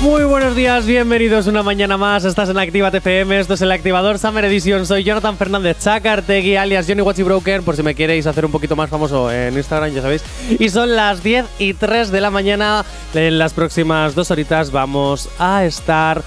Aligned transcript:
Muy 0.00 0.22
buenos 0.22 0.54
días, 0.54 0.86
bienvenidos 0.86 1.48
una 1.48 1.64
mañana 1.64 1.96
más. 1.96 2.24
Estás 2.24 2.48
en 2.48 2.56
Activa 2.56 2.92
TFM, 2.92 3.40
esto 3.40 3.54
es 3.54 3.62
el 3.62 3.72
activador 3.72 4.20
Summer 4.20 4.44
Edition. 4.44 4.86
Soy 4.86 5.02
Jonathan 5.02 5.36
Fernández 5.36 5.76
Chacartegui, 5.80 6.54
alias 6.54 6.86
Johnny 6.86 7.02
Watchy 7.02 7.24
Broker, 7.24 7.62
por 7.62 7.74
si 7.74 7.82
me 7.82 7.96
queréis 7.96 8.24
hacer 8.28 8.46
un 8.46 8.52
poquito 8.52 8.76
más 8.76 8.88
famoso 8.88 9.28
en 9.32 9.56
Instagram, 9.56 9.90
ya 9.90 10.02
sabéis. 10.02 10.22
Y 10.56 10.68
son 10.68 10.94
las 10.94 11.24
10 11.24 11.46
y 11.58 11.74
3 11.74 12.12
de 12.12 12.20
la 12.20 12.30
mañana. 12.30 12.84
En 13.12 13.38
las 13.38 13.54
próximas 13.54 14.14
dos 14.14 14.30
horitas 14.30 14.70
vamos 14.70 15.28
a 15.36 15.64
estar 15.64 16.22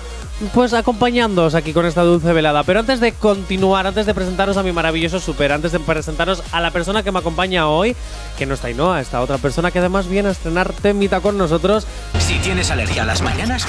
pues 0.54 0.73
acompañándoos 0.73 1.55
aquí 1.55 1.73
con 1.73 1.86
esta 1.86 2.04
dulce 2.04 2.34
velada. 2.34 2.63
Pero 2.63 2.80
antes 2.80 2.99
de 2.99 3.13
continuar, 3.13 3.88
antes 3.88 4.05
de 4.05 4.13
presentaros 4.13 4.58
a 4.58 4.63
mi 4.63 4.72
maravilloso 4.72 5.20
super, 5.20 5.52
antes 5.52 5.72
de 5.72 5.80
presentaros 5.80 6.44
a 6.52 6.62
la 6.62 6.72
persona 6.72 7.04
que 7.04 7.12
me 7.12 7.20
acompaña 7.20 7.68
hoy, 7.68 7.95
que 8.38 8.46
no 8.46 8.54
está 8.54 8.68
Ainhoa, 8.68 9.02
esta 9.02 9.22
otra 9.22 9.38
persona 9.38 9.72
que 9.72 9.80
además 9.80 10.08
viene 10.08 10.30
a 10.30 10.32
estrenar 10.32 10.72
temita 10.73 11.20
con 11.20 11.38
nosotros. 11.38 11.85
Si 12.20 12.35
tienes 12.40 12.72
alergia 12.72 13.04
a 13.04 13.05
las 13.05 13.22
mañanas, 13.22 13.68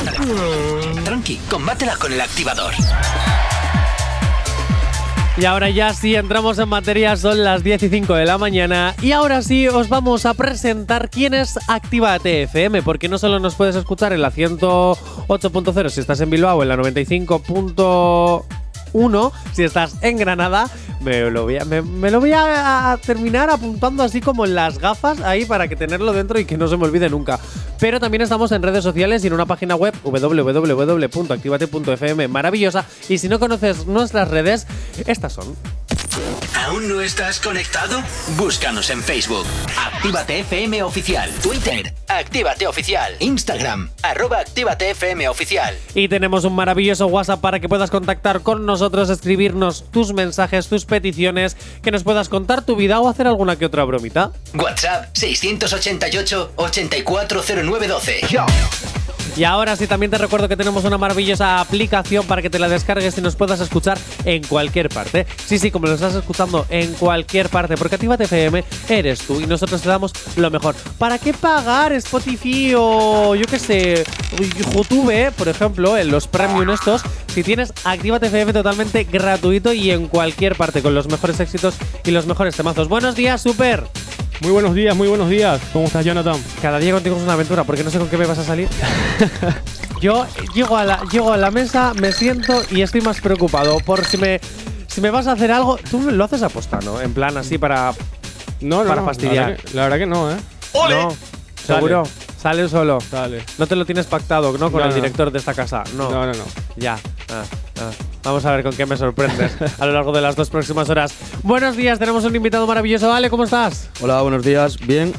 tranqui, 1.05 1.41
combátela 1.49 1.97
con 1.97 2.13
el 2.13 2.21
activador. 2.21 2.73
Y 5.35 5.47
ahora 5.47 5.71
ya 5.71 5.95
sí 5.95 6.15
entramos 6.15 6.59
en 6.59 6.69
materia, 6.69 7.17
son 7.17 7.43
las 7.43 7.65
10 7.65 7.85
y 7.85 7.89
5 7.89 8.15
de 8.15 8.27
la 8.27 8.37
mañana 8.37 8.95
y 9.01 9.13
ahora 9.13 9.41
sí 9.41 9.67
os 9.67 9.89
vamos 9.89 10.27
a 10.27 10.35
presentar 10.35 11.09
quién 11.09 11.33
es 11.33 11.59
Actívate 11.69 12.43
FM, 12.43 12.83
porque 12.83 13.09
no 13.09 13.17
solo 13.17 13.39
nos 13.39 13.55
puedes 13.55 13.75
escuchar 13.75 14.13
en 14.13 14.21
la 14.21 14.31
108.0 14.31 15.89
si 15.89 16.01
estás 16.01 16.21
en 16.21 16.29
Bilbao, 16.29 16.63
en 16.63 16.69
la 16.69 16.77
95. 16.77 17.43
1 18.93 19.33
si 19.53 19.65
estás 19.65 19.97
en 20.03 20.17
Granada. 20.17 20.71
Me 21.01 21.31
lo 21.31 21.45
voy, 21.45 21.57
a, 22.33 22.93
a 22.93 22.97
terminar 22.99 23.51
apuntando 23.51 24.05
así 24.05 24.21
como 24.21 24.45
en 24.45 24.55
las 24.55 24.79
gafas 24.79 25.21
ahí 25.21 25.45
para 25.45 25.67
que 25.67 25.75
tenerlo 25.75 26.13
dentro 26.13 26.39
y 26.39 26.45
que 26.45 26.57
no 26.57 26.69
se 26.69 26.77
me 26.77 26.85
olvide 26.85 27.11
nunca. 27.11 27.41
Pero 27.81 27.99
también 27.99 28.23
estamos 28.23 28.53
en 28.53 28.63
redes 28.63 28.85
sociales 28.85 29.25
y 29.25 29.27
en 29.27 29.33
una 29.33 29.47
página 29.47 29.75
web 29.75 29.93
www.activate.fm 30.05 32.29
maravillosa. 32.29 32.85
Y 33.09 33.19
si 33.19 33.29
no 33.29 33.41
conoces 33.41 33.85
nuestras 33.87 34.29
redes, 34.29 34.69
estas 35.07 35.33
son. 35.33 35.57
¿Aún 36.73 36.89
no 36.89 37.03
estás 37.03 37.39
conectado? 37.39 38.03
Búscanos 38.39 38.89
en 38.89 39.03
Facebook. 39.03 39.45
Actívate 39.77 40.39
FM 40.39 40.83
Oficial. 40.83 41.31
Twitter. 41.43 41.93
Actívate 42.09 42.67
Oficial. 42.67 43.15
Instagram. 43.19 43.91
Arroba 44.03 44.39
Actívate 44.39 44.89
FM 44.89 45.29
Oficial. 45.29 45.77
Y 45.95 46.09
tenemos 46.09 46.45
un 46.45 46.55
maravilloso 46.55 47.09
WhatsApp 47.09 47.43
para 47.43 47.61
que 47.61 47.69
puedas 47.69 47.91
contactar 47.91 48.41
con 48.41 48.65
nosotros, 48.65 49.11
escribirnos 49.11 49.85
tus 49.91 50.15
mensajes, 50.15 50.69
tus 50.69 50.87
peticiones, 50.87 51.59
que 51.83 51.91
nos 51.91 52.05
puedas 52.05 52.31
contar 52.31 52.65
tu 52.65 52.75
vida 52.75 53.01
o 53.01 53.09
hacer 53.11 53.27
alguna 53.27 53.57
que 53.57 53.67
otra 53.67 53.85
bromita. 53.85 54.31
WhatsApp 54.55 55.11
688 55.15 56.53
840912. 56.57 58.21
Y 59.35 59.45
ahora 59.45 59.77
sí, 59.77 59.87
también 59.87 60.11
te 60.11 60.19
recuerdo 60.19 60.47
que 60.47 60.57
tenemos 60.57 60.85
una 60.85 60.99
maravillosa 60.99 61.61
aplicación 61.61 62.27
para 62.27 62.43
que 62.43 62.51
te 62.51 62.59
la 62.59 62.69
descargues 62.69 63.17
y 63.17 63.23
nos 63.23 63.35
puedas 63.35 63.61
escuchar 63.61 63.99
en 64.25 64.43
cualquier 64.45 64.91
parte. 64.91 65.27
Sí, 65.47 65.59
sí, 65.59 65.71
como 65.71 65.87
lo 65.87 65.95
estás 65.95 66.15
escuchando 66.15 66.67
en 66.69 66.93
cualquier 66.95 67.49
parte, 67.49 67.77
porque 67.77 67.95
Actívate 67.95 68.25
FM 68.25 68.63
eres 68.91 69.21
tú 69.21 69.41
y 69.41 69.47
nosotros 69.47 69.81
te 69.81 69.89
damos 69.89 70.13
lo 70.37 70.51
mejor. 70.51 70.75
¿Para 70.99 71.19
qué 71.19 71.33
pagar 71.33 71.93
Spotify 71.93 72.75
o 72.77 73.35
yo 73.35 73.47
qué 73.47 73.59
sé, 73.59 74.05
YouTube, 74.59 75.33
por 75.33 75.49
ejemplo, 75.49 75.97
en 75.97 76.11
los 76.11 76.27
premium 76.27 76.71
estos? 76.71 77.03
Si 77.29 77.43
tienes 77.43 77.73
Actívate 77.85 78.27
FM 78.27 78.53
totalmente 78.53 79.05
gratuito 79.05 79.73
y 79.73 79.91
en 79.91 80.09
cualquier 80.09 80.57
parte 80.57 80.83
con 80.83 80.95
los 80.95 81.09
mejores 81.09 81.41
éxitos 81.41 81.75
y 82.05 82.11
los 82.11 82.27
mejores 82.27 82.55
temazos. 82.55 82.89
Buenos 82.89 83.15
días, 83.15 83.41
super. 83.41 83.85
Muy 84.43 84.51
buenos 84.51 84.75
días, 84.75 84.97
muy 84.97 85.07
buenos 85.07 85.31
días. 85.31 85.61
¿Cómo 85.73 85.85
estás, 85.85 86.05
Jonathan? 86.05 86.35
Cada 86.61 86.81
día 86.81 86.93
contigo 86.93 87.17
es 87.17 87.23
una 87.23 87.35
aventura, 87.35 87.63
porque 87.63 87.85
no 87.85 87.91
sé 87.91 87.99
con 87.99 88.09
qué 88.09 88.17
me 88.17 88.27
vas 88.27 88.39
a 88.39 88.45
salir. 88.45 88.69
Yo 90.01 90.27
llego 90.53 90.77
a, 90.77 90.85
la, 90.85 91.05
llego 91.13 91.33
a 91.33 91.37
la 91.37 91.53
mesa, 91.53 91.95
me 91.95 92.11
siento 92.11 92.61
y 92.69 92.83
estoy 92.83 93.03
más 93.03 93.21
preocupado 93.21 93.79
por 93.79 94.05
si 94.05 94.17
me, 94.17 94.41
si 94.89 95.01
me 95.01 95.11
vas 95.11 95.29
a 95.29 95.33
hacer 95.33 95.53
algo. 95.53 95.79
Tú 95.89 96.11
lo 96.11 96.25
haces 96.25 96.43
aposta, 96.43 96.81
¿no? 96.81 97.01
En 97.01 97.15
plan 97.15 97.37
así 97.37 97.57
para. 97.57 97.95
No, 98.61 98.83
no, 98.83 98.89
Para 98.89 99.03
no, 99.03 99.07
fastidiar. 99.07 99.37
La 99.37 99.47
verdad, 99.47 99.63
que, 99.65 99.77
la 99.77 99.83
verdad 99.85 99.99
que 99.99 100.07
no, 100.07 100.33
¿eh? 100.33 100.37
No, 100.75 101.17
seguro. 101.65 102.03
Sale 102.43 102.69
solo. 102.69 102.99
Dale. 103.11 103.45
No 103.59 103.67
te 103.67 103.77
lo 103.77 103.85
tienes 103.87 104.07
pactado, 104.07 104.53
¿no? 104.59 104.71
Con 104.73 104.81
No, 104.81 104.87
el 104.87 104.89
no. 104.89 104.95
director 104.95 105.31
de 105.31 105.39
esta 105.39 105.55
casa. 105.55 105.85
No. 105.97 106.11
No, 106.11 106.27
no, 106.27 106.33
no. 106.33 106.45
Ya. 106.77 106.99
Ah, 107.31 107.45
ah. 107.81 107.91
Vamos 108.25 108.45
a 108.45 108.53
ver 108.53 108.63
con 108.65 108.73
qué 108.75 108.85
me 108.87 108.97
sorprendes 108.97 109.53
a 109.81 109.87
lo 109.87 109.93
largo 109.93 110.13
de 110.13 110.21
las 110.21 110.35
dos 110.35 110.51
próximas 110.51 110.89
horas. 110.91 111.15
Buenos 111.43 111.77
días, 111.77 111.99
tenemos 111.99 112.25
un 112.25 112.35
invitado 112.35 112.67
maravilloso. 112.67 113.13
Ale, 113.13 113.31
¿cómo 113.31 113.45
estás? 113.45 113.89
Hola, 114.01 114.23
buenos 114.23 114.45
días. 114.45 114.77
Bien, 114.79 115.13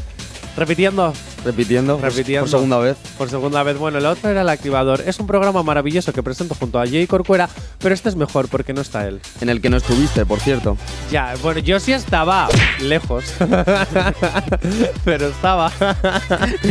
Repitiendo. 0.58 1.14
Repitiendo. 1.44 1.98
por- 1.98 2.10
Repitiendo. 2.10 2.42
Por 2.44 2.50
segunda 2.50 2.78
vez. 2.80 2.98
Por 3.18 3.30
segunda 3.30 3.64
vez, 3.64 3.78
bueno, 3.78 3.98
el 3.98 4.06
otro 4.06 4.30
era 4.30 4.42
el 4.42 4.50
activador. 4.50 5.02
Es 5.06 5.20
un 5.20 5.28
programa 5.28 5.64
maravilloso 5.64 6.14
que 6.14 6.24
presento 6.24 6.56
junto 6.56 6.80
a 6.80 6.86
Jay 6.88 7.08
Corcuera, 7.08 7.50
pero 7.80 7.94
este 7.94 8.10
es 8.10 8.16
mejor 8.16 8.48
porque 8.48 8.74
no 8.74 8.82
está 8.82 9.08
él. 9.08 9.20
En 9.42 9.50
el 9.50 9.62
que 9.62 9.70
no 9.70 9.78
estuviste, 9.78 10.26
por 10.26 10.40
cierto. 10.40 10.78
Ya, 11.12 11.34
bueno, 11.42 11.60
yo 11.60 11.80
sí 11.80 11.92
estaba 11.94 12.48
lejos, 12.82 13.26
pero 15.06 15.28
estaba. 15.28 15.72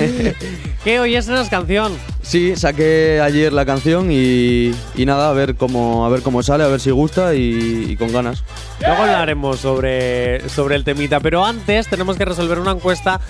¿Qué 0.85 1.01
hoy 1.01 1.17
es 1.17 1.29
una 1.29 1.49
canción? 1.49 1.93
Sí, 2.23 2.55
saqué 2.57 3.21
ayer 3.23 3.53
la 3.53 3.65
canción 3.67 4.09
y, 4.11 4.73
y 4.95 5.07
nada, 5.07 5.29
a 5.31 5.33
ver 5.33 5.57
cómo 5.57 6.07
a 6.07 6.09
ver 6.09 6.23
cómo 6.23 6.43
sale, 6.43 6.63
a 6.65 6.69
ver 6.69 6.81
si 6.81 6.91
gusta 6.91 7.35
y, 7.35 7.87
y 7.91 7.97
con 7.97 8.13
ganas. 8.13 8.43
Luego 8.81 9.03
hablaremos 9.03 9.59
sobre, 9.61 10.49
sobre 10.49 10.77
el 10.77 10.85
temita, 10.85 11.19
pero 11.21 11.45
antes 11.45 11.89
tenemos 11.89 12.17
que 12.17 12.25
resolver 12.25 12.59
una 12.59 12.73
encuesta 12.73 13.21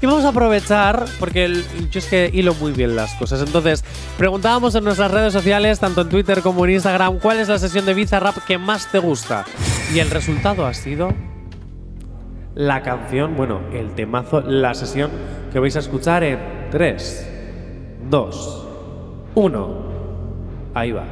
y 0.00 0.04
vamos 0.04 0.24
a 0.24 0.28
aprovechar, 0.28 0.87
porque 1.18 1.44
el- 1.44 1.64
yo 1.90 1.98
es 1.98 2.06
que 2.06 2.30
hilo 2.32 2.54
muy 2.54 2.72
bien 2.72 2.96
las 2.96 3.14
cosas. 3.14 3.40
Entonces, 3.42 3.84
preguntábamos 4.16 4.74
en 4.74 4.84
nuestras 4.84 5.10
redes 5.10 5.32
sociales, 5.32 5.78
tanto 5.80 6.00
en 6.02 6.08
Twitter 6.08 6.40
como 6.42 6.64
en 6.64 6.72
Instagram, 6.72 7.18
cuál 7.18 7.38
es 7.40 7.48
la 7.48 7.58
sesión 7.58 7.84
de 7.86 7.94
Bizarrap 7.94 8.36
que 8.46 8.58
más 8.58 8.90
te 8.90 8.98
gusta. 8.98 9.44
Y 9.94 9.98
el 9.98 10.10
resultado 10.10 10.66
ha 10.66 10.74
sido 10.74 11.12
la 12.54 12.82
canción, 12.82 13.36
bueno, 13.36 13.60
el 13.72 13.94
temazo, 13.94 14.40
la 14.40 14.74
sesión 14.74 15.10
que 15.52 15.58
vais 15.60 15.76
a 15.76 15.78
escuchar 15.78 16.24
en 16.24 16.38
3, 16.70 17.28
2, 18.10 18.66
1. 19.34 19.88
Ahí 20.74 20.92
va. 20.92 21.04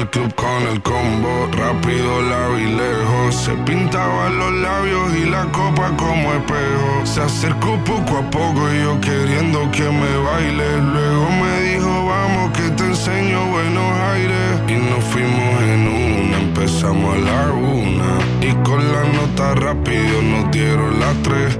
Al 0.00 0.08
club 0.08 0.34
con 0.34 0.62
el 0.72 0.80
combo, 0.80 1.48
rápido 1.52 2.22
la 2.22 2.48
vi 2.48 2.64
lejos. 2.64 3.34
Se 3.34 3.52
pintaban 3.68 4.38
los 4.38 4.52
labios 4.52 5.14
y 5.14 5.28
la 5.28 5.44
copa 5.52 5.94
como 5.96 6.32
espejo. 6.32 7.04
Se 7.04 7.20
acercó 7.20 7.76
poco 7.84 8.18
a 8.18 8.30
poco 8.30 8.60
y 8.72 8.82
yo 8.82 8.98
queriendo 9.00 9.70
que 9.70 9.84
me 9.84 10.12
baile. 10.26 10.80
Luego 10.94 11.28
me 11.42 11.60
dijo, 11.68 12.06
vamos 12.06 12.50
que 12.56 12.70
te 12.70 12.84
enseño 12.84 13.44
buenos 13.50 13.92
aires. 14.14 14.50
Y 14.68 14.76
nos 14.90 15.04
fuimos 15.04 15.62
en 15.62 15.80
una, 15.88 16.38
empezamos 16.38 17.16
a 17.16 17.18
la 17.18 17.52
una. 17.52 18.10
Y 18.40 18.52
con 18.64 18.80
la 18.92 19.02
nota 19.18 19.54
rápido 19.54 20.22
nos 20.22 20.50
dieron 20.50 20.98
las 20.98 21.14
tres. 21.22 21.58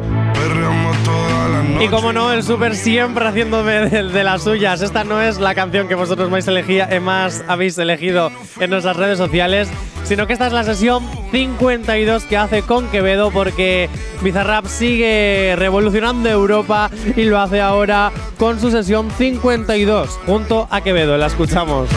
Y 1.81 1.89
como 1.89 2.13
no, 2.13 2.31
el 2.31 2.43
Super 2.43 2.77
siempre 2.77 3.27
haciéndome 3.27 3.89
de, 3.89 4.03
de 4.03 4.25
las 4.25 4.43
suyas. 4.43 4.83
Esta 4.83 5.03
no 5.03 5.21
es 5.22 5.39
la 5.39 5.55
canción 5.55 5.89
que 5.89 5.95
vosotros 5.95 6.31
más, 6.31 6.47
elegía, 6.47 6.87
eh, 6.91 7.01
más 7.01 7.43
habéis 7.49 7.78
elegido 7.78 8.31
en 8.59 8.69
nuestras 8.69 8.97
redes 8.97 9.17
sociales, 9.17 9.69
sino 10.05 10.27
que 10.27 10.34
esta 10.34 10.47
es 10.47 10.53
la 10.53 10.63
sesión 10.63 11.03
52 11.31 12.25
que 12.25 12.37
hace 12.37 12.63
con 12.63 12.89
Quevedo 12.89 13.31
porque 13.31 13.89
Bizarrap 14.22 14.67
sigue 14.67 15.55
revolucionando 15.57 16.28
Europa 16.28 16.91
y 17.16 17.25
lo 17.25 17.41
hace 17.41 17.63
ahora 17.63 18.13
con 18.37 18.61
su 18.61 18.71
sesión 18.71 19.11
52 19.11 20.19
junto 20.27 20.69
a 20.71 20.83
Quevedo. 20.83 21.16
La 21.16 21.27
escuchamos. 21.27 21.89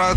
Más 0.00 0.16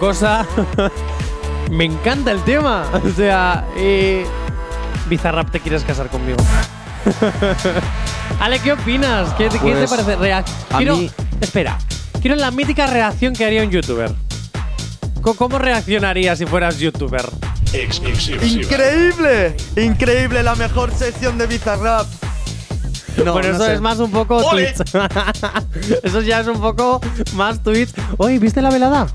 cosa. 0.00 0.44
Me 1.70 1.84
encanta 1.84 2.32
el 2.32 2.42
tema. 2.42 2.84
O 3.04 3.10
sea, 3.14 3.64
eh, 3.76 4.26
Bizarrap, 5.08 5.50
¿te 5.52 5.60
quieres 5.60 5.84
casar 5.84 6.08
conmigo? 6.08 6.38
Ale, 8.40 8.58
¿qué 8.60 8.72
opinas? 8.72 9.32
¿Qué, 9.34 9.44
qué 9.48 9.58
te 9.58 9.58
Pues, 9.86 9.90
parece? 9.90 10.16
Reac- 10.18 10.44
a 10.72 10.78
quiero, 10.78 10.96
mí- 10.96 11.10
Espera, 11.40 11.78
quiero 12.20 12.36
la 12.36 12.50
mítica 12.50 12.86
reacción 12.86 13.34
que 13.34 13.44
haría 13.44 13.62
un 13.62 13.70
youtuber. 13.70 14.12
¿Cómo 15.36 15.58
reaccionarías 15.58 16.38
si 16.38 16.46
fueras 16.46 16.78
youtuber? 16.78 17.24
¡Increíble! 18.42 19.56
¡Increíble! 19.76 20.42
La 20.42 20.54
mejor 20.54 20.92
sección 20.92 21.36
de 21.38 21.46
Bizarrap. 21.46 22.06
No, 23.24 23.32
bueno, 23.32 23.48
no 23.50 23.54
eso 23.56 23.64
sé. 23.66 23.74
es 23.74 23.80
más 23.80 23.98
un 23.98 24.10
poco. 24.10 24.42
Twitch. 24.50 24.76
eso 26.02 26.20
ya 26.22 26.40
es 26.40 26.46
un 26.46 26.60
poco 26.60 27.00
más 27.34 27.62
Twitch. 27.62 27.90
Oye, 28.16 28.38
¿viste 28.38 28.62
la 28.62 28.70
velada? 28.70 29.08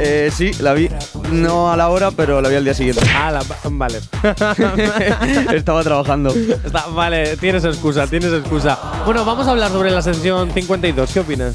Eh, 0.00 0.30
sí, 0.32 0.52
la 0.60 0.74
vi. 0.74 0.88
No 1.32 1.72
a 1.72 1.76
la 1.76 1.88
hora, 1.88 2.10
pero 2.12 2.40
la 2.40 2.48
vi 2.48 2.54
al 2.56 2.64
día 2.64 2.74
siguiente. 2.74 3.02
Ah, 3.14 3.30
la, 3.32 3.42
vale. 3.70 3.98
Estaba 5.54 5.82
trabajando. 5.82 6.30
Está- 6.30 6.86
vale, 6.88 7.36
tienes 7.36 7.64
excusa, 7.64 8.06
tienes 8.06 8.32
excusa. 8.32 8.78
Bueno, 9.04 9.24
vamos 9.24 9.46
a 9.46 9.50
hablar 9.50 9.70
sobre 9.70 9.90
la 9.90 10.02
sección 10.02 10.50
52. 10.52 11.10
¿Qué 11.12 11.20
opinas? 11.20 11.54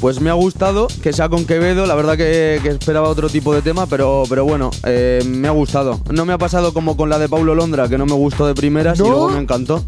Pues 0.00 0.20
me 0.20 0.28
ha 0.28 0.34
gustado 0.34 0.88
que 1.02 1.12
sea 1.12 1.28
con 1.28 1.46
Quevedo. 1.46 1.86
La 1.86 1.94
verdad 1.94 2.16
que, 2.16 2.60
que 2.62 2.68
esperaba 2.70 3.08
otro 3.08 3.28
tipo 3.30 3.54
de 3.54 3.62
tema, 3.62 3.86
pero, 3.86 4.24
pero 4.28 4.44
bueno, 4.44 4.70
eh, 4.84 5.22
me 5.26 5.48
ha 5.48 5.52
gustado. 5.52 6.00
No 6.10 6.26
me 6.26 6.32
ha 6.34 6.38
pasado 6.38 6.74
como 6.74 6.96
con 6.96 7.08
la 7.08 7.18
de 7.18 7.28
Paulo 7.28 7.54
Londra, 7.54 7.88
que 7.88 7.96
no 7.96 8.04
me 8.04 8.12
gustó 8.12 8.46
de 8.46 8.54
primeras 8.54 8.98
¿No? 8.98 9.06
y 9.06 9.08
luego 9.08 9.28
me 9.30 9.38
encantó. 9.38 9.82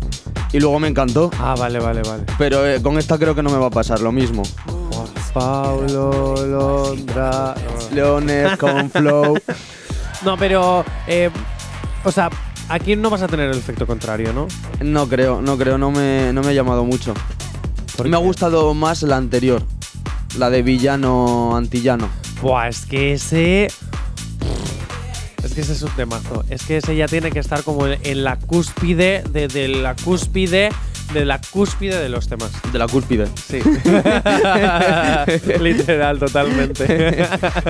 Y 0.52 0.60
luego 0.60 0.78
me 0.78 0.88
encantó. 0.88 1.30
Ah, 1.38 1.54
vale, 1.58 1.78
vale, 1.78 2.00
vale. 2.08 2.22
Pero 2.38 2.66
eh, 2.66 2.80
con 2.80 2.96
esta 2.98 3.18
creo 3.18 3.34
que 3.34 3.42
no 3.42 3.50
me 3.50 3.58
va 3.58 3.66
a 3.66 3.70
pasar 3.70 4.00
lo 4.00 4.10
mismo. 4.12 4.42
Paulo 5.38 6.34
Londra. 6.44 7.54
Leones 7.94 8.58
con 8.58 8.90
Flow. 8.94 9.38
No, 10.24 10.36
pero. 10.36 10.84
eh, 11.06 11.30
o 12.04 12.10
sea, 12.10 12.28
aquí 12.68 12.96
no 12.96 13.08
vas 13.08 13.22
a 13.22 13.28
tener 13.28 13.48
el 13.50 13.56
efecto 13.58 13.86
contrario, 13.86 14.32
¿no? 14.32 14.48
No 14.82 15.08
creo, 15.08 15.40
no 15.40 15.56
creo, 15.56 15.78
no 15.78 15.92
me, 15.92 16.32
no 16.32 16.42
me 16.42 16.48
ha 16.48 16.52
llamado 16.52 16.84
mucho. 16.84 17.14
¿Por 17.96 18.08
Me 18.08 18.16
ha 18.16 18.20
gustado 18.20 18.74
más 18.74 19.02
la 19.02 19.16
anterior, 19.16 19.62
la 20.38 20.50
de 20.50 20.62
villano 20.62 21.56
antillano. 21.56 22.08
Buah, 22.42 22.68
es 22.68 22.84
que 22.86 23.12
ese. 23.12 23.68
Es 25.44 25.54
que 25.54 25.60
ese 25.60 25.72
es 25.72 25.82
un 25.82 25.90
temazo. 25.90 26.44
Es 26.50 26.64
que 26.64 26.78
ese 26.78 26.96
ya 26.96 27.06
tiene 27.06 27.30
que 27.30 27.38
estar 27.38 27.62
como 27.62 27.86
en 27.86 27.98
en 28.02 28.24
la 28.24 28.36
cúspide 28.40 29.22
de, 29.30 29.46
de 29.46 29.68
la 29.68 29.94
cúspide 29.94 30.70
de 31.12 31.24
la 31.24 31.40
cúspide 31.40 32.00
de 32.00 32.08
los 32.08 32.28
temas. 32.28 32.50
De 32.72 32.78
la 32.78 32.86
cúspide. 32.86 33.28
Sí. 33.46 33.60
Literal, 35.60 36.18
totalmente. 36.18 37.26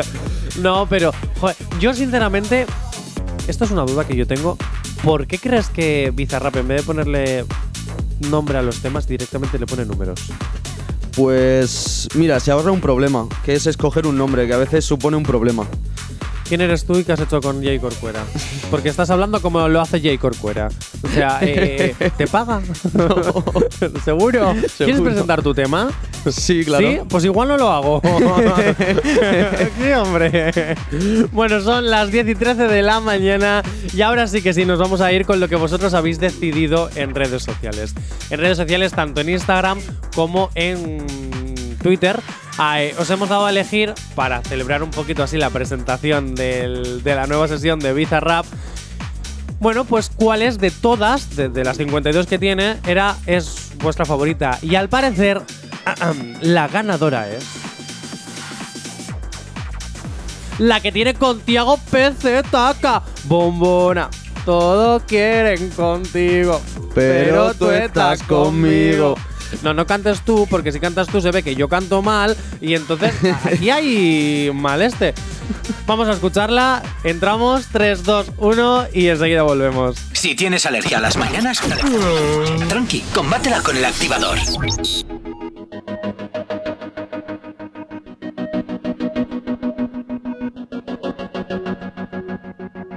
no, 0.60 0.86
pero, 0.88 1.12
joder, 1.40 1.56
yo 1.80 1.94
sinceramente, 1.94 2.66
esto 3.46 3.64
es 3.64 3.70
una 3.70 3.82
duda 3.82 4.06
que 4.06 4.16
yo 4.16 4.26
tengo. 4.26 4.56
¿Por 5.02 5.26
qué 5.26 5.38
crees 5.38 5.68
que 5.68 6.12
Bizarrap, 6.14 6.56
en 6.56 6.68
vez 6.68 6.80
de 6.80 6.86
ponerle 6.86 7.44
nombre 8.30 8.58
a 8.58 8.62
los 8.62 8.80
temas, 8.80 9.06
directamente 9.06 9.58
le 9.58 9.66
pone 9.66 9.84
números? 9.84 10.20
Pues 11.14 12.08
mira, 12.14 12.38
se 12.40 12.50
ahorra 12.50 12.70
un 12.70 12.80
problema, 12.80 13.26
que 13.44 13.54
es 13.54 13.66
escoger 13.66 14.06
un 14.06 14.16
nombre, 14.16 14.46
que 14.46 14.54
a 14.54 14.58
veces 14.58 14.84
supone 14.84 15.16
un 15.16 15.24
problema. 15.24 15.66
¿Quién 16.48 16.62
eres 16.62 16.86
tú 16.86 16.96
y 16.98 17.04
qué 17.04 17.12
has 17.12 17.20
hecho 17.20 17.42
con 17.42 17.62
Jay 17.62 17.78
Corcuera? 17.78 18.24
Porque 18.70 18.88
estás 18.88 19.10
hablando 19.10 19.42
como 19.42 19.68
lo 19.68 19.82
hace 19.82 20.00
Jay 20.00 20.16
Corcuera. 20.16 20.68
O 21.02 21.08
sea, 21.08 21.40
eh, 21.42 21.94
¿te 22.16 22.26
paga? 22.26 22.62
¿Seguro? 24.04 24.52
¿Quieres 24.52 24.72
Seguro. 24.72 25.04
presentar 25.04 25.42
tu 25.42 25.52
tema? 25.52 25.90
Sí, 26.30 26.64
claro. 26.64 26.90
¿Sí? 26.90 27.00
Pues 27.06 27.24
igual 27.26 27.48
no 27.48 27.58
lo 27.58 27.70
hago. 27.70 28.00
sí, 29.78 29.92
hombre. 29.92 30.74
Bueno, 31.32 31.60
son 31.60 31.90
las 31.90 32.10
10 32.10 32.28
y 32.28 32.34
13 32.34 32.66
de 32.66 32.80
la 32.82 33.00
mañana 33.00 33.62
y 33.92 34.00
ahora 34.00 34.26
sí 34.26 34.40
que 34.40 34.54
sí, 34.54 34.64
nos 34.64 34.78
vamos 34.78 35.02
a 35.02 35.12
ir 35.12 35.26
con 35.26 35.40
lo 35.40 35.48
que 35.48 35.56
vosotros 35.56 35.92
habéis 35.92 36.18
decidido 36.18 36.88
en 36.94 37.14
redes 37.14 37.42
sociales. 37.42 37.94
En 38.30 38.40
redes 38.40 38.56
sociales, 38.56 38.92
tanto 38.92 39.20
en 39.20 39.28
Instagram 39.28 39.80
como 40.14 40.50
en 40.54 41.47
Twitter. 41.82 42.20
Eh, 42.76 42.94
os 42.98 43.08
hemos 43.10 43.28
dado 43.28 43.46
a 43.46 43.50
elegir 43.50 43.94
para 44.14 44.42
celebrar 44.42 44.82
un 44.82 44.90
poquito 44.90 45.22
así 45.22 45.36
la 45.36 45.50
presentación 45.50 46.34
del- 46.34 47.02
de 47.02 47.14
la 47.14 47.26
nueva 47.26 47.46
sesión 47.48 47.78
de 47.78 47.92
Bizarrap. 47.92 48.44
Bueno, 49.60 49.84
pues 49.84 50.10
cuál 50.14 50.42
es 50.42 50.58
de 50.58 50.70
todas, 50.70 51.34
de, 51.36 51.48
de 51.48 51.64
las 51.64 51.76
52 51.76 52.26
que 52.26 52.38
tiene, 52.38 52.76
era, 52.86 53.16
es 53.26 53.70
vuestra 53.82 54.04
favorita. 54.04 54.58
Y 54.62 54.74
al 54.76 54.88
parecer, 54.88 55.40
la 56.42 56.68
ganadora 56.68 57.28
es. 57.28 57.44
La 60.58 60.80
que 60.80 60.90
tiene 60.92 61.14
con 61.14 61.40
Tiago 61.40 61.76
PZK. 61.76 63.02
Bombona. 63.24 64.08
Todos 64.44 65.02
quieren 65.04 65.70
contigo. 65.70 66.60
Pero 66.94 67.54
tú 67.54 67.70
estás 67.70 68.22
conmigo. 68.24 69.14
No, 69.62 69.74
no 69.74 69.86
cantes 69.86 70.22
tú, 70.22 70.46
porque 70.48 70.72
si 70.72 70.80
cantas 70.80 71.08
tú 71.08 71.20
se 71.20 71.30
ve 71.30 71.42
que 71.42 71.54
yo 71.54 71.68
canto 71.68 72.02
mal 72.02 72.36
y 72.60 72.74
entonces 72.74 73.12
aquí 73.44 73.70
hay 73.70 74.50
mal 74.54 74.82
este. 74.82 75.14
Vamos 75.86 76.08
a 76.08 76.12
escucharla, 76.12 76.82
entramos, 77.04 77.66
3, 77.72 78.04
2, 78.04 78.26
1 78.36 78.86
y 78.92 79.08
enseguida 79.08 79.42
volvemos. 79.42 79.96
Si 80.12 80.34
tienes 80.34 80.66
alergia 80.66 80.98
a 80.98 81.00
las 81.00 81.16
mañanas, 81.16 81.60
tranqui, 82.68 83.00
combátela 83.14 83.62
con 83.62 83.76
el 83.76 83.84
activador. 83.84 84.38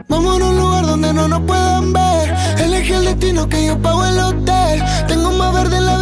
Vamos 0.09 0.41
a 0.41 0.45
un 0.45 0.57
lugar 0.57 0.85
donde 0.85 1.13
no 1.13 1.27
nos 1.27 1.41
puedan 1.41 1.93
ver. 1.93 2.35
Elegí 2.59 2.93
el 2.93 3.05
destino 3.05 3.47
que 3.47 3.65
yo 3.67 3.81
pago 3.81 4.05
el 4.05 4.19
hotel. 4.19 4.83
Tengo 5.07 5.31
más 5.31 5.53
verde 5.53 5.77
en 5.77 5.85
la 5.85 5.97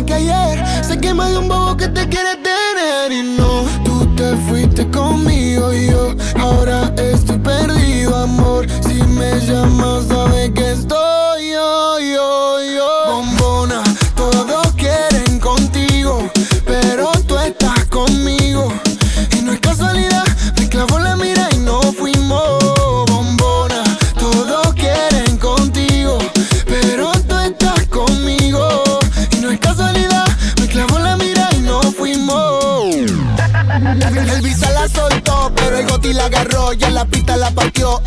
billetera 0.00 0.06
que 0.06 0.14
ayer. 0.14 0.80
Más 1.14 1.32
de 1.32 1.38
un 1.38 1.48
bobo 1.48 1.76
que 1.76 1.88
te 1.88 2.08
quiere 2.08 2.36
tener. 2.36 3.10
Y 3.10 3.36
no, 3.36 3.64
tú 3.84 4.06
te 4.14 4.36
fuiste 4.48 4.88
conmigo 4.90 5.72
y 5.72 5.90
yo 5.90 6.14
ahora 6.38 6.94
estoy 6.96 7.38
perdido, 7.38 8.16
amor. 8.16 8.66
Si 8.82 8.94
me 8.94 9.40
llamas, 9.40 10.06
sabes 10.06 10.50
que 10.52 10.72
estoy 10.72 11.09
Gotti 36.10 36.14
la 36.14 36.24
agarró, 36.24 36.72
ya 36.72 36.90
la 36.90 37.04
pista 37.04 37.36
la 37.36 37.50
partió. 37.52 38.02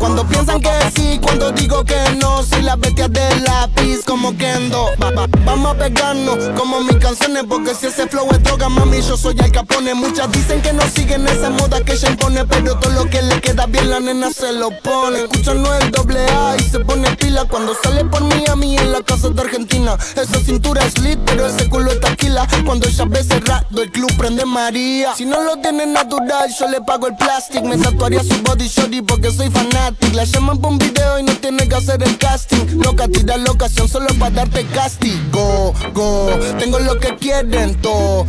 Cuando 0.00 0.26
piensan 0.26 0.60
que 0.62 0.70
sí, 0.96 1.20
cuando 1.22 1.52
digo 1.52 1.84
que 1.84 1.94
no, 2.20 2.42
soy 2.42 2.62
la 2.62 2.74
bestia 2.76 3.06
del 3.06 3.44
lápiz 3.44 3.98
como 4.06 4.34
Kendo. 4.36 4.86
Va- 5.00 5.10
va- 5.10 5.28
vamos 5.44 5.74
a 5.74 5.78
pegarnos 5.78 6.38
como 6.56 6.80
mis 6.80 6.96
canciones, 6.96 7.44
porque 7.46 7.74
si 7.74 7.86
ese 7.88 8.08
flow 8.08 8.26
es 8.32 8.42
droga, 8.42 8.70
mami, 8.70 9.02
yo 9.02 9.16
soy 9.18 9.36
el 9.38 9.52
capone. 9.52 9.92
Muchas 9.92 10.32
dicen 10.32 10.62
que 10.62 10.72
no 10.72 10.82
siguen 10.88 11.28
esa 11.28 11.50
moda 11.50 11.82
que 11.82 11.92
ella 11.92 12.08
impone, 12.10 12.46
pero 12.46 12.76
todo 12.78 12.92
lo 12.92 13.10
que 13.10 13.20
le 13.20 13.40
queda 13.42 13.66
bien 13.66 13.90
la 13.90 14.00
nena 14.00 14.30
se 14.30 14.52
lo 14.52 14.70
pone. 14.82 15.18
Escuchan 15.24 15.62
no 15.62 15.72
el 15.74 15.90
doble 15.90 16.24
A 16.30 16.56
y 16.56 16.62
se 16.62 16.80
pone 16.80 17.14
pila 17.16 17.44
cuando 17.44 17.74
sale 17.82 18.02
por 18.06 18.22
Miami 18.22 18.78
en 18.78 18.92
la 18.92 19.02
casa 19.02 19.28
de 19.28 19.40
Argentina. 19.42 19.98
Esa 20.16 20.40
cintura 20.40 20.82
es 20.82 20.98
lit, 20.98 21.18
pero 21.26 21.46
ese 21.46 21.68
culo 21.68 21.92
está 21.92 22.08
taquila. 22.08 22.48
Cuando 22.64 22.88
ella 22.88 23.04
ve 23.06 23.22
cerrado, 23.22 23.82
el 23.82 23.92
club 23.92 24.10
prende 24.16 24.46
María. 24.46 25.14
Si 25.14 25.26
no 25.26 25.42
lo 25.42 25.58
tiene 25.58 25.84
natural, 25.86 26.50
yo 26.58 26.68
le 26.68 26.80
pago 26.80 27.06
el 27.06 27.16
plástico. 27.16 27.64
Me 27.66 27.76
tatuaría 27.76 28.24
su 28.24 28.40
body 28.42 28.66
shorty 28.66 29.02
porque 29.02 29.30
soy 29.30 29.50
fanático. 29.50 29.89
La 30.12 30.24
llaman 30.24 30.58
por 30.58 30.72
un 30.72 30.78
video 30.78 31.18
y 31.18 31.22
no 31.22 31.34
tiene 31.36 31.68
que 31.68 31.74
hacer 31.74 32.02
el 32.02 32.16
casting. 32.18 32.80
Loca, 32.82 33.08
tira 33.08 33.36
la 33.36 33.50
ocasión 33.50 33.88
solo 33.88 34.06
para 34.18 34.30
darte 34.30 34.64
castigo. 34.66 35.72
Go, 35.92 36.30
tengo 36.58 36.78
lo 36.78 36.98
que 36.98 37.16
quieren 37.16 37.74
todo. 37.80 38.26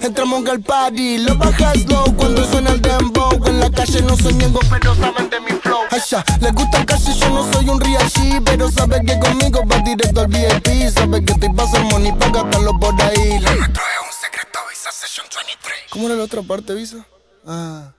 Entramos 0.00 0.46
al 0.48 0.60
party, 0.60 1.18
lo 1.18 1.36
bajas 1.36 1.80
slow 1.80 2.14
cuando 2.16 2.44
suena 2.50 2.70
el 2.70 2.82
dembow. 2.82 3.30
En 3.46 3.60
la 3.60 3.70
calle 3.70 4.02
no 4.02 4.16
soy 4.16 4.34
pero 4.70 4.94
saben 4.96 5.30
de 5.30 5.40
mi 5.40 5.52
flow. 5.52 5.80
Ya, 6.10 6.24
les 6.40 6.52
gusta 6.52 6.78
el 6.78 6.86
calle, 6.86 7.14
yo 7.18 7.28
no 7.30 7.52
soy 7.52 7.68
un 7.68 7.80
G, 7.80 8.42
pero 8.44 8.70
sabe 8.70 9.00
que 9.06 9.18
conmigo 9.18 9.62
va 9.66 9.78
directo 9.78 10.20
al 10.20 10.26
VIP. 10.28 10.90
Sabe 10.92 11.24
que 11.24 11.32
estoy 11.32 11.52
pasando 11.54 11.88
money 11.90 12.12
para 12.12 12.42
gastarlo 12.42 12.78
por 12.78 12.94
ahí. 13.02 13.38
Lo 13.40 13.54
nuestro 13.54 13.82
es 13.82 14.00
un 14.06 14.20
secreto, 14.20 14.58
Visa 14.68 14.90
Session 14.92 15.26
23. 15.34 15.78
¿Cómo 15.90 16.06
era 16.06 16.16
la 16.16 16.24
otra 16.24 16.42
parte, 16.42 16.74
Visa? 16.74 17.06
Ah. 17.46 17.92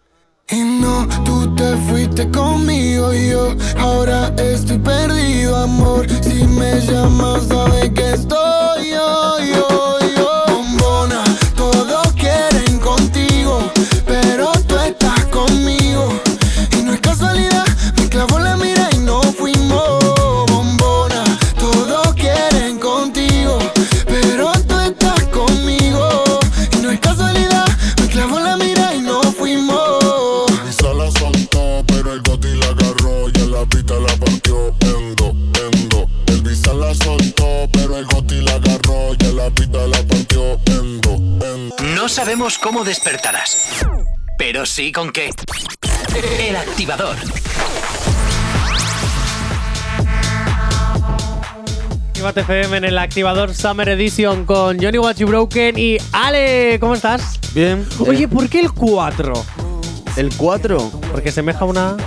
Y 0.51 0.59
no, 0.59 1.07
tú 1.23 1.55
te 1.55 1.75
fuiste 1.89 2.29
conmigo 2.29 3.11
y 3.11 3.29
yo 3.31 3.55
ahora 3.79 4.31
estoy 4.37 4.77
perdido, 4.77 5.55
amor. 5.55 6.05
Si 6.21 6.45
me 6.45 6.79
llamas, 6.81 7.47
sabes 7.47 7.89
que 7.89 8.13
estoy 8.13 8.91
yo, 8.91 9.39
yo. 9.39 9.84
Sabemos 42.45 42.57
cómo 42.59 42.83
despertarás, 42.83 43.57
pero 44.37 44.67
sí 44.67 44.91
con 44.91 45.11
qué. 45.11 45.31
El 46.47 46.55
activador. 46.55 47.15
Actívate 52.09 52.41
FM 52.41 52.77
en 52.77 52.83
el 52.83 52.97
activador 52.99 53.53
Summer 53.55 53.89
Edition 53.89 54.45
con 54.45 54.77
Johnny 54.79 54.99
Watchy 54.99 55.23
Broken 55.23 55.79
y 55.79 55.97
Ale. 56.11 56.77
¿Cómo 56.79 56.93
estás? 56.93 57.39
Bien. 57.55 57.83
Oye, 57.99 58.25
eh, 58.25 58.27
¿por 58.27 58.47
qué 58.47 58.59
el 58.59 58.71
4? 58.71 59.33
el 60.17 60.29
4, 60.37 60.91
Porque 61.11 61.31
semeja 61.31 61.65
una. 61.65 61.97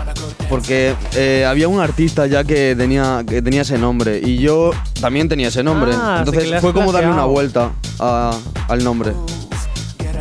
porque 0.48 0.94
eh, 1.16 1.44
había 1.46 1.66
un 1.68 1.80
artista 1.80 2.26
ya 2.28 2.44
que 2.44 2.74
tenía, 2.76 3.24
que 3.28 3.42
tenía 3.42 3.62
ese 3.62 3.76
nombre 3.76 4.20
y 4.24 4.38
yo 4.38 4.70
también 5.00 5.28
tenía 5.28 5.48
ese 5.48 5.62
nombre. 5.64 5.92
Ah, 5.94 6.18
Entonces 6.20 6.60
fue 6.60 6.72
como 6.72 6.92
darle 6.92 7.10
una 7.10 7.24
vuelta 7.24 7.72
a- 7.98 8.38
al 8.68 8.84
nombre. 8.84 9.12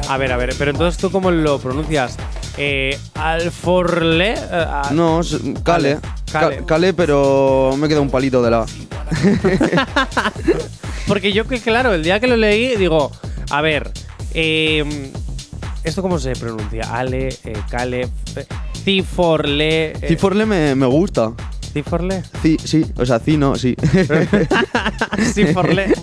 A 0.10 0.18
ver, 0.18 0.32
a 0.32 0.38
ver, 0.38 0.56
pero 0.58 0.72
entonces 0.72 1.00
tú 1.00 1.12
cómo 1.12 1.32
lo 1.32 1.60
pronuncias? 1.60 2.16
Eh, 2.58 2.98
Alforle. 3.16 4.34
eh, 4.34 4.38
a- 4.52 4.90
No, 4.92 5.20
es- 5.22 5.38
Cale. 5.64 6.00
Cale. 6.32 6.58
Ca- 6.58 6.66
Cale, 6.66 6.94
pero 6.94 7.76
me 7.78 7.88
queda 7.88 8.02
un 8.02 8.10
palito 8.10 8.42
de 8.42 8.52
la. 8.52 8.66
Porque 11.08 11.32
yo 11.32 11.48
que 11.48 11.60
claro, 11.60 11.94
el 11.94 12.04
día 12.04 12.20
que 12.20 12.28
lo 12.28 12.36
leí 12.36 12.76
digo, 12.76 13.12
a 13.50 13.62
ver, 13.62 13.92
eh, 14.34 15.12
¿esto 15.84 16.02
cómo 16.02 16.20
se 16.20 16.34
pronuncia? 16.36 16.84
Ale, 16.94 17.30
eh, 17.46 17.54
Cale, 17.70 18.02
eh, 18.36 18.46
Ciforle. 18.84 19.92
eh, 19.92 20.06
Ciforle 20.08 20.46
me, 20.46 20.76
me 20.76 20.86
gusta. 20.86 21.32
Ciforle. 21.84 22.24
Ci- 22.41 22.57
sí, 22.60 22.84
o 22.98 23.05
sea, 23.05 23.19
ci 23.19 23.38
no, 23.38 23.55
sí. 23.55 23.75
Ciforle. 25.34 25.93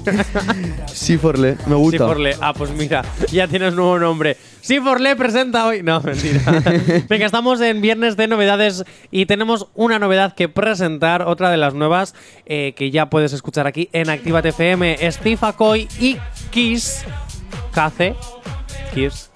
Ciforle, 0.93 1.57
me 1.67 1.75
gusta. 1.75 1.99
Ciforle. 1.99 2.37
Ah, 2.41 2.53
pues 2.55 2.71
mira, 2.71 3.05
ya 3.33 3.49
tienes 3.49 3.75
nuevo 3.75 3.99
nombre. 3.99 4.37
Ciforle 4.63 5.17
presenta 5.17 5.67
hoy. 5.67 5.83
No, 5.83 6.01
mentira. 6.01 6.41
Venga, 7.09 7.27
estamos 7.27 7.61
en 7.61 7.81
viernes 7.81 8.17
de 8.17 8.29
novedades 8.29 8.85
y 9.11 9.27
tenemos 9.27 9.67
una 9.75 9.99
novedad 9.99 10.35
que 10.35 10.49
presentar, 10.49 11.23
otra 11.23 11.51
de 11.51 11.57
las 11.57 11.75
nuevas 11.75 12.15
eh, 12.47 12.73
que 12.77 12.91
ya 12.93 13.11
puedes 13.11 13.33
escuchar 13.33 13.67
aquí 13.67 13.89
en 13.93 14.11
Actívate 14.11 14.51
FM. 14.51 14.97
Steve 15.11 15.39
Aoki 15.41 15.89
y 16.01 16.17
Kiss 16.51 17.05
Cace. 17.73 18.15
Kiss. 18.95 19.29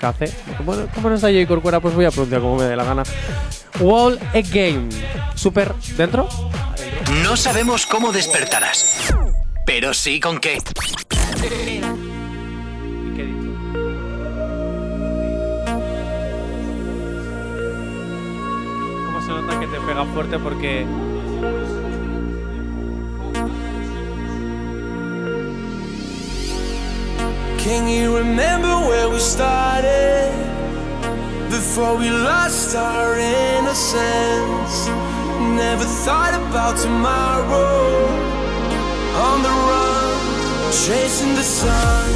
Bueno, 0.64 0.86
como 0.94 1.08
no 1.08 1.16
está 1.16 1.28
J. 1.32 1.44
Corcuera, 1.48 1.80
pues 1.80 1.92
voy 1.94 2.04
a 2.04 2.10
pronunciar 2.12 2.40
como 2.40 2.56
me 2.56 2.64
dé 2.64 2.76
la 2.76 2.84
gana. 2.84 3.02
Wall 3.80 4.18
Again. 4.34 4.88
Super 5.34 5.74
dentro. 5.96 6.28
No 7.22 7.36
sabemos 7.36 7.86
cómo 7.86 8.12
despertarás, 8.12 9.14
pero 9.64 9.94
sí 9.94 10.20
con 10.20 10.38
qué. 10.38 10.58
¿Cómo 19.06 19.20
se 19.22 19.28
nota 19.28 19.60
que 19.60 19.66
te 19.66 19.80
pega 19.80 20.04
fuerte 20.12 20.38
porque... 20.38 20.86
Can 27.64 27.88
you 27.88 28.16
remember 28.16 28.88
where 28.88 29.08
we 29.10 29.18
started? 29.18 30.57
Before 31.50 31.96
we 31.96 32.10
lost 32.10 32.76
our 32.76 33.16
innocence. 33.18 34.88
Never 35.56 35.84
thought 36.04 36.34
about 36.34 36.76
tomorrow. 36.76 38.04
On 39.26 39.42
the 39.42 39.54
run, 39.68 40.72
chasing 40.84 41.34
the 41.34 41.42
sun. 41.42 42.10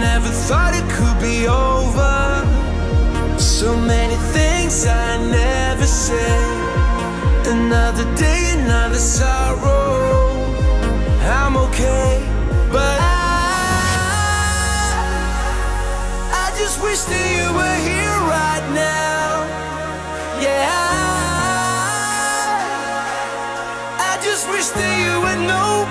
Never 0.00 0.30
thought 0.48 0.72
it 0.74 0.86
could 0.96 1.18
be 1.20 1.46
over. 1.46 2.16
So 3.38 3.76
many 3.76 4.16
things 4.32 4.86
I 4.86 5.18
never 5.30 5.86
said. 5.86 7.46
Another 7.46 8.04
day, 8.16 8.56
another 8.58 8.98
sorrow. 8.98 10.32
I'm 11.22 11.56
okay, 11.56 12.26
but 12.72 13.00
I, 13.00 13.13
just 16.64 16.80
wish 16.82 17.02
that 17.12 17.26
you 17.36 17.46
were 17.52 17.78
here 17.84 18.16
right 18.24 18.66
now. 18.72 19.44
Yeah, 20.40 20.64
I, 20.64 20.88
I 24.00 24.12
just 24.24 24.48
wish 24.48 24.68
that 24.68 24.92
you 25.04 25.20
would 25.24 25.40
know 25.46 25.84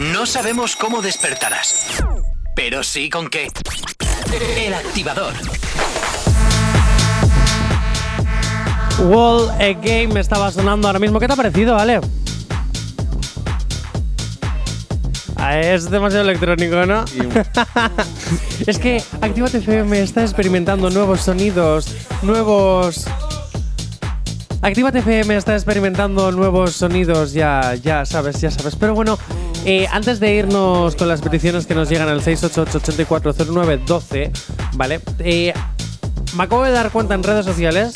No 0.00 0.24
sabemos 0.24 0.76
cómo 0.76 1.02
despertarás, 1.02 2.02
pero 2.56 2.82
sí 2.82 3.10
con 3.10 3.28
qué. 3.28 3.48
El 4.56 4.72
activador. 4.72 5.34
Wall 9.00 9.50
Again 9.60 10.10
me 10.14 10.20
estaba 10.20 10.50
sonando 10.52 10.88
ahora 10.88 10.98
mismo. 10.98 11.20
¿Qué 11.20 11.26
te 11.26 11.34
ha 11.34 11.36
parecido, 11.36 11.76
Ale? 11.78 12.00
Ah, 15.36 15.60
Es 15.60 15.90
demasiado 15.90 16.24
electrónico, 16.24 16.86
¿no? 16.86 17.04
es 18.66 18.78
que 18.78 19.02
Actívate 19.20 19.58
FM 19.58 20.00
está 20.00 20.22
experimentando 20.22 20.88
nuevos 20.88 21.20
sonidos, 21.20 21.94
nuevos. 22.22 23.04
Actívate 24.62 25.00
FM 25.00 25.36
está 25.36 25.54
experimentando 25.54 26.32
nuevos 26.32 26.72
sonidos, 26.72 27.32
ya, 27.34 27.74
ya 27.74 28.06
sabes, 28.06 28.40
ya 28.40 28.50
sabes. 28.50 28.76
Pero 28.76 28.94
bueno, 28.94 29.18
eh, 29.64 29.86
antes 29.90 30.20
de 30.20 30.34
irnos 30.34 30.96
con 30.96 31.08
las 31.08 31.20
peticiones 31.20 31.66
que 31.66 31.74
nos 31.74 31.88
llegan 31.88 32.08
al 32.08 32.22
688-8409-12, 32.22 34.30
¿vale? 34.74 35.00
Eh, 35.18 35.52
me 36.36 36.44
acabo 36.44 36.64
de 36.64 36.70
dar 36.70 36.90
cuenta 36.90 37.14
en 37.14 37.22
redes 37.22 37.44
sociales 37.44 37.94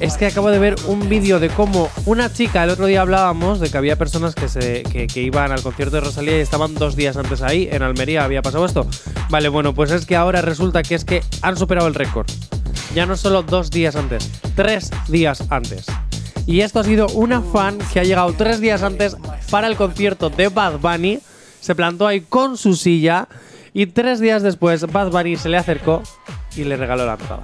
es 0.00 0.16
que 0.16 0.26
acabo 0.26 0.50
de 0.50 0.58
ver 0.58 0.74
un 0.86 1.08
vídeo 1.08 1.40
de 1.40 1.48
cómo 1.48 1.88
una 2.04 2.32
chica, 2.32 2.64
el 2.64 2.70
otro 2.70 2.86
día 2.86 3.00
hablábamos 3.00 3.60
de 3.60 3.70
que 3.70 3.78
había 3.78 3.96
personas 3.96 4.34
que, 4.34 4.48
se, 4.48 4.82
que, 4.82 5.06
que 5.06 5.22
iban 5.22 5.52
al 5.52 5.62
concierto 5.62 5.96
de 5.96 6.02
Rosalía 6.02 6.38
y 6.38 6.40
estaban 6.40 6.74
dos 6.74 6.96
días 6.96 7.16
antes 7.16 7.42
ahí, 7.42 7.68
en 7.70 7.82
Almería 7.82 8.24
había 8.24 8.42
pasado 8.42 8.66
esto. 8.66 8.86
Vale, 9.30 9.48
bueno, 9.48 9.74
pues 9.74 9.90
es 9.92 10.06
que 10.06 10.16
ahora 10.16 10.42
resulta 10.42 10.82
que 10.82 10.94
es 10.94 11.04
que 11.04 11.22
han 11.42 11.56
superado 11.56 11.88
el 11.88 11.94
récord. 11.94 12.26
Ya 12.94 13.06
no 13.06 13.16
solo 13.16 13.42
dos 13.42 13.70
días 13.70 13.96
antes, 13.96 14.30
tres 14.54 14.90
días 15.08 15.44
antes. 15.50 15.86
Y 16.46 16.60
esto 16.60 16.80
ha 16.80 16.84
sido 16.84 17.06
una 17.08 17.40
fan 17.40 17.78
que 17.92 18.00
ha 18.00 18.04
llegado 18.04 18.32
tres 18.34 18.60
días 18.60 18.82
antes 18.82 19.16
para 19.50 19.66
el 19.66 19.76
concierto 19.76 20.28
de 20.30 20.48
Bad 20.48 20.78
Bunny, 20.78 21.20
se 21.60 21.74
plantó 21.74 22.06
ahí 22.06 22.20
con 22.20 22.56
su 22.58 22.74
silla 22.76 23.28
y 23.72 23.86
tres 23.86 24.20
días 24.20 24.42
después 24.42 24.86
Bad 24.92 25.10
Bunny 25.10 25.36
se 25.36 25.48
le 25.48 25.56
acercó 25.56 26.02
y 26.56 26.64
le 26.64 26.76
regaló 26.76 27.06
la 27.06 27.14
entrada. 27.14 27.42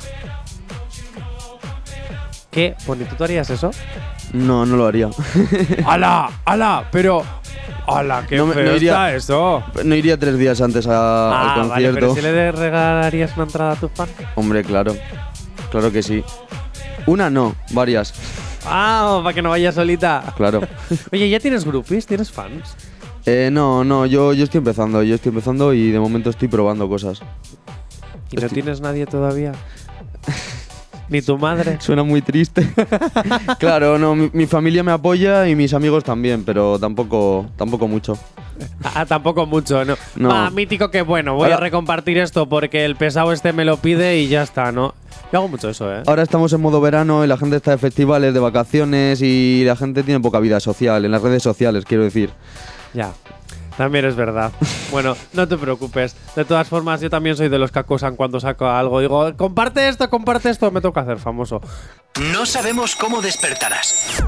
¿Qué? 2.51 2.75
bonito 2.87 3.15
tú 3.17 3.25
harías 3.25 3.49
eso? 3.49 3.71
No, 4.33 4.67
no 4.67 4.77
lo 4.77 4.87
haría. 4.87 5.09
¡Hala! 5.87 6.31
¡Hala! 6.45 6.85
Pero. 6.91 7.23
¡Hala! 7.87 8.25
¡Qué 8.29 8.37
No 8.37 8.47
me- 8.47 8.55
feo 8.55 8.65
no 8.71 8.77
iría- 8.77 8.93
está 8.93 9.15
eso! 9.15 9.63
no 9.85 9.95
iría 9.95 10.17
tres 10.19 10.37
días 10.37 10.61
antes 10.61 10.87
a- 10.87 11.31
Ah, 11.31 11.55
al 11.55 11.69
vale, 11.69 11.87
concierto. 11.87 11.95
pero 12.01 12.15
si 12.15 12.21
le 12.23 12.53
regalarías 12.53 13.35
una 13.37 13.45
entrada 13.47 13.73
a 13.73 13.77
tu 13.77 13.89
fan. 13.89 14.09
Hombre, 14.35 14.63
claro. 14.65 14.95
Claro 15.71 15.91
que 15.93 16.03
sí. 16.03 16.23
Una 17.07 17.31
no, 17.31 17.55
varias. 17.71 18.13
Ah, 18.67 19.21
para 19.23 19.35
que 19.35 19.43
no 19.43 19.51
vayas 19.51 19.75
solita. 19.75 20.33
Claro. 20.37 20.61
Oye, 21.13 21.29
¿ya 21.29 21.41
tienes 21.41 21.65
groupies? 21.65 22.07
¿Tienes 22.07 22.31
fans? 22.31 22.77
Eh, 23.27 23.51
no, 23.53 23.85
no, 23.85 24.07
yo, 24.07 24.33
yo 24.33 24.45
estoy 24.45 24.59
empezando, 24.59 25.03
yo 25.03 25.15
estoy 25.15 25.31
empezando 25.31 25.73
y 25.75 25.91
de 25.91 26.01
momento 26.01 26.31
estoy 26.31 26.49
probando 26.49 26.89
cosas. 26.89 27.21
¿Y 28.31 28.37
no 28.37 28.43
Estoy- 28.43 28.55
tienes 28.63 28.81
nadie 28.81 29.07
todavía? 29.07 29.53
Ni 31.11 31.21
tu 31.21 31.37
madre. 31.37 31.77
Suena 31.81 32.05
muy 32.05 32.23
triste. 32.23 32.73
claro, 33.59 33.99
no, 33.99 34.15
mi, 34.15 34.31
mi 34.33 34.47
familia 34.47 34.83
me 34.83 34.93
apoya 34.93 35.49
y 35.49 35.57
mis 35.57 35.75
amigos 35.75 36.05
también, 36.05 36.45
pero 36.45 36.79
tampoco, 36.79 37.47
tampoco 37.57 37.89
mucho. 37.89 38.17
Ah, 38.85 39.05
tampoco 39.07 39.47
mucho, 39.47 39.85
¿no? 39.85 39.97
No. 40.17 40.29
Va, 40.29 40.51
mítico 40.51 40.91
que 40.91 41.03
bueno, 41.03 41.35
voy 41.35 41.51
a 41.51 41.57
recompartir 41.57 42.19
esto 42.19 42.49
porque 42.49 42.85
el 42.85 42.97
pesado 42.97 43.33
este 43.33 43.53
me 43.53 43.65
lo 43.65 43.79
pide 43.79 44.19
y 44.19 44.29
ya 44.29 44.43
está, 44.43 44.71
¿no? 44.73 44.95
Yo 45.33 45.39
hago 45.39 45.49
mucho 45.49 45.69
eso, 45.71 45.93
¿eh? 45.93 46.03
Ahora 46.07 46.23
estamos 46.23 46.53
en 46.53 46.61
modo 46.61 46.81
verano 46.81 47.25
y 47.25 47.29
la 47.29 47.37
gente 47.37 47.57
está 47.57 47.73
de 47.73 47.79
festivales, 47.79 48.35
de 48.35 48.41
vacaciones 48.41 49.23
y 49.23 49.63
la 49.65 49.77
gente 49.77 50.03
tiene 50.03 50.21
poca 50.21 50.41
vida 50.41 50.61
social, 50.61 51.05
en 51.05 51.11
las 51.11 51.23
redes 51.23 51.43
sociales, 51.43 51.85
quiero 51.85 52.05
decir. 52.05 52.31
Ya. 52.95 53.13
También 53.77 54.05
es 54.05 54.15
verdad. 54.17 54.53
Bueno, 54.91 55.17
no 55.33 55.49
te 55.49 55.57
preocupes. 55.57 56.15
De 56.37 56.45
todas 56.45 56.69
formas, 56.69 57.01
yo 57.01 57.09
también 57.09 57.37
soy 57.37 57.49
de 57.49 57.59
los 57.59 57.71
que 57.71 57.79
acosan 57.79 58.17
cuando 58.17 58.39
saco 58.41 58.69
algo. 58.69 59.01
Digo, 59.01 59.35
comparte 59.37 59.89
esto, 59.89 60.11
comparte 60.11 60.51
esto, 60.51 60.71
me 60.71 60.81
toca 60.81 61.01
hacer 61.01 61.19
famoso. 61.19 61.61
No 62.33 62.45
sabemos 62.47 62.97
cómo 62.97 63.23
despertarás, 63.23 64.23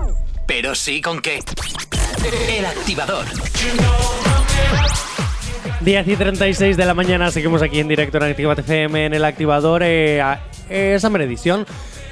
pero 0.46 0.74
sí 0.74 1.00
con 1.02 1.20
qué. 1.20 1.40
El 2.48 2.64
activador. 2.64 3.26
10 5.80 6.08
y 6.08 6.16
36 6.16 6.76
de 6.76 6.86
la 6.86 6.94
mañana, 6.94 7.30
seguimos 7.30 7.60
aquí 7.62 7.80
en 7.80 7.88
directo 7.88 8.16
en 8.18 8.22
Activa 8.24 8.52
FM 8.54 9.06
en 9.06 9.14
el 9.14 9.24
activador. 9.24 9.82
Eh, 9.84 10.20
a- 10.20 10.40
eh, 10.70 10.96
Summer 11.00 11.22
Edition. 11.22 11.66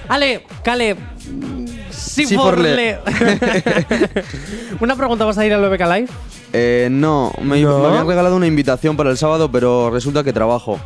Ale, 0.09 0.45
Cale. 0.65 0.95
mm, 0.97 1.67
Sí, 1.91 2.27
forle. 2.37 2.99
Una 4.81 4.97
pregunta, 4.97 5.25
¿vas 5.25 5.39
a 5.39 5.47
ir 5.47 5.53
al 5.55 5.61
BBK 5.69 5.81
Live? 5.87 6.09
Eh, 6.53 6.89
no, 6.91 7.33
me, 7.43 7.61
¿No? 7.61 7.79
me 7.79 7.87
habían 7.89 8.07
regalado 8.07 8.37
una 8.37 8.47
invitación 8.47 8.97
para 8.97 9.11
el 9.11 9.17
sábado, 9.17 9.51
pero 9.51 9.91
resulta 9.91 10.25
que 10.25 10.33
trabajo. 10.33 10.79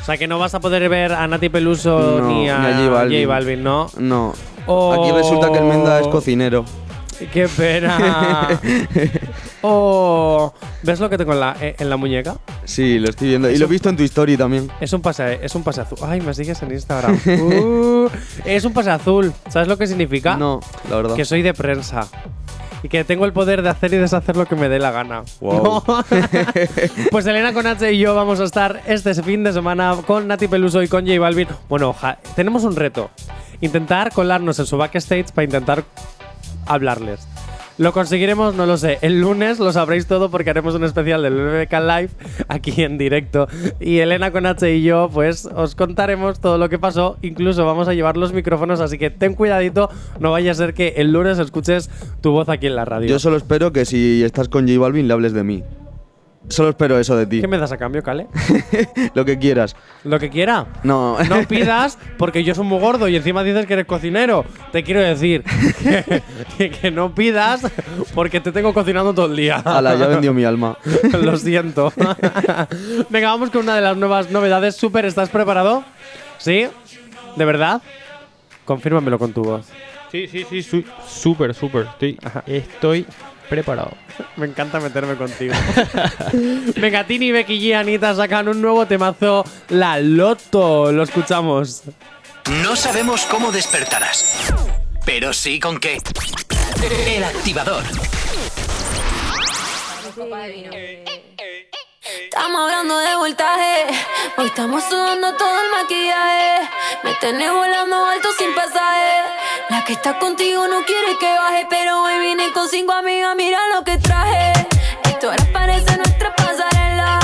O 0.00 0.04
sea, 0.04 0.16
que 0.16 0.26
no 0.26 0.38
vas 0.38 0.54
a 0.54 0.60
poder 0.60 0.88
ver 0.88 1.12
a 1.12 1.26
Nati 1.28 1.48
Peluso 1.48 2.20
No, 2.20 2.28
ni, 2.28 2.48
a 2.48 2.58
ni 2.58 2.86
a 2.86 2.90
J 2.90 3.26
Balvin. 3.28 3.62
¿no? 3.62 3.88
No. 3.98 4.34
Oh. 4.66 4.92
Aquí 4.92 5.12
resulta 5.12 5.52
que 5.52 5.58
el 5.58 5.64
Menda 5.64 6.00
es 6.00 6.08
cocinero. 6.08 6.64
¡Qué 7.32 7.46
pena! 7.46 8.60
oh, 9.62 10.52
¿Ves 10.82 10.98
lo 10.98 11.08
que 11.08 11.18
tengo 11.18 11.32
en 11.34 11.40
la, 11.40 11.56
eh, 11.60 11.76
en 11.78 11.88
la 11.88 11.96
muñeca? 11.96 12.36
Sí, 12.64 12.98
lo 12.98 13.10
estoy 13.10 13.28
viendo. 13.28 13.48
Y 13.50 13.58
lo 13.58 13.66
he 13.66 13.68
visto 13.68 13.88
en 13.88 13.96
tu 13.96 14.02
story 14.02 14.36
también. 14.36 14.70
Es 14.80 14.92
un 14.92 15.02
pase, 15.02 15.38
es 15.42 15.54
un 15.54 15.62
pase 15.62 15.82
azul. 15.82 15.98
Ay, 16.02 16.20
me 16.20 16.34
sigues 16.34 16.60
en 16.62 16.72
Instagram. 16.72 17.20
Uh, 17.52 18.08
es 18.44 18.64
un 18.64 18.72
pase 18.72 18.90
azul. 18.90 19.32
¿Sabes 19.48 19.68
lo 19.68 19.78
que 19.78 19.86
significa? 19.86 20.36
No, 20.36 20.60
la 20.90 20.96
verdad. 20.96 21.14
Que 21.14 21.24
soy 21.24 21.42
de 21.42 21.54
prensa. 21.54 22.08
Y 22.82 22.88
que 22.88 23.04
tengo 23.04 23.24
el 23.26 23.32
poder 23.32 23.62
de 23.62 23.68
hacer 23.68 23.92
y 23.94 23.96
deshacer 23.96 24.36
lo 24.36 24.46
que 24.46 24.56
me 24.56 24.68
dé 24.68 24.78
la 24.80 24.90
gana. 24.90 25.22
Wow. 25.40 25.82
Pues 27.10 27.26
Elena 27.26 27.52
con 27.52 27.66
H 27.66 27.92
y 27.92 27.98
yo 27.98 28.14
vamos 28.14 28.40
a 28.40 28.44
estar 28.44 28.80
este 28.86 29.14
fin 29.22 29.44
de 29.44 29.52
semana 29.52 29.96
con 30.06 30.26
Nati 30.26 30.48
Peluso 30.48 30.82
y 30.82 30.88
con 30.88 31.06
J 31.06 31.18
Balvin. 31.20 31.48
Bueno, 31.68 31.90
oja- 31.90 32.18
tenemos 32.34 32.64
un 32.64 32.74
reto. 32.74 33.10
Intentar 33.60 34.12
colarnos 34.12 34.58
en 34.58 34.66
su 34.66 34.76
backstage 34.76 35.30
para 35.32 35.44
intentar 35.44 35.84
hablarles. 36.66 37.20
¿Lo 37.78 37.92
conseguiremos? 37.92 38.54
No 38.54 38.66
lo 38.66 38.76
sé. 38.76 38.98
El 39.00 39.20
lunes 39.20 39.58
lo 39.58 39.72
sabréis 39.72 40.06
todo 40.06 40.30
porque 40.30 40.50
haremos 40.50 40.74
un 40.74 40.84
especial 40.84 41.22
del 41.22 41.34
BBK 41.34 41.72
Live 41.72 42.10
aquí 42.48 42.82
en 42.82 42.98
directo. 42.98 43.48
Y 43.80 43.98
Elena 43.98 44.30
con 44.30 44.46
H 44.46 44.74
y 44.74 44.82
yo, 44.82 45.08
pues 45.12 45.46
os 45.46 45.74
contaremos 45.74 46.38
todo 46.40 46.58
lo 46.58 46.68
que 46.68 46.78
pasó. 46.78 47.16
Incluso 47.22 47.64
vamos 47.64 47.88
a 47.88 47.94
llevar 47.94 48.16
los 48.16 48.32
micrófonos, 48.32 48.80
así 48.80 48.98
que 48.98 49.10
ten 49.10 49.34
cuidadito. 49.34 49.88
No 50.20 50.30
vaya 50.30 50.52
a 50.52 50.54
ser 50.54 50.74
que 50.74 50.94
el 50.96 51.12
lunes 51.12 51.38
escuches 51.38 51.88
tu 52.20 52.32
voz 52.32 52.48
aquí 52.48 52.66
en 52.66 52.76
la 52.76 52.84
radio. 52.84 53.08
Yo 53.08 53.18
solo 53.18 53.36
espero 53.36 53.72
que 53.72 53.84
si 53.84 54.22
estás 54.22 54.48
con 54.48 54.68
J 54.68 54.78
Balvin 54.78 55.08
le 55.08 55.14
hables 55.14 55.32
de 55.32 55.42
mí. 55.42 55.62
Solo 56.48 56.70
espero 56.70 56.98
eso 56.98 57.16
de 57.16 57.26
ti. 57.26 57.40
¿Qué 57.40 57.48
me 57.48 57.56
das 57.56 57.72
a 57.72 57.76
cambio, 57.78 58.02
Cale? 58.02 58.26
Lo 59.14 59.24
que 59.24 59.38
quieras. 59.38 59.76
Lo 60.04 60.18
que 60.18 60.28
quiera. 60.28 60.66
No. 60.82 61.16
No 61.24 61.46
pidas 61.48 61.98
porque 62.18 62.44
yo 62.44 62.54
soy 62.54 62.64
muy 62.64 62.78
gordo 62.78 63.08
y 63.08 63.16
encima 63.16 63.42
dices 63.42 63.66
que 63.66 63.74
eres 63.74 63.86
cocinero. 63.86 64.44
Te 64.70 64.82
quiero 64.82 65.00
decir 65.00 65.44
que, 66.58 66.70
que 66.70 66.90
no 66.90 67.14
pidas 67.14 67.62
porque 68.14 68.40
te 68.40 68.52
tengo 68.52 68.74
cocinando 68.74 69.14
todo 69.14 69.26
el 69.26 69.36
día. 69.36 69.56
Ala, 69.64 69.94
ya 69.94 70.06
vendió 70.08 70.34
mi 70.34 70.44
alma. 70.44 70.76
Lo 71.22 71.36
siento. 71.36 71.92
Venga, 73.08 73.28
vamos 73.30 73.50
con 73.50 73.62
una 73.62 73.76
de 73.76 73.82
las 73.82 73.96
nuevas 73.96 74.30
novedades. 74.30 74.76
Super, 74.76 75.04
¿estás 75.06 75.30
preparado? 75.30 75.84
¿Sí? 76.38 76.66
¿De 77.36 77.44
verdad? 77.44 77.80
Confírmamelo 78.64 79.18
con 79.18 79.32
tu 79.32 79.42
voz. 79.42 79.66
Sí, 80.10 80.26
sí, 80.26 80.44
sí, 80.62 80.84
súper, 81.08 81.54
súper. 81.54 81.86
Estoy, 81.86 82.18
estoy 82.46 83.06
preparado. 83.52 83.92
Me 84.36 84.46
encanta 84.46 84.80
meterme 84.80 85.14
contigo. 85.16 85.54
Venga, 86.76 87.06
Tini, 87.06 87.32
Becky 87.32 87.54
y 87.56 87.74
Anita 87.74 88.14
sacan 88.14 88.48
un 88.48 88.62
nuevo 88.62 88.86
temazo, 88.86 89.44
La 89.68 90.00
Loto. 90.00 90.90
Lo 90.90 91.02
escuchamos. 91.02 91.82
No 92.62 92.74
sabemos 92.76 93.26
cómo 93.26 93.52
despertarás, 93.52 94.52
pero 95.04 95.34
sí 95.34 95.60
con 95.60 95.78
qué. 95.78 95.98
El 97.06 97.24
activador. 97.24 97.84
Estamos 102.24 102.62
hablando 102.62 102.98
de 102.98 103.16
voltaje. 103.16 103.86
Hoy 104.38 104.46
estamos 104.46 104.82
sudando 104.84 105.34
todo 105.36 105.60
el 105.62 105.70
maquillaje. 105.70 106.68
Me 107.04 107.14
tenés 107.16 107.52
volando 107.52 108.06
alto 108.06 108.28
sin 108.38 108.54
pasaje. 108.54 109.22
La 109.72 109.82
que 109.86 109.94
está 109.94 110.18
contigo 110.18 110.68
no 110.68 110.84
quiere 110.84 111.16
que 111.18 111.32
baje. 111.32 111.66
Pero 111.70 112.02
hoy 112.02 112.18
vine 112.18 112.52
con 112.52 112.68
cinco 112.68 112.92
amigas. 112.92 113.34
Mira 113.34 113.58
lo 113.74 113.82
que 113.82 113.96
traje. 113.96 114.52
Esto 115.04 115.30
ahora 115.30 115.46
parece 115.50 115.96
nuestra 115.96 116.36
pasarela. 116.36 117.18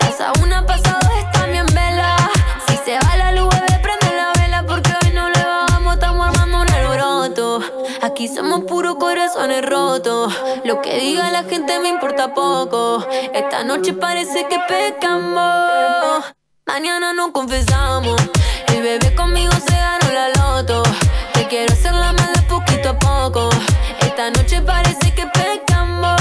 Pasa 0.00 0.32
una, 0.42 0.66
pasa 0.66 0.98
dos, 1.00 1.12
está 1.24 1.46
bien 1.46 1.64
vela. 1.66 2.16
Si 2.66 2.76
se 2.78 2.98
va 2.98 3.16
la 3.16 3.30
luz, 3.30 3.48
bebé, 3.54 3.78
prende 3.80 4.16
la 4.16 4.32
vela. 4.40 4.64
Porque 4.66 4.90
hoy 5.00 5.12
no 5.12 5.28
le 5.28 5.44
bajamos, 5.44 5.94
estamos 5.94 6.26
armando 6.26 6.62
un 6.62 6.70
alboroto. 6.72 7.60
Aquí 8.02 8.26
somos 8.26 8.62
puros 8.64 8.96
corazones 8.96 9.64
rotos. 9.64 10.34
Lo 10.64 10.82
que 10.82 10.98
diga 10.98 11.30
la 11.30 11.44
gente 11.44 11.78
me 11.78 11.88
importa 11.88 12.34
poco. 12.34 13.06
Esta 13.32 13.62
noche 13.62 13.92
parece 13.92 14.48
que 14.48 14.58
pecamos. 14.58 16.24
Mañana 16.66 17.12
no 17.12 17.32
confesamos. 17.32 18.20
El 18.74 18.82
bebé 18.82 19.14
conmigo 19.14 19.52
se 19.52 19.76
ganó 19.76 20.12
la 20.12 20.28
loto. 20.30 20.82
Quiero 21.52 21.70
hacer 21.70 21.92
la 21.92 22.14
mala 22.14 22.42
poquito 22.48 22.88
a 22.88 22.98
poco. 22.98 23.50
Esta 24.00 24.30
noche 24.30 24.62
parece 24.62 25.12
que 25.14 25.26
pecamos. 25.26 26.18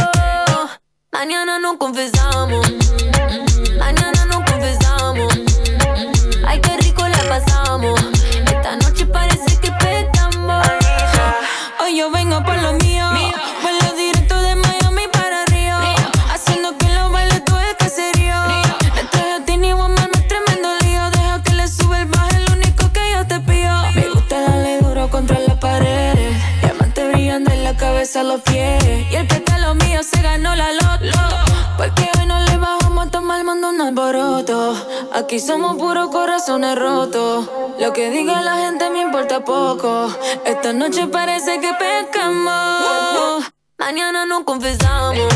Mañana 1.10 1.58
no 1.58 1.78
confesamos. 1.78 2.68
Los 28.20 28.42
pies. 28.42 28.84
Y 29.10 29.16
el 29.16 29.28
que 29.28 29.36
está 29.36 29.58
lo 29.60 29.74
mío 29.76 30.02
se 30.04 30.22
ganó 30.22 30.54
la 30.56 30.74
loto. 30.74 31.18
Porque 31.78 32.10
hoy 32.18 32.26
no 32.26 32.40
le 32.42 32.58
bajamos 32.58 33.08
a 33.08 33.10
tomar 33.10 33.44
mando 33.44 33.70
un 33.70 33.80
alboroto. 33.80 34.76
Aquí 35.14 35.40
somos 35.40 35.78
puros 35.78 36.10
corazones 36.10 36.78
rotos. 36.78 37.50
Lo 37.80 37.94
que 37.94 38.10
diga 38.10 38.42
la 38.42 38.58
gente 38.66 38.90
me 38.90 39.02
importa 39.02 39.46
poco. 39.46 40.10
Esta 40.46 40.74
noche 40.74 41.08
parece 41.08 41.60
que 41.62 41.72
pecamos. 41.74 43.46
Mañana 43.78 44.26
no 44.26 44.44
confesamos. 44.44 45.31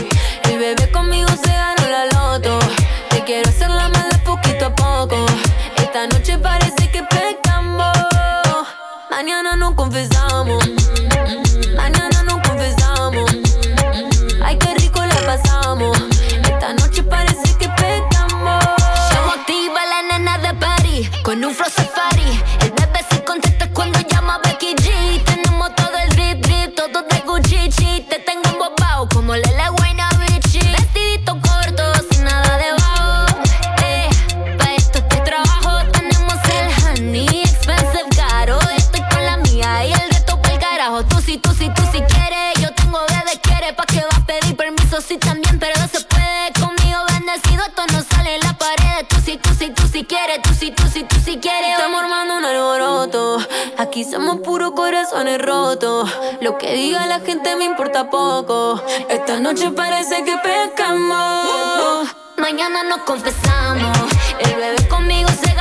Quieres. 50.07 50.41
Tú 50.41 50.49
sí, 50.53 50.71
tú 50.71 50.83
sí, 50.91 51.03
tú 51.03 51.15
sí 51.23 51.39
quieres. 51.39 51.71
Estamos 51.71 52.03
armando 52.03 52.37
un 52.37 52.45
alboroto. 52.45 53.37
Aquí 53.77 54.03
somos 54.03 54.39
puros 54.41 54.71
corazones 54.71 55.41
rotos. 55.41 56.09
Lo 56.41 56.57
que 56.57 56.73
diga 56.73 57.05
la 57.07 57.19
gente 57.19 57.55
me 57.55 57.65
importa 57.65 58.09
poco. 58.09 58.81
Esta 59.09 59.39
noche 59.39 59.71
parece 59.71 60.23
que 60.23 60.35
pecamos. 60.37 62.15
Mañana 62.37 62.83
nos 62.83 62.99
confesamos. 62.99 63.97
El 64.39 64.55
bebé 64.55 64.87
conmigo 64.87 65.29
se 65.29 65.54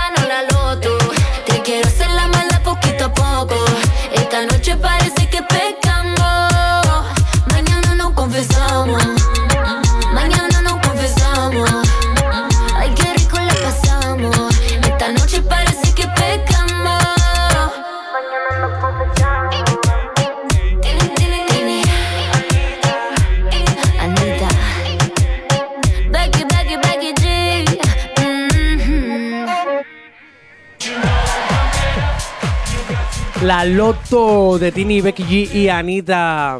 La 33.44 33.66
Loto 33.66 34.58
de 34.58 34.72
Tini, 34.72 35.02
Becky 35.02 35.22
G 35.22 35.54
y 35.54 35.68
Anita. 35.68 36.58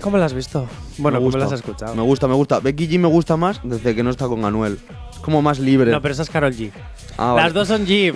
¿Cómo 0.00 0.16
la 0.16 0.26
has 0.26 0.32
visto? 0.32 0.68
Bueno, 0.98 1.20
Me 1.20 1.26
¿cómo 1.26 1.38
la 1.38 1.46
has 1.46 1.52
escuchado? 1.52 1.92
Me 1.96 2.02
gusta, 2.02 2.28
me 2.28 2.34
gusta. 2.34 2.60
Becky 2.60 2.86
G 2.86 3.00
me 3.00 3.08
gusta 3.08 3.36
más 3.36 3.60
desde 3.64 3.96
que 3.96 4.04
no 4.04 4.10
está 4.10 4.28
con 4.28 4.44
Anuel. 4.44 4.78
Como 5.24 5.40
más 5.40 5.58
libre. 5.58 5.90
No, 5.90 6.02
pero 6.02 6.12
esa 6.12 6.22
es 6.22 6.28
Carol 6.28 6.52
G. 6.52 6.70
Ah, 7.16 7.32
vale. 7.32 7.44
Las 7.44 7.52
dos 7.54 7.68
son 7.68 7.86
G. 7.86 8.12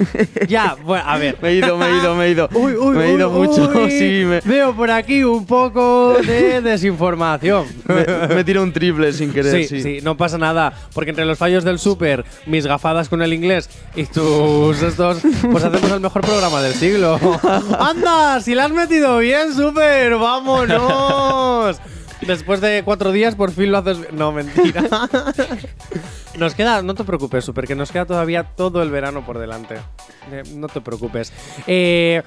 ya, 0.49 0.77
bueno, 0.85 1.05
a 1.07 1.16
ver. 1.16 1.38
Me 1.40 1.49
he 1.49 1.55
ido, 1.55 1.79
me 1.79 1.87
he 1.87 1.97
ido, 1.97 2.14
me 2.14 2.27
he 2.27 2.31
ido. 2.33 2.49
Uy, 2.55 2.75
uy, 2.75 2.97
me 2.97 3.05
he 3.07 3.14
ido 3.14 3.31
uy, 3.31 3.49
mucho. 3.49 3.71
uy. 3.75 3.90
Sí, 3.99 4.25
me, 4.27 4.40
Veo 4.40 4.75
por 4.77 4.90
aquí 4.90 5.25
un 5.25 5.47
poco 5.47 6.16
de 6.23 6.61
desinformación. 6.61 7.64
me, 7.87 8.35
me 8.35 8.44
tiro 8.44 8.62
un 8.62 8.73
triple 8.75 9.12
sin 9.14 9.33
querer. 9.33 9.53
Sí, 9.53 9.68
Sí, 9.68 9.83
sí, 9.83 9.99
no 10.03 10.16
pasa 10.18 10.37
nada. 10.37 10.73
Porque 10.92 11.11
entre 11.11 11.25
los 11.25 11.38
fallos 11.38 11.64
del 11.64 11.79
súper, 11.79 12.27
mis 12.44 12.66
gafadas 12.66 13.09
con 13.09 13.23
el 13.23 13.33
inglés 13.33 13.71
y 13.97 14.05
tus 14.05 14.83
estos, 14.83 15.21
pues 15.51 15.64
hacemos 15.64 15.90
el 15.90 16.01
mejor 16.01 16.21
programa 16.23 16.61
del 16.61 16.75
siglo. 16.75 17.18
¡Anda! 17.79 18.40
Si 18.42 18.55
la 18.55 18.66
has 18.66 18.73
metido 18.73 19.16
bien, 19.18 19.55
súper, 19.55 20.14
vámonos. 20.16 21.81
Después 22.26 22.61
de 22.61 22.83
cuatro 22.85 23.12
días, 23.12 23.35
por 23.37 23.50
fin 23.52 23.70
lo 23.72 23.78
haces. 23.78 24.12
No, 24.12 24.33
mentira. 24.33 24.83
Nos 26.37 26.54
queda, 26.54 26.83
no 26.83 26.94
te 26.94 27.04
preocupes, 27.04 27.44
Super, 27.44 27.66
que 27.66 27.74
nos 27.74 27.90
queda 27.90 28.04
todavía 28.04 28.44
todo 28.44 28.83
el 28.83 28.90
verano 28.90 29.24
por 29.26 29.38
delante. 29.38 29.76
Eh, 30.31 30.42
no 30.54 30.68
te 30.68 30.81
preocupes. 30.81 31.33
Eh, 31.66 32.22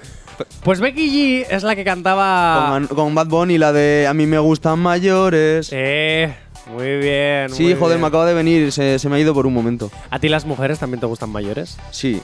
Pues 0.63 0.79
Becky 0.81 1.43
G 1.43 1.45
es 1.49 1.63
la 1.63 1.75
que 1.75 1.83
cantaba. 1.85 2.67
Con, 2.71 2.87
con 2.87 3.15
Bad 3.15 3.27
Bunny, 3.27 3.57
la 3.57 3.71
de 3.71 4.07
A 4.07 4.13
mí 4.13 4.25
me 4.25 4.39
gustan 4.39 4.79
mayores. 4.79 5.69
Eh, 5.71 6.33
muy 6.75 6.97
bien. 6.97 7.49
sí, 7.51 7.63
muy 7.63 7.75
joder, 7.75 7.97
bien. 7.97 8.01
me 8.01 8.07
acaba 8.07 8.25
de 8.25 8.33
venir, 8.33 8.71
se, 8.71 8.99
se 8.99 9.07
me 9.07 9.15
ha 9.15 9.19
ido 9.19 9.33
por 9.33 9.45
un 9.45 9.53
momento. 9.53 9.89
¿A 10.09 10.19
ti 10.19 10.27
las 10.29 10.45
mujeres 10.45 10.79
también 10.79 10.99
te 10.99 11.05
gustan 11.05 11.29
mayores? 11.29 11.77
Sí, 11.91 12.21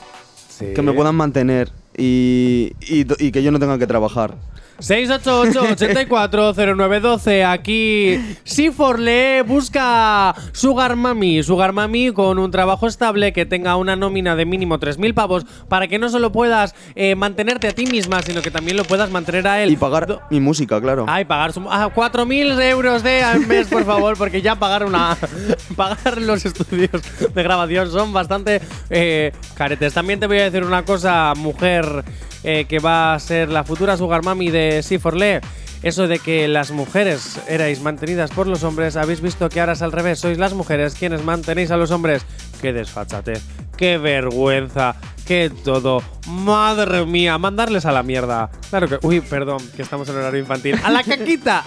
Sí. 0.48 0.72
que 0.74 0.82
me 0.82 0.92
puedan 0.92 1.14
mantener 1.14 1.70
y, 1.96 2.72
y, 2.80 3.06
y 3.24 3.30
que 3.30 3.42
yo 3.44 3.52
no 3.52 3.60
tenga 3.60 3.78
que 3.78 3.86
trabajar. 3.86 4.34
688-840912. 4.78 7.44
Aquí 7.44 8.18
Siforle 8.44 9.42
busca 9.42 10.34
Sugar 10.52 10.96
Mami. 10.96 11.42
Sugar 11.42 11.72
Mami 11.72 12.12
con 12.12 12.38
un 12.38 12.50
trabajo 12.50 12.86
estable 12.86 13.32
que 13.32 13.46
tenga 13.46 13.76
una 13.76 13.96
nómina 13.96 14.36
de 14.36 14.44
mínimo 14.46 14.78
3.000 14.78 15.14
pavos 15.14 15.44
para 15.68 15.88
que 15.88 15.98
no 15.98 16.08
solo 16.08 16.32
puedas 16.32 16.74
eh, 16.94 17.14
mantenerte 17.14 17.68
a 17.68 17.72
ti 17.72 17.86
misma, 17.86 18.22
sino 18.22 18.42
que 18.42 18.50
también 18.50 18.76
lo 18.76 18.84
puedas 18.84 19.10
mantener 19.10 19.46
a 19.48 19.62
él. 19.62 19.70
Y 19.70 19.76
pagar 19.76 20.06
Do- 20.06 20.20
mi 20.30 20.40
música, 20.40 20.80
claro. 20.80 21.04
Ay, 21.08 21.24
pagar 21.24 21.52
su, 21.52 21.66
ah, 21.70 21.90
4.000 21.94 22.60
euros 22.70 23.02
de 23.02 23.22
al 23.22 23.46
mes, 23.46 23.68
por 23.68 23.84
favor, 23.84 24.16
porque 24.16 24.42
ya 24.42 24.56
pagar 24.56 24.84
una 24.84 25.16
pagar 25.76 26.20
los 26.20 26.44
estudios 26.44 26.90
de 27.34 27.42
grabación 27.42 27.90
son 27.90 28.12
bastante 28.12 28.60
eh, 28.90 29.32
caretes. 29.54 29.94
También 29.94 30.20
te 30.20 30.26
voy 30.26 30.38
a 30.38 30.44
decir 30.44 30.64
una 30.64 30.84
cosa, 30.84 31.32
mujer 31.36 32.04
eh, 32.44 32.66
que 32.68 32.78
va 32.78 33.14
a 33.14 33.18
ser 33.18 33.48
la 33.48 33.64
futura 33.64 33.96
sugar 33.96 34.24
mami 34.24 34.50
de 34.50 34.80
C4Le. 34.80 35.40
Eso 35.82 36.08
de 36.08 36.18
que 36.18 36.48
las 36.48 36.72
mujeres 36.72 37.38
erais 37.46 37.80
mantenidas 37.80 38.30
por 38.30 38.48
los 38.48 38.64
hombres, 38.64 38.96
habéis 38.96 39.20
visto 39.20 39.48
que 39.48 39.60
ahora 39.60 39.74
es 39.74 39.82
al 39.82 39.92
revés, 39.92 40.18
sois 40.18 40.36
las 40.36 40.52
mujeres 40.52 40.94
quienes 40.94 41.24
mantenéis 41.24 41.70
a 41.70 41.76
los 41.76 41.92
hombres. 41.92 42.26
Qué 42.60 42.72
desfachatez, 42.72 43.42
qué 43.76 43.96
vergüenza, 43.96 44.96
qué 45.24 45.52
todo. 45.64 46.02
Madre 46.26 47.06
mía, 47.06 47.38
mandarles 47.38 47.86
a 47.86 47.92
la 47.92 48.02
mierda. 48.02 48.50
Claro 48.70 48.88
que, 48.88 48.98
uy, 49.02 49.20
perdón, 49.20 49.58
que 49.76 49.82
estamos 49.82 50.08
en 50.08 50.16
horario 50.16 50.40
infantil. 50.40 50.80
¡A 50.82 50.90
la 50.90 51.04
caquita! 51.04 51.62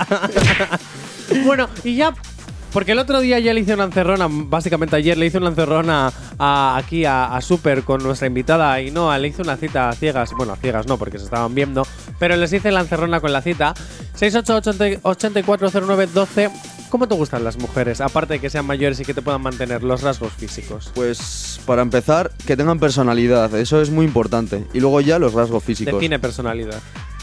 bueno, 1.46 1.70
y 1.86 1.96
ya 1.96 2.14
porque 2.72 2.94
el 2.94 3.00
otro 3.00 3.20
día 3.20 3.40
ya 3.40 3.54
le 3.54 3.60
hice 3.62 3.74
una 3.74 3.84
encerrona, 3.86 4.28
básicamente 4.30 4.96
ayer 4.96 5.18
le 5.18 5.26
hice 5.28 5.38
una 5.38 5.50
encerrona 5.50 6.12
a- 6.40 6.78
aquí 6.78 7.06
a, 7.06 7.36
a 7.36 7.42
Super 7.42 7.84
con 7.84 8.02
nuestra 8.04 8.28
invitada 8.28 8.80
y 8.82 8.92
no, 8.92 9.16
le 9.18 9.28
hice 9.28 9.42
una 9.42 9.58
cita 9.58 9.90
a 9.90 9.94
ciegas, 9.94 10.32
bueno, 10.38 10.54
a 10.54 10.58
ciegas 10.58 10.88
no, 10.88 10.98
porque 10.98 11.18
se 11.20 11.26
estaban 11.26 11.54
viendo, 11.56 11.86
pero 12.20 12.36
les 12.36 12.52
hice 12.54 12.72
la 12.72 12.82
encerrona 12.82 13.20
con 13.20 13.34
la 13.34 13.42
cita. 13.42 13.74
688-840912, 14.20 16.52
¿cómo 16.90 17.08
te 17.08 17.16
gustan 17.16 17.44
las 17.44 17.58
mujeres? 17.58 18.02
Aparte 18.02 18.34
de 18.36 18.40
que 18.40 18.50
sean 18.50 18.66
mayores 18.66 19.00
y 19.00 19.06
que 19.06 19.14
te 19.14 19.22
puedan 19.22 19.42
mantener 19.42 19.84
los 19.84 20.02
rasgos 20.02 20.34
físicos. 20.34 20.92
Pues 20.94 21.60
para 21.66 21.82
empezar, 21.82 22.32
que 22.46 22.56
tengan 22.58 22.80
personalidad, 22.80 23.54
eso 23.56 23.82
es 23.82 23.90
muy 23.90 24.06
importante. 24.06 24.66
Y 24.74 24.80
luego 24.80 25.02
ya 25.02 25.20
los 25.20 25.34
rasgos 25.34 25.64
físicos. 25.64 25.94
Define 25.96 26.20
personalidad. 26.20 26.80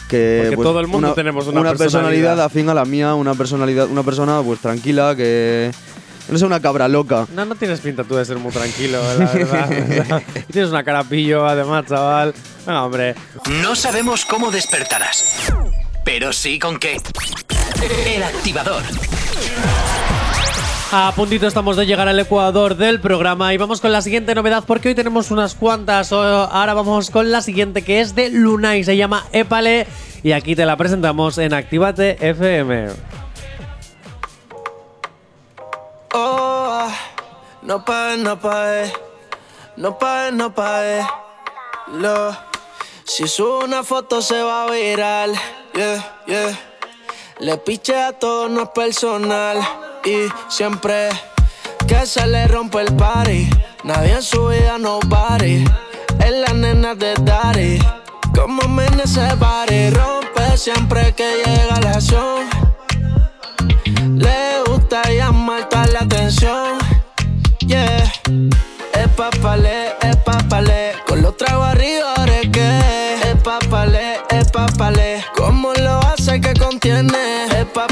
Que 0.08 0.40
Porque 0.42 0.56
pues, 0.56 0.66
todo 0.66 0.80
el 0.80 0.86
mundo 0.88 1.14
tenemos 1.14 1.46
una 1.46 1.74
personalidad. 1.74 2.40
afín 2.40 2.68
a 2.68 2.74
la 2.74 2.84
mía, 2.84 3.14
una 3.14 3.34
personalidad, 3.34 3.88
una 3.88 4.02
persona 4.02 4.42
pues 4.42 4.60
tranquila 4.60 5.14
que 5.14 5.70
no 6.28 6.38
sea 6.38 6.46
una 6.46 6.60
cabra 6.60 6.88
loca. 6.88 7.26
No, 7.34 7.44
no 7.44 7.54
tienes 7.54 7.80
pinta 7.80 8.04
tú 8.04 8.16
de 8.16 8.24
ser 8.24 8.38
muy 8.38 8.52
tranquilo, 8.52 9.00
la 9.18 9.26
verdad. 9.26 10.22
Tienes 10.52 10.70
una 10.70 10.82
cara 10.84 11.04
pillo, 11.04 11.46
además, 11.46 11.86
chaval. 11.86 12.34
No, 12.66 12.86
hombre. 12.86 13.14
No 13.62 13.74
sabemos 13.74 14.24
cómo 14.24 14.50
despertarás, 14.50 15.52
pero 16.04 16.32
sí 16.32 16.58
con 16.58 16.78
qué. 16.78 17.00
El 18.06 18.22
activador. 18.22 18.82
A 20.90 21.12
puntito 21.14 21.46
estamos 21.46 21.76
de 21.76 21.84
llegar 21.84 22.08
al 22.08 22.18
Ecuador 22.18 22.74
del 22.74 22.98
programa 23.00 23.52
y 23.52 23.58
vamos 23.58 23.80
con 23.82 23.92
la 23.92 24.00
siguiente 24.00 24.34
novedad 24.34 24.64
porque 24.66 24.88
hoy 24.88 24.94
tenemos 24.94 25.30
unas 25.30 25.54
cuantas. 25.54 26.12
O- 26.12 26.22
Ahora 26.22 26.72
vamos 26.72 27.10
con 27.10 27.30
la 27.30 27.42
siguiente 27.42 27.82
que 27.82 28.00
es 28.00 28.14
de 28.14 28.30
Lunay, 28.30 28.84
se 28.84 28.96
llama 28.96 29.26
Épale 29.32 29.86
y 30.22 30.32
aquí 30.32 30.56
te 30.56 30.64
la 30.64 30.76
presentamos 30.78 31.36
en 31.38 31.52
Actívate 31.52 32.16
FM. 32.26 32.88
Oh, 36.14 36.88
no 37.62 37.84
pagues, 37.84 38.18
no 38.20 38.40
pagues, 38.40 38.92
no 39.76 39.98
pagues, 39.98 40.32
no 40.32 40.54
pagues. 40.54 41.06
Lo, 41.92 42.34
si 43.04 43.28
subo 43.28 43.62
una 43.64 43.82
foto 43.82 44.22
se 44.22 44.40
va 44.42 44.64
a 44.64 44.70
viral, 44.70 45.34
yeah, 45.74 46.16
yeah. 46.26 46.58
Le 47.40 47.56
piche 47.56 47.94
a 47.94 48.12
todo, 48.12 48.48
no 48.48 48.62
es 48.62 48.68
personal. 48.70 49.58
Y 50.04 50.28
siempre 50.48 51.08
que 51.86 52.04
se 52.04 52.26
le 52.26 52.48
rompe 52.48 52.80
el 52.80 52.92
party, 52.96 53.48
nadie 53.84 54.14
en 54.14 54.22
su 54.22 54.48
vida 54.48 54.76
no 54.78 54.98
pare. 55.08 55.64
Es 56.18 56.32
la 56.32 56.52
nena 56.52 56.96
de 56.96 57.14
Daddy. 57.14 57.78
Como 58.34 58.66
me 58.68 58.86
ese 58.86 59.36
party, 59.38 59.90
rompe 59.90 60.56
siempre 60.56 61.14
que 61.14 61.42
llega 61.44 61.80
la 61.80 61.90
acción. 61.92 62.48
Le 64.16 64.62
gusta 64.66 65.02
llamar 65.08 65.68
toda 65.68 65.86
la 65.86 66.00
atención. 66.00 66.76
Yeah. 67.60 68.12
Es 68.94 69.08
papale, 69.16 69.87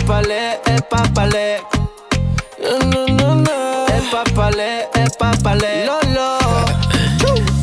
Es 0.06 0.10
papale, 0.12 0.60
es 0.66 0.82
papale. 0.82 1.62
No, 2.62 3.06
no, 3.08 3.34
no. 3.34 3.86
Es 3.88 4.04
papale, 4.04 4.88
es 4.94 5.16
papale. 5.16 5.84
Lolo. 5.84 6.38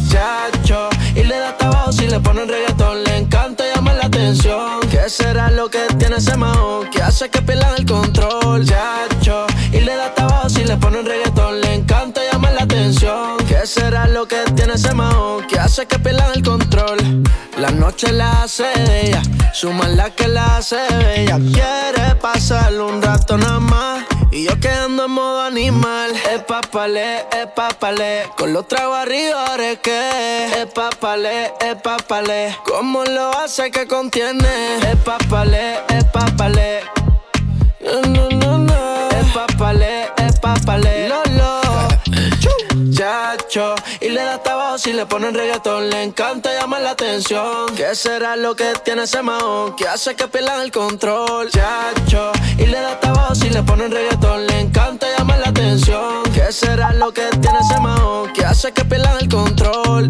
Chacho. 0.09 0.89
Y 1.15 1.23
le 1.23 1.37
da 1.37 1.57
trabajo 1.57 1.93
si 1.93 2.05
le 2.05 2.19
ponen 2.19 2.49
reggaetón. 2.49 3.01
Le 3.05 3.19
encanta 3.19 3.63
llamar 3.73 3.95
la 3.95 4.07
atención. 4.07 4.81
¿Qué 4.91 5.09
será 5.09 5.51
lo 5.51 5.69
que 5.69 5.85
tiene 5.97 6.17
ese 6.17 6.35
mahón? 6.35 6.89
Que 6.89 7.01
hace 7.01 7.29
que 7.29 7.41
pierdan 7.41 7.75
el 7.77 7.85
control. 7.85 8.65
Chacho. 8.65 9.45
Y 9.71 9.79
le 9.79 9.95
da 9.95 10.13
trabajo 10.13 10.49
si 10.49 10.65
le 10.65 10.75
ponen 10.75 11.05
reggaetón. 11.05 11.61
Le 11.61 11.75
encanta 11.75 12.19
llamar 12.29 12.55
la 12.55 12.63
atención. 12.63 13.37
¿Qué 13.47 13.65
será 13.65 14.05
lo 14.07 14.27
que 14.27 14.43
tiene 14.53 14.73
ese 14.73 14.93
mahón? 14.93 15.47
Que 15.47 15.59
hace 15.59 15.85
que 15.85 15.97
pierdan 15.97 16.33
el 16.35 16.43
control. 16.43 17.23
La 17.57 17.71
noche 17.71 18.11
la 18.11 18.43
hace 18.43 18.65
de 18.65 19.07
ella. 19.07 19.21
Su 19.53 19.71
maldad 19.71 20.11
que 20.11 20.27
la 20.27 20.57
hace 20.57 20.75
bella. 20.97 21.37
Quiere 21.37 21.92
Es 26.73 26.77
papale, 26.79 27.19
es 27.29 27.47
papale. 27.55 28.23
Con 28.35 28.51
los 28.51 28.67
tragos 28.67 28.97
arriba, 28.97 29.45
es 29.59 29.77
que. 29.77 30.47
Es 30.59 30.65
papale, 30.73 31.53
es 31.61 31.75
papale. 31.75 32.57
¿Cómo 32.65 33.03
lo 33.03 33.29
hace 33.37 33.69
que 33.69 33.85
contiene? 33.85 34.77
Es 34.77 34.95
papale, 35.05 35.75
es 35.89 36.03
papale. 36.05 36.79
No, 37.79 38.27
no, 38.27 38.57
no. 38.57 39.09
Es 39.09 39.31
papale, 39.35 40.09
es 40.17 40.39
papale. 40.39 41.09
Lolo. 41.09 41.61
Chacho, 42.91 43.75
si 44.77 44.93
le 44.93 45.05
ponen 45.05 45.33
reggaetón. 45.33 45.89
Le 45.89 46.03
encanta 46.03 46.53
llamar 46.53 46.81
la 46.81 46.91
atención. 46.91 47.67
¿Qué 47.75 47.95
será 47.95 48.35
lo 48.35 48.55
que 48.55 48.73
tiene 48.83 49.03
ese 49.03 49.21
mahón? 49.21 49.75
Que 49.75 49.87
hace 49.87 50.15
que 50.15 50.27
pierdan 50.27 50.61
el 50.61 50.71
control. 50.71 51.49
Chacho, 51.49 52.31
y 52.57 52.65
le 52.65 52.79
da 52.79 52.99
trabajo 52.99 53.35
si 53.35 53.49
le 53.49 53.61
ponen 53.63 53.91
reggaetón. 53.91 54.47
Le 54.47 54.59
encanta 54.59 55.07
llamar 55.17 55.39
la 55.39 55.49
atención. 55.49 56.23
¿Qué 56.33 56.51
será 56.51 56.93
lo 56.93 57.11
que 57.11 57.27
tiene 57.41 57.59
ese 57.59 57.79
mahón? 57.79 58.31
Que 58.33 58.45
hace 58.45 58.71
que 58.71 58.85
pierdan 58.85 59.17
el 59.19 59.29
control. 59.29 60.09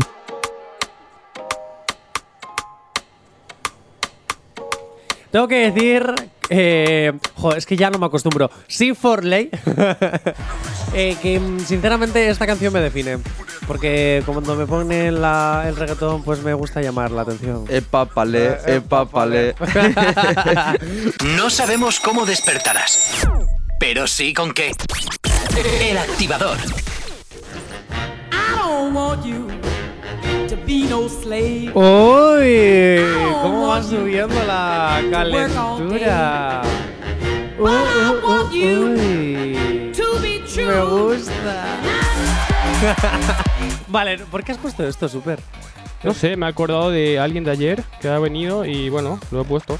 Tengo 5.31 5.47
que 5.47 5.71
decir. 5.71 6.32
Eh, 6.49 7.13
joder, 7.35 7.57
es 7.57 7.65
que 7.65 7.75
ya 7.77 7.89
no 7.89 7.99
me 7.99 8.05
acostumbro. 8.05 8.49
Sí, 8.67 8.93
Forley. 8.93 9.49
eh, 10.93 11.15
que 11.21 11.39
mm, 11.39 11.59
sinceramente 11.61 12.29
esta 12.29 12.45
canción 12.45 12.73
me 12.73 12.79
define. 12.81 13.17
Porque 13.67 14.21
cuando 14.25 14.55
me 14.55 14.65
ponen 14.65 15.21
la- 15.21 15.63
el 15.67 15.75
reggaetón, 15.75 16.23
pues 16.23 16.41
me 16.43 16.53
gusta 16.53 16.81
llamar 16.81 17.11
la 17.11 17.21
atención. 17.21 17.65
Es 17.69 17.83
papale, 17.83 18.57
es 18.65 18.81
papale. 18.81 19.55
No 21.37 21.49
sabemos 21.49 21.99
cómo 21.99 22.25
despertarás, 22.25 23.25
pero 23.79 24.05
sí 24.07 24.33
con 24.33 24.51
qué. 24.53 24.71
El 25.81 25.97
activador. 25.97 26.57
I 28.31 28.55
don't 28.57 28.93
want 28.95 29.23
you 29.25 29.47
¡Uy! 31.73 32.99
¿Cómo 33.41 33.67
va 33.67 33.83
subiendo 33.83 34.35
la 34.45 35.01
calentura? 35.11 36.61
Uh, 37.59 37.63
uh, 37.63 38.31
uh, 38.31 38.49
uy. 38.51 39.57
Me 40.55 40.81
gusta. 40.81 41.65
vale, 43.87 44.19
¿por 44.19 44.43
qué 44.43 44.51
has 44.51 44.57
puesto 44.57 44.85
esto, 44.85 45.09
Super? 45.09 45.39
No 46.03 46.13
sé, 46.13 46.35
me 46.35 46.45
he 46.45 46.49
acordado 46.49 46.91
de 46.91 47.17
alguien 47.17 47.43
de 47.43 47.51
ayer 47.51 47.83
que 47.99 48.09
ha 48.09 48.19
venido 48.19 48.65
y 48.65 48.89
bueno, 48.89 49.19
lo 49.31 49.41
he 49.41 49.45
puesto. 49.45 49.79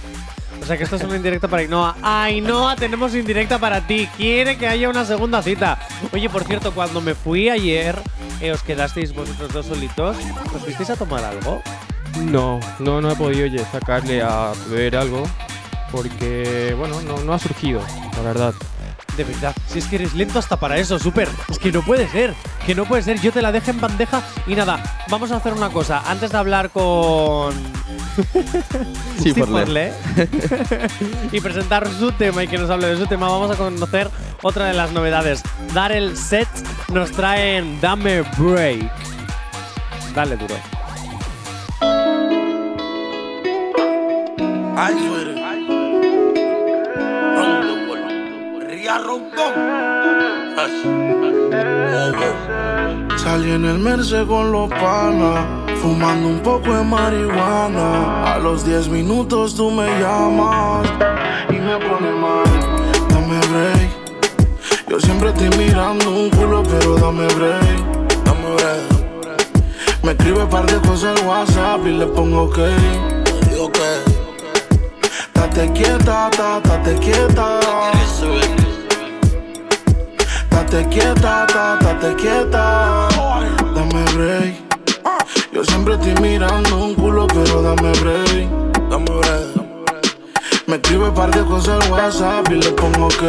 O 0.62 0.66
sea 0.66 0.78
que 0.78 0.84
esto 0.84 0.96
es 0.96 1.04
una 1.04 1.16
indirecta 1.16 1.48
para 1.48 1.62
Ainhoa. 1.62 1.96
Ainhoa, 2.02 2.76
tenemos 2.76 3.14
indirecta 3.16 3.60
para 3.60 3.86
ti. 3.86 4.08
Quiere 4.16 4.58
que 4.58 4.68
haya 4.68 4.90
una 4.90 5.06
segunda 5.06 5.42
cita. 5.42 5.80
Oye, 6.12 6.30
por 6.30 6.44
cierto, 6.46 6.72
cuando 6.74 7.02
me 7.02 7.16
fui 7.16 7.50
ayer, 7.50 7.98
eh, 8.40 8.52
os 8.52 8.64
quedasteis 8.64 9.14
vosotros 9.14 9.52
dos 9.52 9.66
solitos. 9.66 10.18
¿Os 10.56 10.62
fuisteis 10.62 10.90
a 10.90 10.96
tomar 10.96 11.24
algo? 11.24 11.62
No, 12.20 12.60
no, 12.80 13.02
no 13.02 13.12
he 13.12 13.16
podido 13.16 13.46
oye, 13.46 13.66
sacarle 13.72 14.22
a 14.22 14.54
beber 14.70 14.96
algo 14.96 15.24
porque, 15.94 16.76
bueno, 16.78 17.00
no, 17.02 17.20
no 17.20 17.34
ha 17.34 17.40
surgido, 17.40 17.80
la 18.16 18.22
verdad. 18.22 18.54
De 19.16 19.24
verdad, 19.24 19.56
si 19.68 19.78
es 19.78 19.86
que 19.86 19.98
eres 19.98 20.16
lento 20.16 20.40
hasta 20.40 20.60
para 20.60 20.78
eso, 20.78 20.98
súper. 20.98 21.30
Es 21.50 21.60
que 21.60 21.72
no 21.72 21.84
puede 21.84 22.08
ser, 22.10 22.34
que 22.66 22.76
no 22.76 22.86
puede 22.86 23.02
ser. 23.02 23.20
Yo 23.20 23.32
te 23.32 23.42
la 23.42 23.52
dejo 23.52 23.72
en 23.72 23.80
bandeja 23.80 24.22
y 24.48 24.56
nada, 24.56 24.82
vamos 25.10 25.32
a 25.32 25.38
hacer 25.38 25.54
una 25.54 25.70
cosa. 25.70 26.02
Antes 26.06 26.32
de 26.32 26.38
hablar 26.38 26.70
con. 26.70 27.54
Sí, 29.18 29.32
Steve 29.32 29.94
y 31.32 31.40
presentar 31.40 31.88
su 31.88 32.12
tema 32.12 32.44
y 32.44 32.48
que 32.48 32.58
nos 32.58 32.70
hable 32.70 32.88
de 32.88 32.98
su 32.98 33.08
tema, 33.08 33.28
vamos 33.28 33.50
a 33.52 33.56
conocer 33.56 34.10
otra 34.42 34.66
de 34.66 34.74
las 34.74 34.92
novedades. 34.92 35.42
Darel 35.74 36.18
Set 36.18 36.48
nos 36.92 37.12
traen 37.12 37.80
Dame 37.80 38.22
Break. 38.38 38.92
Dale 40.14 40.38
duro. 40.38 40.56
Rondón. 49.00 49.54
Salí 53.18 53.52
en 53.52 53.66
el 53.66 53.80
Merce 53.80 54.26
con 54.26 54.52
los 54.52 54.70
panas, 54.70 55.46
fumando 55.82 56.28
un 56.28 56.40
poco 56.40 56.74
de 56.74 56.84
marihuana. 56.84 58.34
A 58.34 58.40
los 58.40 58.66
10 58.66 58.90
minutos 58.90 59.56
tú 59.56 59.72
me 59.72 59.88
llamas 60.00 60.88
y 61.50 61.54
me 61.54 61.78
pone 61.78 62.12
mal. 62.12 62.44
Dame 63.10 63.40
break. 63.48 64.90
Yo 64.90 65.00
siempre 65.00 65.30
estoy 65.30 65.50
mirando 65.58 66.10
un 66.10 66.30
culo, 66.32 66.64
pero 66.64 66.96
dame 66.96 67.28
break. 67.36 68.24
Dame 68.26 68.56
break. 68.58 69.04
Me 70.04 70.12
escribe 70.12 70.46
par 70.48 70.66
de 70.66 70.86
cosas 70.88 71.18
al 71.18 71.28
WhatsApp 71.28 71.88
y 71.88 71.92
le 71.92 72.08
pongo 72.08 72.44
ok. 72.44 72.60
Digo 73.50 73.72
Date 75.34 75.72
quieta, 75.74 76.30
ta, 76.30 76.60
date 76.60 76.96
quieta. 77.00 77.60
Date 80.74 80.90
quieta, 80.90 81.46
ta, 81.46 81.78
date 81.80 82.16
quieta. 82.16 83.08
Dame 83.76 84.04
break. 84.16 84.56
Yo 85.52 85.64
siempre 85.64 85.94
estoy 85.94 86.16
mirando 86.20 86.86
un 86.86 86.96
culo, 86.96 87.28
pero 87.28 87.62
dame 87.62 87.92
break. 88.00 88.50
Dame 88.90 89.06
break. 89.06 90.66
Me 90.66 90.78
escribe 90.78 91.12
par 91.12 91.30
de 91.30 91.46
cosas 91.46 91.80
al 91.86 91.92
WhatsApp 91.92 92.50
y 92.50 92.56
le 92.56 92.72
pongo 92.72 93.06
ok. 93.06 93.24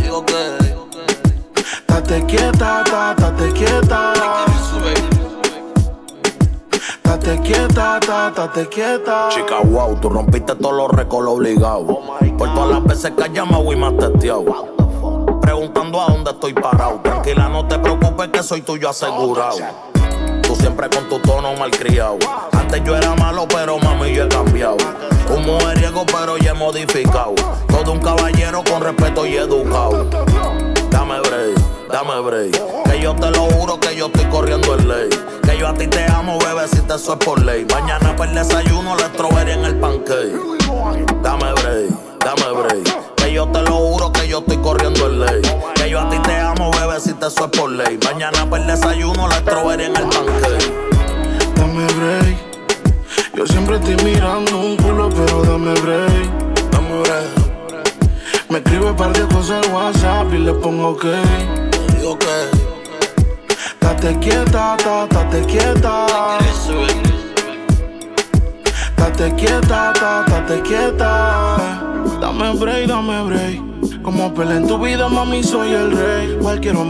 digo 0.00 0.24
que 0.24 0.34
Date 1.88 2.26
quieta, 2.26 2.84
ta, 2.84 3.14
date 3.16 3.52
quieta. 3.54 4.12
Date 7.02 7.40
quieta, 7.40 7.98
ta, 7.98 8.30
date 8.30 8.68
quieta. 8.68 9.30
Chica, 9.30 9.58
wow, 9.64 9.96
tú 9.96 10.10
rompiste 10.10 10.54
todos 10.54 10.76
los 10.76 10.90
récords 10.92 11.28
obligados. 11.28 11.98
Por 12.38 12.54
todas 12.54 12.70
las 12.70 12.84
veces 12.84 13.10
que 13.16 13.24
has 13.24 13.32
llamado 13.32 13.72
y 13.72 13.74
me 13.74 13.86
has 13.86 13.96
testeado. 13.96 14.81
Preguntando 15.62 16.02
a 16.02 16.06
dónde 16.06 16.30
estoy 16.32 16.54
parado. 16.54 16.98
Tranquila, 17.04 17.48
no 17.48 17.64
te 17.68 17.78
preocupes 17.78 18.30
que 18.30 18.42
soy 18.42 18.62
tuyo 18.62 18.90
asegurado. 18.90 19.58
Tú 20.42 20.56
siempre 20.56 20.90
con 20.90 21.08
tu 21.08 21.20
tono 21.20 21.54
malcriado. 21.54 22.18
Antes 22.50 22.82
yo 22.82 22.96
era 22.96 23.14
malo, 23.14 23.46
pero 23.46 23.78
mami, 23.78 24.12
yo 24.12 24.24
he 24.24 24.28
cambiado. 24.28 24.76
Un 25.30 25.46
mujeriego, 25.46 26.04
pero 26.06 26.36
ya 26.36 26.50
he 26.50 26.54
modificado. 26.54 27.36
Todo 27.68 27.92
un 27.92 28.00
caballero 28.00 28.64
con 28.68 28.82
respeto 28.82 29.24
y 29.24 29.36
educado. 29.36 30.10
Dame 30.90 31.20
break, 31.20 31.56
dame 31.92 32.20
break. 32.22 32.82
Que 32.82 33.00
yo 33.00 33.14
te 33.14 33.30
lo 33.30 33.44
juro 33.52 33.78
que 33.78 33.94
yo 33.94 34.06
estoy 34.06 34.24
corriendo 34.24 34.74
en 34.74 34.88
ley. 34.88 35.10
Que 35.44 35.56
yo 35.56 35.68
a 35.68 35.74
ti 35.74 35.86
te 35.86 36.04
amo, 36.10 36.40
bebé, 36.40 36.66
si 36.66 36.80
te 36.80 36.94
es 36.94 37.08
por 37.24 37.40
ley. 37.40 37.64
Mañana 37.70 38.16
para 38.16 38.32
el 38.32 38.36
desayuno, 38.36 38.96
la 38.96 39.06
strawberry 39.06 39.52
en 39.52 39.64
el 39.64 39.78
pancake. 39.78 40.34
Dame 41.22 41.52
break, 41.52 41.71
eso 47.26 47.44
es 47.44 47.58
por 47.58 47.70
ley. 47.70 47.91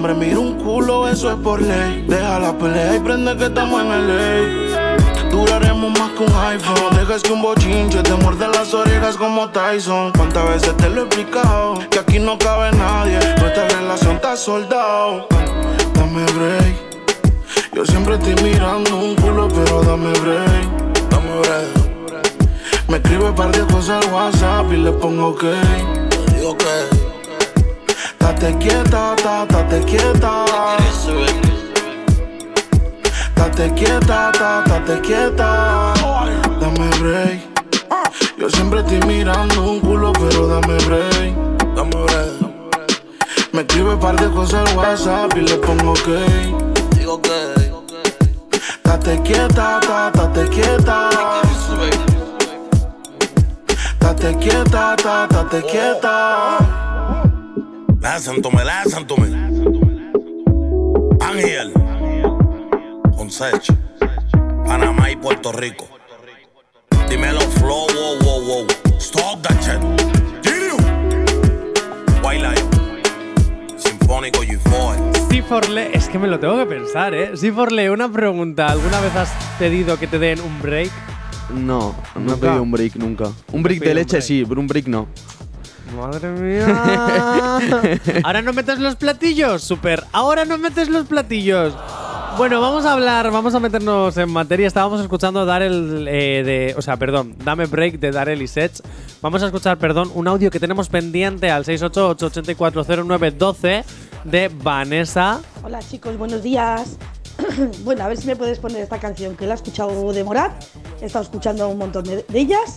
Hombre 0.03 0.15
mira 0.15 0.41
un 0.41 0.55
culo, 0.55 1.09
eso 1.09 1.31
es 1.31 1.37
por 1.37 1.63
ley. 1.63 2.05
Deja 2.09 2.41
la 2.41 2.59
pelea 2.59 2.97
y 2.97 2.99
prende 2.99 3.37
que 3.37 3.45
estamos 3.45 3.83
en 3.83 3.93
el 3.93 4.07
ley. 4.09 4.75
Duraremos 5.31 5.97
más 5.97 6.11
que 6.11 6.25
un 6.25 6.35
iPhone. 6.35 6.97
Dejas 6.97 7.23
que 7.23 7.33
un 7.33 7.41
bochinche 7.41 8.03
te 8.03 8.15
muerde 8.15 8.49
las 8.49 8.75
orejas 8.75 9.17
como 9.17 9.49
Tyson. 9.51 10.11
¿Cuántas 10.11 10.45
veces 10.49 10.77
te 10.77 10.89
lo 10.89 11.03
he 11.03 11.05
explicado? 11.05 11.75
Que 11.89 12.01
aquí 12.01 12.19
no 12.19 12.37
cabe 12.37 12.73
nadie. 12.73 13.17
Nuestra 13.41 13.69
relación 13.69 14.17
está 14.17 14.37
soldado. 14.37 15.29
Dame 15.95 16.25
break. 16.33 16.75
Yo 17.73 17.87
siempre 17.87 18.17
estoy 18.17 18.35
mirando 18.43 18.97
un 18.97 19.15
culo, 19.15 19.47
pero 19.47 19.83
dame 19.85 20.11
break. 20.19 21.11
Dame 21.11 21.39
break. 21.43 22.89
Me 22.89 22.97
escribe 22.97 23.33
par 23.35 23.53
de 23.53 23.65
cosas 23.73 24.05
al 24.05 24.13
WhatsApp 24.13 24.73
y 24.73 24.79
le 24.79 24.91
pongo 24.91 25.29
ok. 25.29 25.45
digo 26.35 26.57
que 26.59 26.92
Date 28.43 28.59
quieta, 28.59 29.15
ta, 29.23 29.47
date 29.47 29.85
quieta. 29.85 30.45
Date 33.37 33.73
quieta, 33.77 34.33
ta, 34.33 34.65
date 34.67 35.01
quieta. 35.01 35.95
Dame 36.59 36.91
break. 36.99 37.41
Yo 38.37 38.51
siempre 38.51 38.81
estoy 38.81 38.99
mirando 39.07 39.63
un 39.63 39.79
culo, 39.79 40.13
pero 40.15 40.49
dame 40.49 40.75
break. 40.87 41.37
Dame 41.77 41.95
break. 41.95 43.53
Me 43.53 43.61
escribe 43.61 43.97
par 43.99 44.17
de 44.17 44.29
cosas 44.33 44.69
al 44.69 44.77
WhatsApp 44.77 45.37
y 45.37 45.43
le 45.43 45.57
pongo 45.59 45.93
ok. 45.93 46.09
digo 46.99 47.23
que 47.23 47.55
Date 48.83 49.23
quieta, 49.23 49.79
ta, 49.79 50.11
date 50.11 50.49
quieta. 50.51 51.11
Date 54.01 54.37
quieta, 54.41 54.97
ta, 54.97 55.29
date 55.29 55.63
quieta. 55.63 56.82
Listen 58.03 58.43
to 58.43 58.51
me, 58.51 58.63
listen 58.65 59.07
to 59.07 59.17
me. 59.17 59.29
Ángel. 61.21 61.73
Con 63.17 63.31
Sech. 63.31 63.63
Panamá 64.67 65.11
y 65.11 65.17
Puerto 65.17 65.53
Rico. 65.53 65.87
Dímelo, 67.09 67.41
flow, 67.41 67.87
wow, 67.95 68.19
wow, 68.25 68.47
wow. 68.47 68.67
Stop 68.99 69.43
that 69.43 69.57
shit. 69.63 69.81
White 72.25 72.41
Lion. 72.43 73.79
Sinfónico 73.79 74.41
G4. 74.43 75.31
Sí, 75.31 75.43
Forlé, 75.43 75.91
es 75.97 76.09
que 76.09 76.19
me 76.19 76.29
lo 76.29 76.39
tengo 76.41 76.57
que 76.59 76.67
pensar, 76.67 77.15
¿eh? 77.15 77.37
Sí, 77.37 77.51
Forlé, 77.51 77.91
una 77.91 78.11
pregunta. 78.11 78.67
¿Alguna 78.69 79.01
vez 79.01 79.15
has 79.17 79.31
pedido 79.59 79.99
que 79.99 80.07
te 80.07 80.19
den 80.19 80.41
un 80.41 80.61
break? 80.61 80.91
No, 81.55 81.95
no 82.15 82.21
he 82.21 82.25
¿Nunca? 82.25 82.37
pedido 82.41 82.63
un 82.63 82.71
break 82.71 82.97
nunca. 82.97 83.25
Un 83.53 83.63
break 83.63 83.81
de 83.81 83.95
leche 83.95 84.17
break. 84.17 84.23
sí, 84.25 84.45
pero 84.49 84.61
un 84.61 84.67
break 84.67 84.87
no. 84.89 85.07
Madre 85.97 86.29
mía. 86.31 86.67
Ahora 88.25 88.43
no 88.43 88.53
metes 88.53 88.79
los 88.79 88.97
platillos, 88.97 89.63
super. 89.63 90.05
Ahora 90.13 90.45
no 90.45 90.59
metes 90.59 90.89
los 90.89 91.07
platillos. 91.07 91.75
Bueno, 92.39 92.63
vamos 92.63 92.87
a 92.87 92.95
hablar, 92.95 93.31
vamos 93.31 93.55
a 93.55 93.61
meternos 93.61 94.17
en 94.17 94.31
materia. 94.31 94.67
Estábamos 94.67 95.03
escuchando 95.03 95.45
Darel 95.45 96.09
eh, 96.09 96.43
de, 96.43 96.75
o 96.79 96.83
sea, 96.83 96.97
perdón, 96.97 97.37
Dame 97.45 97.67
Break 97.67 98.01
de 98.01 98.11
Darel 98.11 98.41
y 98.41 98.49
Sets. 98.49 98.83
Vamos 99.21 99.43
a 99.43 99.47
escuchar, 99.47 99.77
perdón, 99.79 100.11
un 100.15 100.27
audio 100.29 100.51
que 100.51 100.59
tenemos 100.59 100.89
pendiente 100.89 101.51
al 101.51 101.65
688-840912 101.65 103.85
de 104.25 104.49
Vanessa. 104.49 105.43
Hola 105.63 105.81
chicos, 105.81 106.17
buenos 106.17 106.43
días. 106.43 106.97
bueno, 107.85 108.05
a 108.05 108.09
ver 108.09 108.17
si 108.17 108.27
me 108.27 108.37
puedes 108.37 108.59
poner 108.59 108.81
esta 108.81 108.99
canción 108.99 109.37
que 109.37 109.47
la 109.47 109.53
he 109.53 109.57
escuchado 109.57 110.11
de 110.13 110.25
Morat. 110.25 110.53
He 111.03 111.07
estado 111.07 111.25
escuchando 111.25 111.69
un 111.69 111.77
montón 111.79 112.05
de, 112.05 112.25
de 112.27 112.39
ellas 112.39 112.77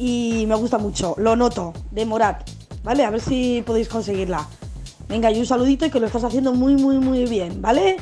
y 0.00 0.46
me 0.46 0.54
gusta 0.54 0.78
mucho. 0.78 1.14
Lo 1.18 1.36
noto, 1.36 1.74
de 1.90 2.06
Morat. 2.06 2.48
¿Vale? 2.82 3.04
A 3.04 3.10
ver 3.10 3.20
si 3.20 3.62
podéis 3.66 3.88
conseguirla. 3.88 4.48
Venga, 5.08 5.30
y 5.30 5.38
un 5.38 5.44
saludito 5.44 5.84
y 5.84 5.90
que 5.90 6.00
lo 6.00 6.06
estás 6.06 6.24
haciendo 6.24 6.54
muy, 6.54 6.74
muy, 6.74 6.98
muy 6.98 7.26
bien, 7.26 7.60
¿vale? 7.60 7.98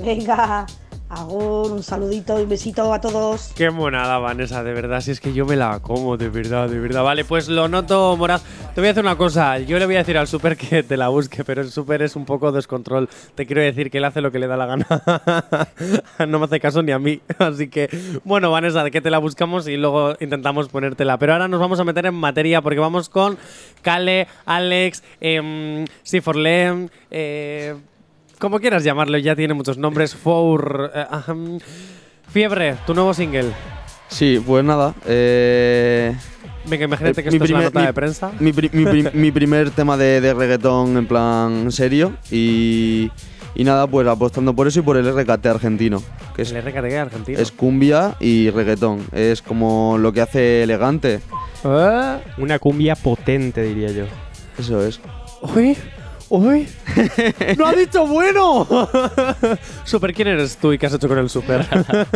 Venga, 0.00 0.66
Agur, 1.10 1.72
un 1.72 1.82
saludito 1.82 2.38
y 2.38 2.44
un 2.44 2.48
besito 2.48 2.94
a 2.94 3.00
todos. 3.00 3.52
Qué 3.56 3.68
monada, 3.70 4.18
Vanessa, 4.18 4.62
de 4.62 4.72
verdad. 4.72 5.00
Si 5.00 5.10
es 5.10 5.20
que 5.20 5.32
yo 5.32 5.44
me 5.44 5.56
la 5.56 5.80
como, 5.80 6.16
de 6.16 6.28
verdad, 6.28 6.68
de 6.68 6.78
verdad. 6.78 7.02
Vale, 7.02 7.24
pues 7.24 7.48
lo 7.48 7.66
noto, 7.66 8.16
Moraz. 8.16 8.44
Te 8.76 8.80
voy 8.80 8.86
a 8.86 8.90
hacer 8.92 9.02
una 9.02 9.16
cosa. 9.16 9.58
Yo 9.58 9.80
le 9.80 9.86
voy 9.86 9.96
a 9.96 9.98
decir 9.98 10.16
al 10.16 10.28
super 10.28 10.56
que 10.56 10.84
te 10.84 10.96
la 10.96 11.08
busque, 11.08 11.42
pero 11.42 11.62
el 11.62 11.72
super 11.72 12.00
es 12.02 12.14
un 12.14 12.24
poco 12.26 12.52
descontrol. 12.52 13.08
Te 13.34 13.44
quiero 13.44 13.60
decir 13.60 13.90
que 13.90 13.98
él 13.98 14.04
hace 14.04 14.20
lo 14.20 14.30
que 14.30 14.38
le 14.38 14.46
da 14.46 14.56
la 14.56 14.66
gana. 14.66 14.86
no 16.28 16.38
me 16.38 16.44
hace 16.44 16.60
caso 16.60 16.80
ni 16.80 16.92
a 16.92 17.00
mí. 17.00 17.20
Así 17.38 17.68
que, 17.68 17.90
bueno, 18.22 18.52
Vanessa, 18.52 18.88
que 18.88 19.00
te 19.00 19.10
la 19.10 19.18
buscamos 19.18 19.66
y 19.66 19.76
luego 19.76 20.14
intentamos 20.20 20.68
ponértela. 20.68 21.18
Pero 21.18 21.32
ahora 21.32 21.48
nos 21.48 21.58
vamos 21.58 21.80
a 21.80 21.84
meter 21.84 22.06
en 22.06 22.14
materia 22.14 22.62
porque 22.62 22.78
vamos 22.78 23.08
con 23.08 23.36
Kale, 23.82 24.28
Alex, 24.46 25.02
eh, 25.20 25.84
Siforlem, 26.04 26.88
eh, 27.10 27.74
como 28.40 28.58
quieras 28.58 28.82
llamarlo, 28.82 29.16
ya 29.18 29.36
tiene 29.36 29.54
muchos 29.54 29.78
nombres. 29.78 30.14
Four. 30.16 30.90
eh. 30.94 31.04
Fiebre, 32.32 32.76
tu 32.86 32.94
nuevo 32.94 33.12
single. 33.14 33.52
Sí, 34.08 34.42
pues 34.44 34.64
nada. 34.64 34.94
Eh, 35.06 36.14
Venga, 36.66 36.84
imagínate 36.84 37.20
eh, 37.20 37.24
que 37.24 37.28
esto 37.30 37.44
es 37.44 37.50
la 37.50 37.56
primer- 37.58 37.64
nota 37.64 37.80
mi- 37.80 37.86
de 37.86 37.92
prensa. 37.92 38.32
Mi, 38.40 38.52
pri- 38.52 38.70
mi 38.72 38.84
pri- 38.84 39.10
mi 39.14 39.30
primer 39.32 39.70
tema 39.70 39.96
de, 39.96 40.20
de 40.20 40.34
reggaetón 40.34 40.96
en 40.96 41.06
plan 41.06 41.72
serio 41.72 42.12
y, 42.30 43.10
y 43.54 43.64
nada, 43.64 43.86
pues 43.86 44.06
apostando 44.06 44.54
por 44.54 44.66
eso 44.68 44.80
y 44.80 44.82
por 44.82 44.96
el 44.96 45.06
RKT 45.12 45.46
argentino, 45.46 46.02
que 46.36 46.42
es, 46.42 46.52
El 46.52 46.62
RKT 46.62 46.94
argentino. 46.98 47.38
es 47.38 47.50
cumbia 47.50 48.14
y 48.20 48.50
reggaetón. 48.50 49.04
Es 49.12 49.42
como 49.42 49.96
lo 49.98 50.12
que 50.12 50.20
hace 50.20 50.62
elegante. 50.62 51.20
¿Eh? 51.64 52.18
Una 52.38 52.58
cumbia 52.58 52.94
potente, 52.96 53.62
diría 53.62 53.90
yo. 53.90 54.04
Eso 54.58 54.84
es. 54.86 55.00
¡Uy! 55.56 55.76
¡Uy! 56.30 56.68
¡No 57.58 57.66
ha 57.66 57.72
dicho 57.72 58.06
bueno! 58.06 58.64
super, 59.84 60.14
¿quién 60.14 60.28
eres 60.28 60.56
tú 60.56 60.72
y 60.72 60.78
qué 60.78 60.86
has 60.86 60.94
hecho 60.94 61.08
con 61.08 61.18
el 61.18 61.28
super? 61.28 61.66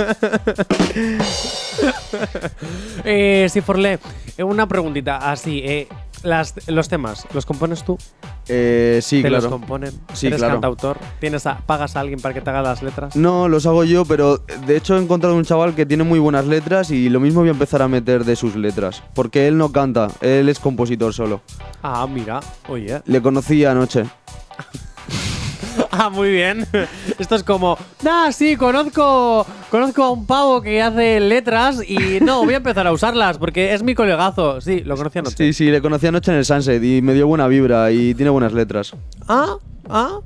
eh, 3.04 3.48
sí, 3.50 3.60
Forlé, 3.60 3.98
eh, 4.38 4.44
una 4.44 4.68
preguntita 4.68 5.16
así. 5.16 5.60
Eh, 5.64 5.88
las, 6.24 6.54
los 6.68 6.88
temas, 6.88 7.26
¿los 7.32 7.46
compones 7.46 7.84
tú? 7.84 7.96
Eh, 8.48 8.98
sí, 9.02 9.22
¿Te 9.22 9.28
claro. 9.28 9.42
los 9.44 9.52
componen? 9.52 9.92
Sí, 10.12 10.26
¿Eres 10.26 10.38
claro. 10.38 10.54
cantautor? 10.54 10.98
¿Tienes 11.20 11.46
a- 11.46 11.58
¿Pagas 11.64 11.94
a 11.96 12.00
alguien 12.00 12.20
para 12.20 12.34
que 12.34 12.40
te 12.40 12.50
haga 12.50 12.62
las 12.62 12.82
letras? 12.82 13.14
No, 13.14 13.48
los 13.48 13.66
hago 13.66 13.84
yo, 13.84 14.04
pero 14.04 14.38
de 14.66 14.76
hecho 14.76 14.96
he 14.96 15.00
encontrado 15.02 15.36
un 15.36 15.44
chaval 15.44 15.74
que 15.74 15.86
tiene 15.86 16.02
muy 16.04 16.18
buenas 16.18 16.46
letras 16.46 16.90
y 16.90 17.08
lo 17.08 17.20
mismo 17.20 17.40
voy 17.40 17.48
a 17.48 17.52
empezar 17.52 17.82
a 17.82 17.88
meter 17.88 18.24
de 18.24 18.36
sus 18.36 18.56
letras. 18.56 19.02
Porque 19.14 19.46
él 19.46 19.56
no 19.56 19.70
canta, 19.70 20.08
él 20.20 20.48
es 20.48 20.58
compositor 20.58 21.14
solo. 21.14 21.40
Ah, 21.82 22.06
mira, 22.10 22.40
oye. 22.68 23.00
Le 23.06 23.22
conocí 23.22 23.64
anoche. 23.64 24.04
Ah, 25.98 26.10
muy 26.10 26.30
bien. 26.32 26.66
Esto 27.18 27.36
es 27.36 27.44
como, 27.44 27.78
nah, 28.02 28.32
sí, 28.32 28.56
conozco, 28.56 29.46
conozco 29.70 30.02
a 30.02 30.10
un 30.10 30.26
pavo 30.26 30.60
que 30.60 30.82
hace 30.82 31.20
letras 31.20 31.80
y 31.88 32.18
no, 32.20 32.44
voy 32.44 32.54
a 32.54 32.56
empezar 32.56 32.86
a 32.86 32.92
usarlas 32.92 33.38
porque 33.38 33.72
es 33.74 33.82
mi 33.84 33.94
colegazo. 33.94 34.60
Sí, 34.60 34.80
lo 34.80 34.96
conocí 34.96 35.20
anoche. 35.20 35.36
Sí, 35.36 35.52
sí, 35.52 35.70
le 35.70 35.80
conocí 35.80 36.06
anoche 36.08 36.32
en 36.32 36.38
el 36.38 36.44
Sunset 36.44 36.82
y 36.82 37.00
me 37.00 37.14
dio 37.14 37.28
buena 37.28 37.46
vibra 37.46 37.92
y 37.92 38.14
tiene 38.14 38.30
buenas 38.30 38.52
letras. 38.52 38.92
Ah, 39.28 39.56
ah, 39.88 40.18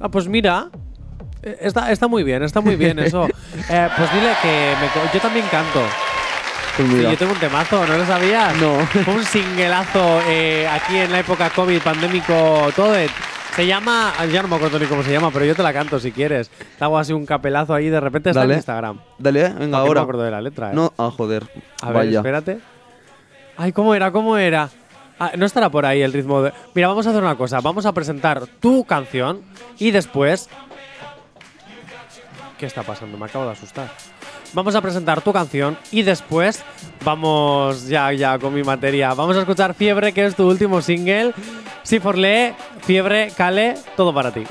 ah, 0.00 0.08
pues 0.08 0.28
mira. 0.28 0.68
Eh, 1.42 1.58
Está, 1.60 1.92
está 1.92 2.08
muy 2.08 2.22
bien, 2.24 2.42
está 2.42 2.60
muy 2.60 2.76
bien 2.76 2.98
eso. 2.98 3.26
Eh, 3.68 3.88
pues 3.96 4.12
dile 4.12 4.32
que 4.42 4.74
me 4.80 5.10
yo 5.12 5.20
también 5.20 5.44
canto. 5.50 5.80
Pues 6.76 6.88
Sí, 6.90 7.02
yo 7.02 7.16
tengo 7.16 7.32
un 7.32 7.38
temazo, 7.38 7.86
¿no 7.86 7.96
lo 7.96 8.06
sabías? 8.06 8.54
No. 8.56 8.76
Fue 9.04 9.14
un 9.14 9.24
singlazo 9.24 10.20
eh, 10.28 10.68
aquí 10.68 10.96
en 10.98 11.10
la 11.10 11.20
época 11.20 11.50
COVID, 11.50 11.80
pandémico, 11.80 12.68
todo. 12.76 12.94
eh. 12.96 13.08
Se 13.56 13.66
llama, 13.66 14.12
ya 14.30 14.42
no 14.42 14.48
me 14.48 14.56
acuerdo 14.56 14.78
ni 14.78 14.84
cómo 14.86 15.02
se 15.02 15.10
llama, 15.10 15.30
pero 15.30 15.46
yo 15.46 15.54
te 15.54 15.62
la 15.62 15.72
canto 15.72 15.98
si 15.98 16.12
quieres. 16.12 16.50
Te 16.78 16.84
hago 16.84 16.98
así 16.98 17.14
un 17.14 17.24
capelazo 17.24 17.72
ahí, 17.72 17.88
de 17.88 18.00
repente 18.00 18.28
está 18.30 18.40
Dale. 18.40 18.52
en 18.52 18.58
Instagram. 18.58 19.00
Dale, 19.18 19.42
venga, 19.44 19.54
Porque 19.56 19.66
No 19.68 19.76
ahora. 19.78 20.00
me 20.00 20.02
acuerdo 20.02 20.22
de 20.24 20.30
la 20.30 20.40
letra, 20.42 20.70
¿eh? 20.72 20.74
No, 20.74 20.92
ah, 20.98 21.10
joder. 21.16 21.44
A 21.80 21.86
ver, 21.86 21.94
Vaya. 21.94 22.18
espérate. 22.18 22.58
Ay, 23.56 23.72
¿cómo 23.72 23.94
era? 23.94 24.10
¿Cómo 24.12 24.36
era? 24.36 24.68
Ah, 25.18 25.32
no 25.38 25.46
estará 25.46 25.70
por 25.70 25.86
ahí 25.86 26.02
el 26.02 26.12
ritmo 26.12 26.42
de. 26.42 26.52
Mira, 26.74 26.88
vamos 26.88 27.06
a 27.06 27.10
hacer 27.10 27.22
una 27.22 27.36
cosa. 27.36 27.60
Vamos 27.62 27.86
a 27.86 27.92
presentar 27.92 28.46
tu 28.60 28.84
canción 28.84 29.40
y 29.78 29.90
después. 29.90 30.50
¿Qué 32.58 32.66
está 32.66 32.82
pasando? 32.82 33.16
Me 33.16 33.24
acabo 33.24 33.46
de 33.46 33.52
asustar. 33.52 33.88
Vamos 34.56 34.74
a 34.74 34.80
presentar 34.80 35.20
tu 35.20 35.34
canción 35.34 35.76
y 35.92 36.02
después 36.02 36.62
vamos 37.04 37.86
ya, 37.88 38.10
ya 38.14 38.38
con 38.38 38.54
mi 38.54 38.62
materia. 38.62 39.12
Vamos 39.12 39.36
a 39.36 39.40
escuchar 39.40 39.74
Fiebre, 39.74 40.14
que 40.14 40.24
es 40.24 40.34
tu 40.34 40.48
último 40.48 40.80
single. 40.80 41.34
Si 41.82 42.00
Forlé, 42.00 42.54
Fiebre, 42.80 43.30
Cale, 43.36 43.74
todo 43.98 44.14
para 44.14 44.32
ti. 44.32 44.44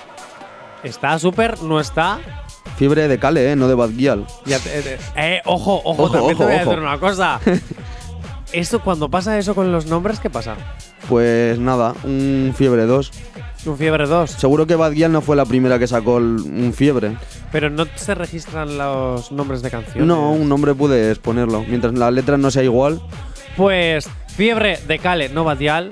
¿Está 0.83 1.17
súper? 1.17 1.59
¿No 1.63 1.79
está? 1.79 2.19
Fiebre 2.77 3.07
de 3.07 3.17
Cale, 3.17 3.51
¿eh? 3.51 3.55
No 3.55 3.67
de 3.67 3.73
Bad 3.73 3.89
Gyal. 3.97 4.27
Ya 4.45 4.59
te- 4.59 4.81
te- 4.83 4.99
eh, 5.15 5.41
ojo, 5.43 5.81
ojo, 5.83 6.03
Ojo, 6.03 6.11
también 6.13 6.37
te 6.37 6.43
ojo, 6.43 6.51
voy 6.51 6.53
a 6.59 6.61
ojo. 6.61 6.69
decir 6.69 6.83
una 6.83 6.99
cosa. 6.99 7.39
Eso, 8.53 8.81
cuando 8.81 9.09
pasa 9.09 9.37
eso 9.39 9.53
con 9.55 9.71
los 9.71 9.87
nombres, 9.87 10.19
¿qué 10.19 10.29
pasa? 10.29 10.55
Pues 11.09 11.57
nada, 11.59 11.93
un 12.03 12.53
Fiebre 12.55 12.85
2. 12.85 13.11
Un 13.65 13.77
Fiebre 13.77 14.05
2. 14.05 14.29
Seguro 14.31 14.67
que 14.67 14.75
Bad 14.75 14.91
Gyal 14.91 15.11
no 15.11 15.21
fue 15.21 15.35
la 15.35 15.45
primera 15.45 15.79
que 15.79 15.87
sacó 15.87 16.17
el- 16.19 16.23
un 16.39 16.71
Fiebre. 16.73 17.17
Pero 17.51 17.69
no 17.69 17.85
se 17.95 18.13
registran 18.15 18.77
los 18.77 19.31
nombres 19.31 19.61
de 19.61 19.71
canciones. 19.71 20.05
No, 20.05 20.31
un 20.31 20.47
nombre 20.47 20.73
puedes 20.75 21.17
ponerlo. 21.19 21.63
Mientras 21.67 21.93
la 21.93 22.11
letra 22.11 22.37
no 22.37 22.51
sea 22.51 22.63
igual. 22.63 23.01
Pues 23.57 24.07
Fiebre 24.27 24.77
de 24.87 24.99
Cale, 24.99 25.29
no 25.29 25.43
Badial. 25.43 25.89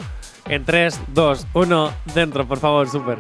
En 0.50 0.66
3, 0.66 1.00
2, 1.14 1.48
1, 1.54 1.92
dentro, 2.14 2.46
por 2.48 2.60
favor, 2.60 2.90
súper. 2.90 3.18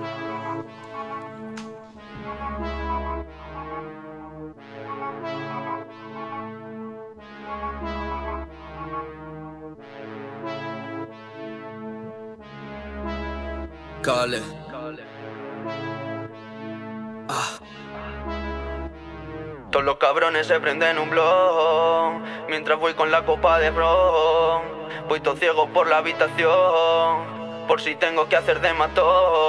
Cale. 14.03 14.41
Todos 19.71 19.85
los 19.85 19.95
cabrones 19.95 20.45
se 20.45 20.59
prenden 20.59 20.99
un 20.99 21.09
blog 21.09 22.21
Mientras 22.49 22.77
voy 22.77 22.95
con 22.95 23.11
la 23.11 23.23
copa 23.23 23.59
de 23.59 23.71
ron. 23.71 24.61
Voy 25.07 25.21
todo 25.21 25.37
ciego 25.37 25.69
por 25.69 25.87
la 25.87 25.99
habitación 25.99 27.65
Por 27.65 27.79
si 27.79 27.95
tengo 27.95 28.27
que 28.27 28.35
hacer 28.35 28.59
de 28.59 28.73
matón 28.73 29.42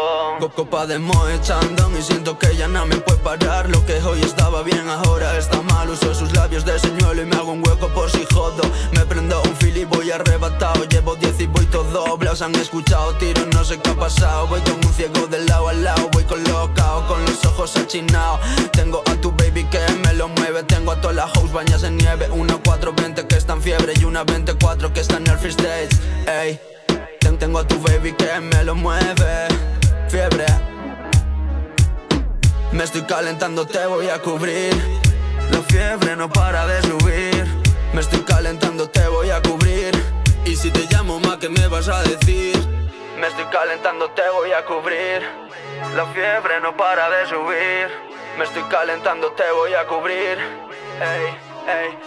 Copa 0.55 0.87
de 0.87 0.99
Moe 0.99 1.41
Chandon 1.41 1.97
y 1.99 2.03
siento 2.03 2.39
que 2.39 2.55
ya 2.57 2.69
no 2.69 2.85
me 2.87 2.97
puede 2.97 3.19
parar. 3.19 3.69
Lo 3.71 3.85
que 3.87 3.95
hoy 4.03 4.21
estaba 4.21 4.63
bien 4.63 4.89
ahora 4.89 5.37
está 5.39 5.61
mal. 5.63 5.89
Uso 5.89 6.15
sus 6.15 6.33
labios 6.35 6.65
de 6.65 6.79
señuelo 6.79 7.23
y 7.23 7.25
me 7.25 7.35
hago 7.37 7.53
un 7.53 7.67
hueco 7.67 7.89
por 7.89 8.11
si 8.11 8.25
jodo. 8.33 8.63
Me 8.93 9.05
prendo 9.07 9.41
un 9.43 9.57
fil 9.57 9.77
y 9.77 9.85
voy 9.85 10.11
arrebatado. 10.11 10.85
Llevo 10.85 11.17
10 11.17 11.41
y 11.41 11.47
voy 11.47 11.65
todo 11.67 11.85
doble 11.85 12.35
Se 12.37 12.45
han 12.45 12.55
escuchado 12.57 13.15
tiros, 13.17 13.47
no 13.55 13.65
sé 13.65 13.79
qué 13.81 13.91
ha 13.91 13.95
pasado. 13.97 14.47
Voy 14.49 14.61
con 14.61 14.75
un 14.75 14.93
ciego 14.93 15.27
del 15.27 15.47
lado 15.47 15.69
al 15.69 15.83
lado 15.83 16.09
Voy 16.13 16.25
colocado 16.25 17.07
con 17.09 17.25
los 17.25 17.45
ojos 17.47 17.75
achinados 17.77 18.41
Tengo 18.73 19.03
a 19.07 19.15
tu 19.17 19.31
baby 19.33 19.65
que 19.65 19.81
me 20.05 20.13
lo 20.15 20.29
mueve. 20.29 20.63
Tengo 20.65 20.93
a 20.93 21.01
toda 21.01 21.15
la 21.15 21.29
house 21.29 21.53
bañas 21.53 21.83
en 21.85 21.97
nieve. 21.97 22.29
Una 22.31 22.55
420 22.59 23.27
que 23.27 23.37
está 23.37 23.55
en 23.55 23.63
fiebre 23.63 23.95
Y 23.99 24.05
una 24.05 24.25
24 24.25 24.93
que 24.93 25.01
está 25.01 25.17
en 25.17 25.27
el 25.27 25.39
free 25.39 25.51
stage. 25.51 25.89
Ey 26.27 26.61
Ten- 27.21 27.39
Tengo 27.39 27.59
a 27.61 27.67
tu 27.67 27.81
baby 27.81 28.13
que 28.13 28.41
me 28.41 28.63
lo 28.65 28.75
mueve 28.75 29.49
Fiebre. 30.09 30.47
Me 32.73 32.85
estoy 32.85 33.03
calentando, 33.03 33.67
te 33.67 33.87
voy 33.87 34.09
a 34.09 34.19
cubrir. 34.21 34.75
La 35.51 35.63
fiebre 35.63 36.17
no 36.17 36.29
para 36.29 36.67
de 36.67 36.83
subir. 36.83 37.47
Me 37.93 38.01
estoy 38.01 38.21
calentando, 38.21 38.89
te 38.89 39.07
voy 39.09 39.31
a 39.31 39.41
cubrir. 39.41 39.93
Y 40.45 40.57
si 40.57 40.71
te 40.71 40.87
llamo 40.91 41.21
más, 41.21 41.39
¿qué 41.39 41.49
me 41.49 41.67
vas 41.69 41.89
a 41.89 42.03
decir? 42.03 42.57
Me 43.19 43.29
estoy 43.29 43.45
calentando, 43.47 44.11
te 44.11 44.29
voy 44.31 44.53
a 44.53 44.65
cubrir. 44.65 45.23
La 45.97 46.07
fiebre 46.07 46.61
no 46.61 46.77
para 46.77 47.09
de 47.11 47.27
subir. 47.27 47.89
Me 48.39 48.45
estoy 48.45 48.65
calentando, 48.65 49.33
te 49.33 49.51
voy 49.53 49.75
a 49.75 49.87
cubrir. 49.87 50.39
Ey, 51.01 51.27
ey 51.27 51.54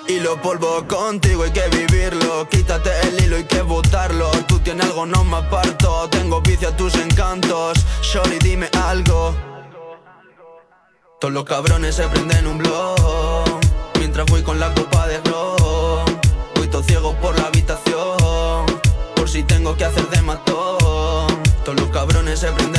Y 0.07 0.19
lo 0.19 0.41
polvo 0.41 0.87
contigo 0.87 1.43
hay 1.43 1.51
que 1.51 1.67
vivirlo. 1.69 2.47
Quítate 2.49 2.89
el 3.07 3.23
hilo, 3.23 3.35
hay 3.37 3.45
que 3.45 3.61
botarlo. 3.61 4.29
Tú 4.47 4.59
tienes 4.59 4.85
algo, 4.85 5.05
no 5.05 5.23
me 5.23 5.37
aparto. 5.37 6.07
Tengo 6.09 6.41
vicio 6.41 6.69
a 6.69 6.77
tus 6.77 6.95
encantos. 6.95 7.77
Shorty, 8.01 8.39
dime 8.39 8.69
algo. 8.85 9.35
Todos 11.19 11.33
los 11.33 11.45
cabrones 11.45 11.95
se 11.95 12.07
prenden 12.09 12.45
un 12.45 12.59
blog 12.59 13.59
Mientras 13.97 14.27
voy 14.27 14.43
con 14.43 14.59
la 14.59 14.71
copa 14.73 15.07
de 15.07 15.17
ron. 15.21 16.19
Voy 16.55 16.67
todo 16.67 16.83
ciego 16.83 17.15
por 17.15 17.37
la 17.39 17.47
habitación. 17.47 18.65
Por 19.15 19.27
si 19.27 19.43
tengo 19.43 19.75
que 19.75 19.85
hacer 19.85 20.07
de 20.09 20.21
matón. 20.21 21.27
Todos 21.65 21.79
los 21.79 21.89
cabrones 21.89 22.39
se 22.39 22.51
prenden 22.51 22.76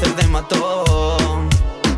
hacer 0.00 0.16
de 0.16 0.26
matón. 0.28 1.48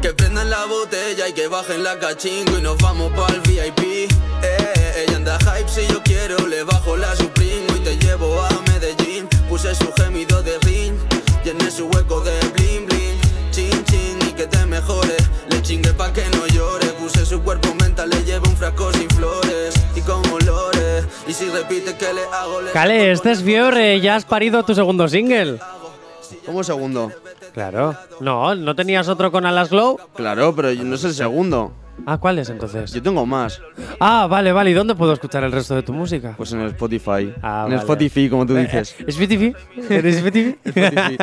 Que 0.00 0.12
prendan 0.12 0.50
la 0.50 0.64
botella 0.66 1.28
y 1.28 1.32
que 1.32 1.46
bajen 1.46 1.84
la 1.84 1.96
cachingo 1.96 2.58
Y 2.58 2.62
nos 2.62 2.76
vamos 2.78 3.12
pa'l 3.12 3.40
VIP 3.42 4.10
eh, 4.42 5.04
Ella 5.06 5.16
anda 5.16 5.38
hype 5.38 5.68
si 5.68 5.86
yo 5.86 6.02
quiero 6.02 6.44
Le 6.48 6.64
bajo 6.64 6.96
la 6.96 7.14
Supreme 7.14 7.66
y 7.76 7.80
te 7.80 7.96
llevo 7.98 8.40
a 8.42 8.48
Medellín. 8.66 9.28
Puse 9.48 9.74
su 9.76 9.92
gemido 9.92 10.42
de 10.42 10.58
ring 10.60 10.94
Llené 11.44 11.70
su 11.70 11.86
hueco 11.86 12.20
de 12.20 12.38
bling 12.54 12.86
bling. 12.86 13.20
Chin 13.52 13.84
chin 13.84 14.18
y 14.28 14.32
que 14.32 14.46
te 14.46 14.66
mejore. 14.66 15.16
Le 15.50 15.62
chingue 15.62 15.92
pa' 15.92 16.12
que 16.12 16.24
no 16.30 16.46
llore. 16.48 16.86
Puse 16.98 17.24
su 17.24 17.40
cuerpo 17.42 17.74
mental 17.74 18.10
le 18.10 18.24
llevo 18.24 18.48
un 18.48 18.56
frasco 18.56 18.92
sin 18.92 19.08
flores 19.10 19.74
y 19.94 20.00
con 20.00 20.24
olores. 20.30 21.04
Y 21.28 21.32
si 21.32 21.48
repite 21.48 21.96
que 21.96 22.12
le 22.12 22.22
hago, 22.32 22.60
le 22.60 22.72
Cale, 22.72 23.12
este 23.12 23.32
es 23.32 23.42
Fiore, 23.42 24.00
ya 24.00 24.16
has 24.16 24.24
parido 24.24 24.64
tu 24.64 24.74
segundo 24.74 25.08
single. 25.08 25.58
¿Cómo 26.46 26.64
segundo? 26.64 27.12
Claro. 27.52 27.96
No, 28.20 28.54
¿no 28.54 28.74
tenías 28.74 29.08
otro 29.08 29.30
con 29.30 29.46
Alas 29.46 29.70
Glow? 29.70 29.98
Claro, 30.14 30.54
pero 30.54 30.72
no 30.84 30.94
es 30.94 31.04
el 31.04 31.14
segundo. 31.14 31.72
Ah, 32.06 32.18
¿cuál 32.18 32.38
es 32.38 32.48
entonces? 32.50 32.92
Yo 32.92 33.02
tengo 33.02 33.24
más. 33.26 33.60
Ah, 34.00 34.26
vale, 34.28 34.52
vale. 34.52 34.70
¿Y 34.70 34.74
dónde 34.74 34.94
puedo 34.94 35.12
escuchar 35.12 35.44
el 35.44 35.52
resto 35.52 35.74
de 35.74 35.82
tu 35.82 35.92
música? 35.92 36.34
Pues 36.36 36.52
en 36.52 36.60
el 36.60 36.68
Spotify. 36.68 37.32
Ah, 37.42 37.64
en 37.66 37.72
el. 37.74 37.78
Spotify, 37.80 38.28
como 38.28 38.46
tú 38.46 38.54
dices. 38.54 38.94
¿Es 39.00 39.08
Spotify? 39.18 39.52
¿Eres 39.88 40.16
Spotify? 40.16 40.56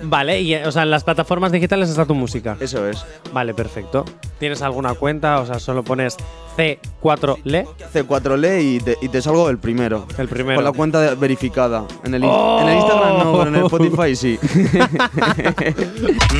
vale, 0.04 0.40
y 0.40 0.54
eh, 0.54 0.66
o 0.66 0.72
sea, 0.72 0.82
en 0.82 0.90
las 0.90 1.04
plataformas 1.04 1.52
digitales 1.52 1.88
está 1.90 2.04
tu 2.06 2.14
música. 2.14 2.56
Eso 2.60 2.86
es. 2.88 3.04
Vale, 3.32 3.54
perfecto. 3.54 4.04
¿Tienes 4.38 4.62
alguna 4.62 4.94
cuenta? 4.94 5.40
O 5.40 5.46
sea, 5.46 5.58
solo 5.58 5.82
pones 5.82 6.16
C4Le. 6.56 7.66
C4Le 7.92 8.62
y 8.62 8.80
te, 8.80 8.96
y 9.02 9.08
te 9.08 9.20
salgo 9.20 9.50
el 9.50 9.58
primero. 9.58 10.06
El 10.18 10.28
primero. 10.28 10.56
Con 10.56 10.64
la 10.64 10.72
cuenta 10.72 11.00
de- 11.00 11.14
verificada. 11.14 11.84
En 12.04 12.14
el, 12.14 12.24
in- 12.24 12.30
¡Oh! 12.32 12.60
en 12.62 12.68
el 12.68 12.76
Instagram 12.78 13.18
no, 13.18 13.32
pero 13.38 13.48
en 13.48 13.54
el 13.56 13.64
Spotify 13.66 14.16
sí. 14.16 14.38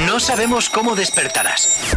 No 0.06 0.20
sabemos 0.20 0.68
cómo 0.70 0.94
despertarás, 0.94 1.96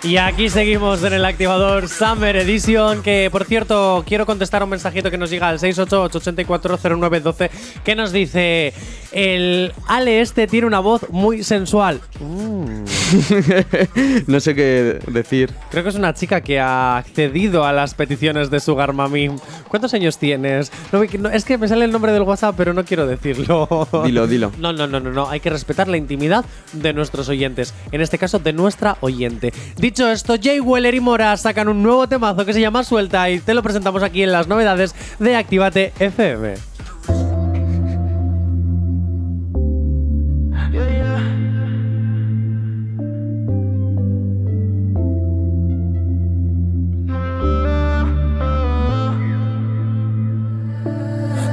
Y 0.00 0.16
aquí 0.16 0.48
seguimos 0.48 1.02
en 1.02 1.12
el 1.12 1.24
activador 1.24 1.88
Summer 1.88 2.36
Edition. 2.36 3.02
Que 3.02 3.28
por 3.32 3.44
cierto, 3.44 4.04
quiero 4.06 4.26
contestar 4.26 4.62
a 4.62 4.64
un 4.64 4.70
mensajito 4.70 5.10
que 5.10 5.18
nos 5.18 5.28
llega 5.28 5.48
al 5.48 5.58
688-840912 5.58 7.50
que 7.82 7.96
nos 7.96 8.12
dice: 8.12 8.72
El 9.10 9.72
Ale 9.88 10.20
este 10.20 10.46
tiene 10.46 10.68
una 10.68 10.78
voz 10.78 11.10
muy 11.10 11.42
sensual. 11.42 12.00
Mm. 12.20 12.84
no 14.28 14.38
sé 14.38 14.54
qué 14.54 15.00
decir. 15.08 15.50
Creo 15.70 15.82
que 15.82 15.88
es 15.88 15.96
una 15.96 16.14
chica 16.14 16.42
que 16.42 16.60
ha 16.60 16.96
accedido 16.96 17.64
a 17.64 17.72
las 17.72 17.94
peticiones 17.94 18.50
de 18.50 18.60
Sugar 18.60 18.92
Mami. 18.92 19.30
¿Cuántos 19.66 19.94
años 19.94 20.18
tienes? 20.18 20.70
No, 20.92 21.02
no, 21.18 21.28
es 21.28 21.44
que 21.44 21.58
me 21.58 21.66
sale 21.66 21.84
el 21.84 21.90
nombre 21.90 22.12
del 22.12 22.22
WhatsApp, 22.22 22.54
pero 22.56 22.72
no 22.72 22.84
quiero 22.84 23.04
decirlo. 23.06 23.88
Dilo, 24.04 24.28
dilo. 24.28 24.52
No, 24.58 24.72
no, 24.72 24.86
no, 24.86 25.00
no, 25.00 25.10
no. 25.10 25.28
Hay 25.28 25.40
que 25.40 25.50
respetar 25.50 25.88
la 25.88 25.96
intimidad 25.96 26.44
de 26.72 26.92
nuestros 26.92 27.28
oyentes. 27.28 27.74
En 27.90 28.00
este 28.00 28.16
caso, 28.16 28.38
de 28.38 28.52
nuestra 28.52 28.96
oyente. 29.00 29.52
Dicho 29.88 30.10
esto, 30.10 30.34
Jay 30.38 30.60
Weller 30.60 30.94
y 30.94 31.00
Mora 31.00 31.34
sacan 31.38 31.66
un 31.66 31.82
nuevo 31.82 32.06
temazo 32.06 32.44
que 32.44 32.52
se 32.52 32.60
llama 32.60 32.84
Suelta 32.84 33.30
y 33.30 33.40
te 33.40 33.54
lo 33.54 33.62
presentamos 33.62 34.02
aquí 34.02 34.22
en 34.22 34.32
las 34.32 34.46
novedades 34.46 34.94
de 35.18 35.34
Actívate 35.34 35.94
FM. 35.98 36.56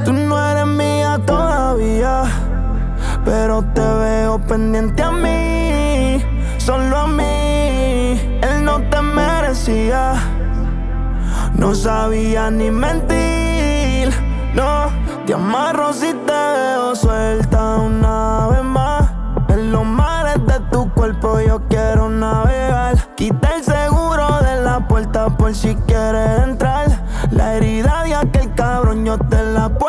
Tú 0.03 0.11
no 0.11 0.51
eres 0.51 0.67
mía 0.67 1.21
todavía, 1.25 2.23
pero 3.23 3.63
te 3.73 3.79
veo 3.79 4.41
pendiente 4.45 5.01
a 5.01 5.11
mí, 5.13 5.54
no 11.57 11.73
sabía 11.73 12.51
ni 12.51 12.69
mentir. 12.69 14.13
No, 14.53 14.91
te 15.25 15.33
amarro 15.33 15.91
si 15.91 16.13
te 16.13 16.33
veo 16.33 16.95
suelta 16.95 17.77
una 17.77 18.47
vez 18.49 18.63
más. 18.63 19.09
En 19.49 19.71
los 19.71 19.83
mares 19.83 20.45
de 20.45 20.59
tu 20.71 20.91
cuerpo 20.93 21.39
yo 21.39 21.61
quiero 21.67 22.09
navegar. 22.09 22.95
Quita 23.15 23.55
el 23.55 23.63
seguro 23.63 24.39
de 24.41 24.61
la 24.61 24.87
puerta 24.87 25.35
por 25.35 25.55
si 25.55 25.73
quieres 25.87 26.43
entrar. 26.43 27.03
La 27.31 27.55
herida 27.55 28.03
de 28.03 28.13
aquel 28.13 28.53
cabrón 28.53 29.03
yo 29.03 29.17
te 29.17 29.43
la 29.45 29.69
puedo 29.69 29.84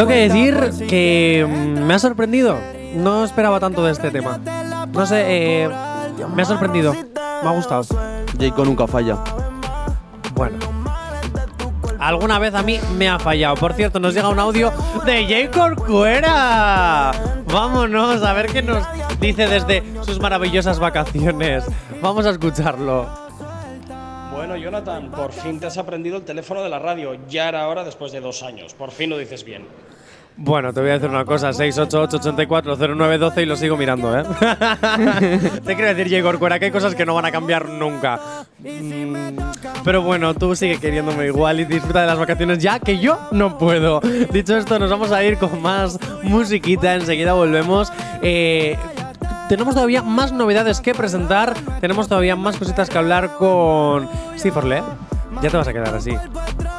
Tengo 0.00 0.12
que 0.12 0.28
decir 0.30 0.86
que 0.88 1.46
me 1.46 1.92
ha 1.92 1.98
sorprendido. 1.98 2.58
No 2.94 3.22
esperaba 3.22 3.60
tanto 3.60 3.84
de 3.84 3.92
este 3.92 4.10
tema. 4.10 4.40
No 4.90 5.04
sé, 5.04 5.24
eh, 5.26 5.68
me 6.34 6.40
ha 6.40 6.44
sorprendido. 6.46 6.94
Me 6.94 7.48
ha 7.48 7.52
gustado. 7.52 7.84
Jayco 8.38 8.64
nunca 8.64 8.86
falla. 8.86 9.18
Bueno. 10.32 10.56
Alguna 11.98 12.38
vez 12.38 12.54
a 12.54 12.62
mí 12.62 12.80
me 12.96 13.10
ha 13.10 13.18
fallado. 13.18 13.56
Por 13.56 13.74
cierto, 13.74 14.00
nos 14.00 14.14
llega 14.14 14.30
un 14.30 14.38
audio 14.38 14.72
de 15.04 15.26
Jay 15.26 15.48
Corcuera. 15.48 17.10
Vámonos 17.52 18.22
a 18.22 18.32
ver 18.32 18.46
qué 18.46 18.62
nos 18.62 18.82
dice 19.20 19.48
desde 19.48 19.84
sus 20.00 20.18
maravillosas 20.18 20.78
vacaciones. 20.78 21.66
Vamos 22.00 22.24
a 22.24 22.30
escucharlo. 22.30 23.06
Bueno, 24.32 24.56
Jonathan, 24.56 25.10
por 25.10 25.32
fin 25.32 25.60
te 25.60 25.66
has 25.66 25.76
aprendido 25.76 26.16
el 26.16 26.22
teléfono 26.24 26.62
de 26.62 26.70
la 26.70 26.78
radio. 26.78 27.18
Ya 27.28 27.50
era 27.50 27.68
hora 27.68 27.84
después 27.84 28.12
de 28.12 28.22
dos 28.22 28.42
años. 28.42 28.72
Por 28.72 28.92
fin 28.92 29.10
lo 29.10 29.18
dices 29.18 29.44
bien. 29.44 29.66
Bueno, 30.36 30.72
te 30.72 30.80
voy 30.80 30.90
a 30.90 30.94
decir 30.94 31.10
una 31.10 31.24
cosa, 31.24 31.50
688-840912 31.50 33.42
y 33.42 33.46
lo 33.46 33.56
sigo 33.56 33.76
mirando, 33.76 34.18
¿eh? 34.18 34.22
te 35.64 35.76
quiero 35.76 35.94
decir, 35.94 36.22
Corcuera, 36.22 36.58
que 36.58 36.66
hay 36.66 36.70
cosas 36.70 36.94
que 36.94 37.04
no 37.04 37.14
van 37.14 37.26
a 37.26 37.30
cambiar 37.30 37.68
nunca. 37.68 38.18
Mm, 38.58 39.36
pero 39.84 40.02
bueno, 40.02 40.32
tú 40.34 40.56
sigue 40.56 40.78
queriéndome 40.78 41.26
igual 41.26 41.60
y 41.60 41.64
disfruta 41.66 42.00
de 42.00 42.06
las 42.06 42.18
vacaciones 42.18 42.58
ya 42.58 42.78
que 42.78 42.98
yo 42.98 43.18
no 43.32 43.58
puedo. 43.58 44.00
Dicho 44.32 44.56
esto, 44.56 44.78
nos 44.78 44.90
vamos 44.90 45.12
a 45.12 45.22
ir 45.22 45.36
con 45.36 45.60
más 45.60 45.98
musiquita, 46.22 46.94
enseguida 46.94 47.34
volvemos. 47.34 47.92
Eh, 48.22 48.78
tenemos 49.50 49.74
todavía 49.74 50.02
más 50.02 50.32
novedades 50.32 50.80
que 50.80 50.94
presentar, 50.94 51.54
tenemos 51.80 52.08
todavía 52.08 52.36
más 52.36 52.56
cositas 52.56 52.88
que 52.88 52.96
hablar 52.96 53.34
con 53.34 54.08
Siforle. 54.36 54.82
Ya 55.42 55.50
te 55.50 55.56
vas 55.56 55.68
a 55.68 55.72
quedar 55.72 55.94
así. 55.94 56.12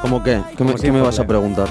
¿Cómo 0.00 0.22
qué? 0.22 0.40
¿Qué 0.56 0.64
me, 0.64 0.74
qué 0.74 0.90
me 0.90 1.00
vas 1.00 1.18
a 1.18 1.26
preguntar? 1.26 1.68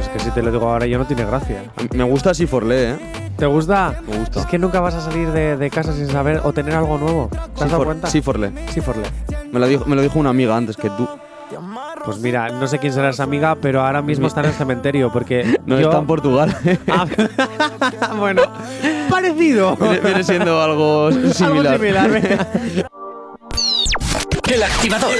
Es 0.00 0.08
que 0.08 0.18
si 0.18 0.30
te 0.30 0.42
lo 0.42 0.50
digo 0.50 0.68
ahora 0.68 0.86
yo 0.86 0.98
no 0.98 1.06
tiene 1.06 1.24
gracia. 1.24 1.64
Me 1.94 2.04
gusta 2.04 2.32
Siforle, 2.34 2.90
¿eh? 2.92 2.96
¿Te 3.36 3.46
gusta? 3.46 4.00
Me 4.06 4.16
gusta. 4.18 4.40
Es 4.40 4.46
que 4.46 4.58
nunca 4.58 4.80
vas 4.80 4.94
a 4.94 5.00
salir 5.00 5.30
de, 5.32 5.56
de 5.56 5.70
casa 5.70 5.92
sin 5.92 6.06
saber 6.08 6.40
o 6.44 6.52
tener 6.52 6.74
algo 6.74 6.98
nuevo. 6.98 7.28
¿Te 7.56 7.64
has 7.64 7.70
dado 7.70 7.84
cuenta? 7.84 8.08
Me 9.52 9.58
lo, 9.58 9.66
dijo, 9.66 9.84
me 9.86 9.96
lo 9.96 10.02
dijo 10.02 10.18
una 10.18 10.30
amiga 10.30 10.56
antes 10.56 10.76
que 10.76 10.90
tú. 10.90 11.08
Pues 12.04 12.18
mira, 12.18 12.48
no 12.50 12.66
sé 12.66 12.78
quién 12.78 12.92
será 12.92 13.10
esa 13.10 13.24
amiga, 13.24 13.56
pero 13.60 13.82
ahora 13.84 14.00
mismo 14.02 14.26
está 14.26 14.40
en 14.40 14.46
el 14.46 14.52
cementerio 14.52 15.10
porque 15.12 15.58
No 15.66 15.78
yo- 15.78 15.88
está 15.88 15.98
en 15.98 16.06
Portugal. 16.06 16.56
Ah, 16.88 17.06
bueno, 18.18 18.42
parecido. 19.10 19.76
viene, 19.76 19.98
viene 20.00 20.24
siendo 20.24 20.62
algo 20.62 21.10
similar. 21.12 21.74
Algo 21.74 21.84
similar. 21.84 22.10
venga. 22.10 22.46
El 24.50 24.62
activador. 24.62 25.10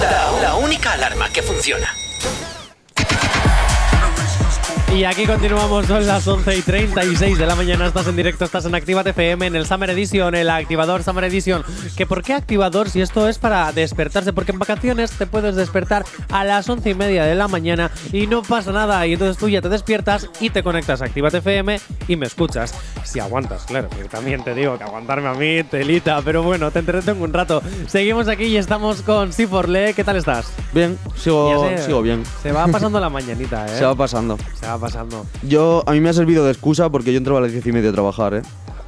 La, 0.00 0.42
la 0.42 0.54
única 0.56 0.92
alarma 0.92 1.28
que 1.28 1.42
funciona. 1.42 1.88
Y 4.92 5.04
aquí 5.04 5.24
continuamos, 5.24 5.86
son 5.86 6.04
las 6.04 6.26
11 6.26 6.58
y 6.58 6.62
36 6.62 7.38
de 7.38 7.46
la 7.46 7.54
mañana. 7.54 7.86
Estás 7.86 8.08
en 8.08 8.16
directo, 8.16 8.44
estás 8.44 8.64
en 8.66 8.74
Activa 8.74 9.02
FM 9.02 9.46
en 9.46 9.54
el 9.54 9.64
Summer 9.64 9.88
Edition, 9.90 10.34
el 10.34 10.50
activador 10.50 11.04
Summer 11.04 11.24
Edition. 11.24 11.62
¿Que 11.96 12.06
¿Por 12.06 12.22
qué 12.22 12.34
activador 12.34 12.90
si 12.90 13.00
esto 13.00 13.28
es 13.28 13.38
para 13.38 13.70
despertarse? 13.72 14.32
Porque 14.32 14.50
en 14.50 14.58
vacaciones 14.58 15.12
te 15.12 15.26
puedes 15.26 15.54
despertar 15.54 16.04
a 16.30 16.44
las 16.44 16.68
11 16.68 16.90
y 16.90 16.94
media 16.94 17.24
de 17.24 17.36
la 17.36 17.46
mañana 17.46 17.90
y 18.12 18.26
no 18.26 18.42
pasa 18.42 18.72
nada. 18.72 19.06
Y 19.06 19.12
entonces 19.12 19.36
tú 19.38 19.48
ya 19.48 19.62
te 19.62 19.68
despiertas 19.68 20.28
y 20.40 20.50
te 20.50 20.64
conectas 20.64 21.00
a 21.00 21.04
Activa 21.04 21.28
FM 21.28 21.80
y 22.08 22.16
me 22.16 22.26
escuchas. 22.26 22.74
Si 23.04 23.20
aguantas, 23.20 23.64
claro, 23.64 23.88
que 23.90 24.04
también 24.04 24.42
te 24.42 24.54
digo 24.54 24.76
que 24.76 24.84
aguantarme 24.84 25.28
a 25.28 25.34
mí, 25.34 25.62
telita. 25.62 26.20
Pero 26.22 26.42
bueno, 26.42 26.72
te 26.72 26.80
entretengo 26.80 27.24
un 27.24 27.32
rato. 27.32 27.62
Seguimos 27.86 28.26
aquí 28.26 28.44
y 28.44 28.56
estamos 28.56 29.02
con 29.02 29.32
Siforle. 29.32 29.94
¿Qué 29.94 30.02
tal 30.02 30.16
estás? 30.16 30.52
Bien, 30.74 30.98
sigo, 31.16 31.70
sigo 31.78 32.02
bien. 32.02 32.24
Se 32.42 32.50
va 32.50 32.66
pasando 32.66 32.98
la 32.98 33.08
mañanita, 33.08 33.66
¿eh? 33.72 33.78
Se 33.78 33.84
va 33.84 33.94
pasando. 33.94 34.36
Se 34.58 34.66
va 34.66 34.79
pasando. 34.80 35.26
Yo, 35.42 35.84
a 35.86 35.92
mí 35.92 36.00
me 36.00 36.08
ha 36.08 36.12
servido 36.12 36.44
de 36.44 36.50
excusa 36.52 36.88
porque 36.90 37.12
yo 37.12 37.18
entraba 37.18 37.38
a 37.38 37.42
las 37.42 37.52
10 37.52 37.66
y 37.66 37.72
media 37.72 37.90
a 37.90 37.92
trabajar, 37.92 38.34
¿eh? 38.34 38.42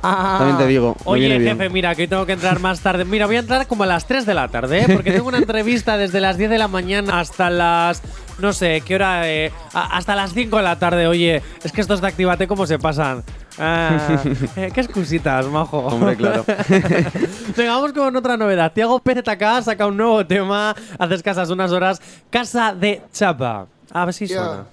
Ah, 0.04 0.34
También 0.38 0.58
te 0.58 0.66
digo, 0.66 0.96
me 0.98 1.02
Oye, 1.12 1.20
viene 1.28 1.38
bien. 1.38 1.56
jefe, 1.56 1.70
mira, 1.70 1.94
que 1.94 2.08
tengo 2.08 2.26
que 2.26 2.32
entrar 2.32 2.58
más 2.58 2.80
tarde. 2.80 3.04
Mira, 3.04 3.26
voy 3.26 3.36
a 3.36 3.38
entrar 3.38 3.68
como 3.68 3.84
a 3.84 3.86
las 3.86 4.04
3 4.06 4.26
de 4.26 4.34
la 4.34 4.48
tarde, 4.48 4.80
¿eh? 4.80 4.86
Porque 4.92 5.12
tengo 5.12 5.28
una 5.28 5.38
entrevista 5.46 5.96
desde 5.96 6.20
las 6.20 6.36
10 6.38 6.50
de 6.50 6.58
la 6.58 6.66
mañana 6.66 7.20
hasta 7.20 7.50
las. 7.50 8.02
No 8.40 8.52
sé, 8.52 8.82
¿qué 8.84 8.96
hora? 8.96 9.30
eh, 9.30 9.52
a- 9.72 9.96
hasta 9.96 10.16
las 10.16 10.32
5 10.34 10.56
de 10.56 10.62
la 10.64 10.76
tarde. 10.76 11.06
Oye, 11.06 11.40
es 11.62 11.70
que 11.70 11.80
estos 11.80 12.00
de 12.00 12.08
Actívate, 12.08 12.48
¿cómo 12.48 12.66
se 12.66 12.80
pasan? 12.80 13.22
Ah, 13.60 14.20
eh, 14.56 14.72
qué 14.74 14.80
excusitas, 14.80 15.46
majo. 15.46 15.78
Hombre, 15.78 16.16
claro. 16.16 16.44
Venga, 17.56 17.74
vamos 17.76 17.92
con 17.92 18.16
otra 18.16 18.36
novedad. 18.36 18.72
Tiago 18.72 18.98
PZK 18.98 19.62
saca 19.62 19.86
un 19.86 19.96
nuevo 19.96 20.26
tema 20.26 20.74
hace 20.98 21.14
escasas 21.14 21.48
unas 21.50 21.70
horas. 21.70 22.02
Casa 22.28 22.74
de 22.74 23.02
Chapa. 23.12 23.66
A 23.92 24.04
ver 24.04 24.14
si 24.14 24.26
suena. 24.26 24.64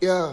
Yeah, 0.00 0.32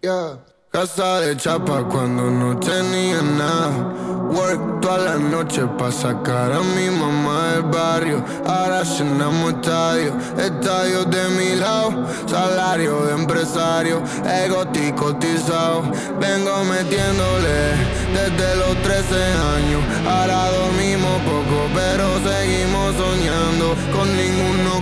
Casa 0.00 1.18
de 1.18 1.36
chapa 1.36 1.82
cuando 1.88 2.30
no 2.30 2.56
tenía 2.60 3.20
nada. 3.20 4.28
Work 4.30 4.80
toda 4.80 4.98
la 4.98 5.16
noche 5.16 5.66
pa' 5.76 5.90
sacar 5.90 6.52
a 6.52 6.60
mi 6.60 6.88
mamá 6.88 7.54
del 7.54 7.62
barrio. 7.62 8.24
Ahora 8.46 8.84
llenamos 8.84 9.54
estadio, 9.54 10.14
estadio 10.38 11.04
de 11.04 11.28
mi 11.30 11.56
lado. 11.56 12.06
Salario 12.28 13.06
de 13.06 13.14
empresario, 13.14 14.00
ego 14.24 14.64
cotizado. 14.94 15.82
Vengo 16.20 16.62
metiéndole 16.62 17.58
desde 18.14 18.56
los 18.56 18.80
13 18.82 19.16
años. 19.56 19.82
Ahora 20.06 20.48
dormimos 20.52 21.22
poco, 21.22 21.58
pero 21.74 22.06
seguimos 22.22 22.94
soñando. 22.94 23.74
Con 23.92 24.06
ninguno 24.16 24.77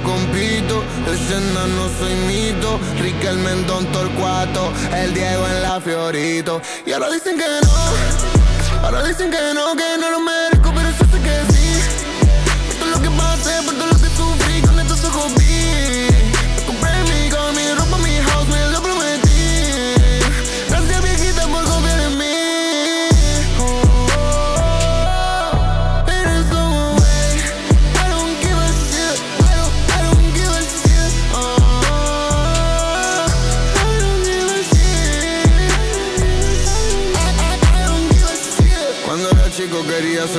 leyenda 1.28 1.66
no 1.66 1.88
soy 1.98 2.14
mito. 2.26 2.78
Riquelme 3.00 3.50
en 3.50 3.66
Don 3.66 3.86
Torcuato, 3.86 4.72
el 4.94 5.14
Diego 5.14 5.46
en 5.46 5.62
la 5.62 5.80
Fiorito. 5.80 6.60
Y 6.84 6.92
ahora 6.92 7.10
dicen 7.10 7.36
que 7.36 7.44
no, 7.44 8.84
ahora 8.84 9.02
dicen 9.04 9.30
que 9.30 9.54
no, 9.54 9.74
que 9.76 9.98
no 10.00 10.10
lo 10.10 10.20
merezco, 10.20 10.72
pero 10.74 10.90
yo 10.90 11.04
sé 11.10 11.22
que 11.22 11.52
sí. 11.52 11.55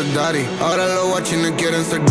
Daddy 0.06 0.46
Ahora 0.62 0.86
los 0.88 1.08
guachines 1.10 1.54
quieren 1.58 1.84
ser 1.84 2.02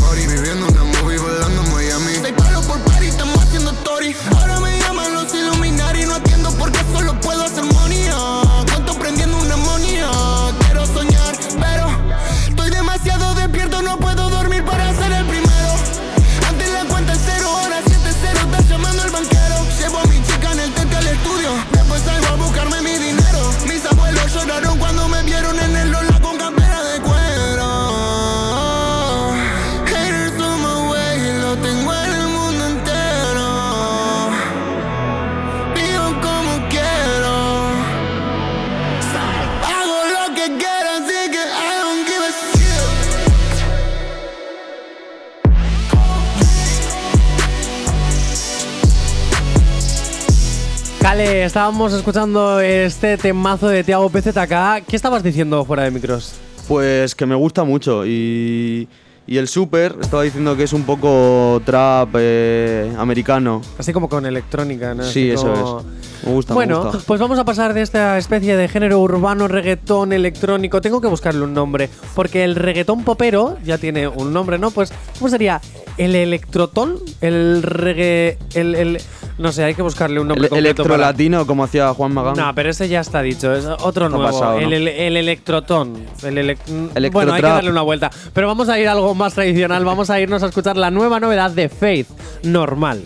estábamos 51.47 51.93
escuchando 51.93 52.61
este 52.61 53.17
temazo 53.17 53.69
de 53.69 53.85
Tiago 53.85 54.11
PZK. 54.11 54.85
¿Qué 54.89 54.97
estabas 54.97 55.23
diciendo 55.23 55.65
fuera 55.65 55.85
de 55.85 55.91
micros? 55.91 56.35
Pues 56.69 57.15
que 57.15 57.25
me 57.27 57.35
gusta 57.37 57.63
mucho 57.65 58.05
y, 58.05 58.89
y 59.27 59.37
el 59.37 59.47
super 59.47 59.97
estaba 60.01 60.25
diciendo 60.25 60.57
que 60.57 60.65
es 60.65 60.73
un 60.73 60.83
poco 60.83 61.63
trap 61.65 62.09
eh, 62.19 62.93
americano. 62.99 63.63
Así 63.79 63.93
como 63.93 64.09
con 64.09 64.27
electrónica, 64.27 64.95
¿no? 64.95 65.05
Sí, 65.05 65.31
Así 65.31 65.31
eso 65.31 65.53
como- 65.53 65.81
es. 65.81 65.87
Me 66.25 66.33
gusta, 66.33 66.55
Bueno, 66.55 66.79
me 66.85 66.91
gusta. 66.91 67.05
pues 67.07 67.21
vamos 67.21 67.39
a 67.39 67.45
pasar 67.45 67.75
de 67.75 67.83
esta 67.83 68.17
especie 68.19 68.57
de 68.57 68.69
género 68.69 69.01
urbano, 69.01 69.49
reggaetón, 69.49 70.13
electrónico. 70.13 70.81
Tengo 70.81 71.01
que 71.01 71.09
buscarle 71.09 71.43
un 71.43 71.55
nombre, 71.55 71.89
porque 72.15 72.45
el 72.45 72.55
reggaetón 72.57 73.05
popero 73.05 73.57
ya 73.65 73.79
tiene 73.79 74.09
un 74.09 74.33
nombre, 74.33 74.59
¿no? 74.59 74.71
Pues, 74.71 74.93
¿cómo 75.19 75.29
sería? 75.29 75.61
¿El 75.99 76.15
electrotón? 76.15 76.99
¿El 77.21 77.63
reggae...? 77.63 78.39
El, 78.55 78.75
el- 78.75 79.01
no 79.39 79.53
sé, 79.53 79.65
hay 79.65 79.75
que 79.75 79.83
buscarle 79.83 80.19
un 80.19 80.29
nombre 80.29 80.47
El, 80.47 80.49
completo 80.51 80.83
electro 80.83 80.85
para- 80.97 81.11
latino 81.13 81.47
como 81.47 81.65
hacía 81.65 81.93
Juan 81.93 82.15
Magán. 82.15 82.37
No, 82.39 82.55
pero 82.55 82.71
ese 82.71 82.89
ya 82.89 83.01
está 83.01 83.21
dicho, 83.21 83.55
es 83.55 83.67
otro 83.67 84.07
Está 84.07 84.09
nuevo. 84.17 84.25
pasado, 84.25 84.53
¿no? 84.61 84.67
el, 84.67 84.73
el- 84.73 84.89
el 84.89 85.17
electrotón. 85.19 85.95
El 86.23 86.39
elec- 86.39 87.11
bueno, 87.13 87.35
hay 87.35 87.43
que 87.43 87.47
darle 87.47 87.71
una 87.71 87.83
vuelta. 87.83 88.11
Pero 88.33 88.47
vamos 88.47 88.71
a 88.71 88.79
ir 88.81 88.89
a 88.89 88.93
algo 88.93 89.15
más 89.15 89.35
tradicional. 89.35 89.85
Vamos 89.85 90.09
a 90.09 90.19
irnos 90.21 90.43
a 90.43 90.47
escuchar 90.47 90.79
la 90.79 90.91
nueva 90.91 91.21
novedad 91.21 91.51
de 91.51 91.69
Faith, 91.69 92.09
Normal. 92.45 93.03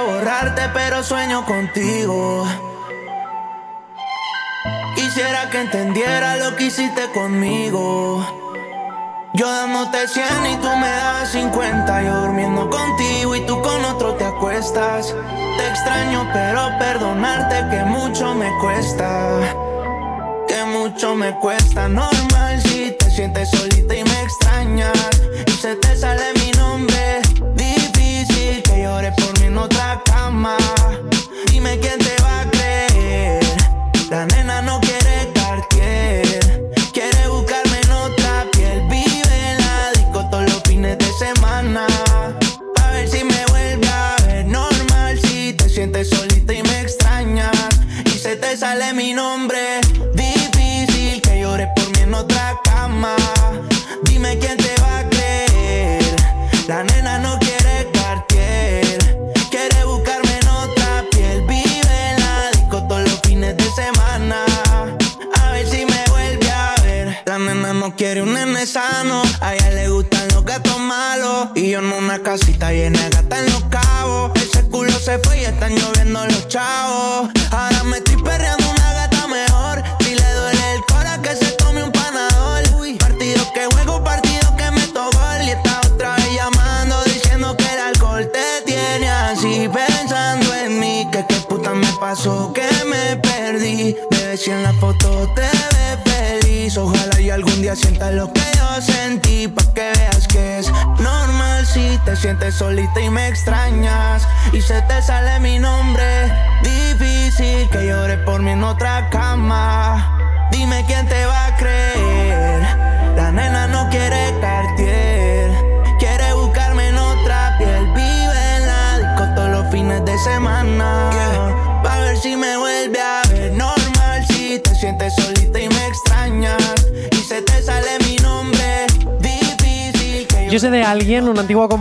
Borrarte, 0.00 0.62
pero 0.72 1.02
sueño 1.02 1.44
contigo. 1.44 2.46
Quisiera 4.94 5.50
que 5.50 5.60
entendiera 5.60 6.36
lo 6.36 6.56
que 6.56 6.64
hiciste 6.64 7.10
conmigo. 7.12 8.24
Yo 9.34 9.50
dándote 9.50 10.08
100 10.08 10.26
y 10.52 10.56
tú 10.56 10.68
me 10.76 10.88
das 10.88 11.30
50. 11.32 12.02
Yo 12.02 12.20
durmiendo 12.22 12.70
contigo 12.70 13.36
y 13.36 13.46
tú 13.46 13.60
con 13.60 13.84
otro 13.84 14.14
te 14.14 14.24
acuestas. 14.24 15.14
Te 15.56 15.68
extraño, 15.68 16.28
pero 16.32 16.70
perdonarte 16.78 17.68
que 17.70 17.84
mucho 17.84 18.34
me 18.34 18.50
cuesta. 18.60 19.40
Que 20.48 20.64
mucho 20.64 21.14
me 21.14 21.38
cuesta. 21.38 21.88
Normal 21.88 22.60
si 22.62 22.92
te 22.98 23.10
sientes 23.10 23.50
solita 23.50 23.94
y 23.94 24.04
me 24.04 24.22
extrañas. 24.22 25.22
Y 25.46 25.50
se 25.52 25.76
te 25.76 25.96
sale 25.96 26.32
mi 26.34 26.41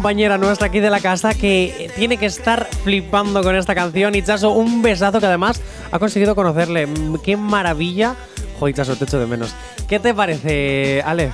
compañera 0.02 0.40
nuestra 0.40 0.66
aquí 0.66 0.80
de 0.80 0.90
la 0.90 1.00
casa, 1.00 1.36
que 1.36 1.92
tiene 1.96 2.18
que 2.18 2.26
estar 2.26 2.68
flipando 2.84 3.44
con 3.44 3.56
esta 3.56 3.76
canción. 3.76 4.16
Y 4.16 4.24
Chaso, 4.24 4.50
un 4.50 4.82
besazo 4.82 5.20
que 5.20 5.28
además 5.28 5.62
ha 5.92 6.00
conseguido 6.00 6.34
conocerle. 6.34 6.88
Mm, 6.88 7.18
¡Qué 7.24 7.38
maravilla! 7.38 8.16
Joder, 8.60 8.74
Chaso, 8.74 8.96
te 8.96 9.04
echo 9.04 9.20
de 9.20 9.28
menos. 9.28 9.54
¿Qué 9.88 10.00
te 10.00 10.16
parece, 10.16 11.04
Ale? 11.06 11.32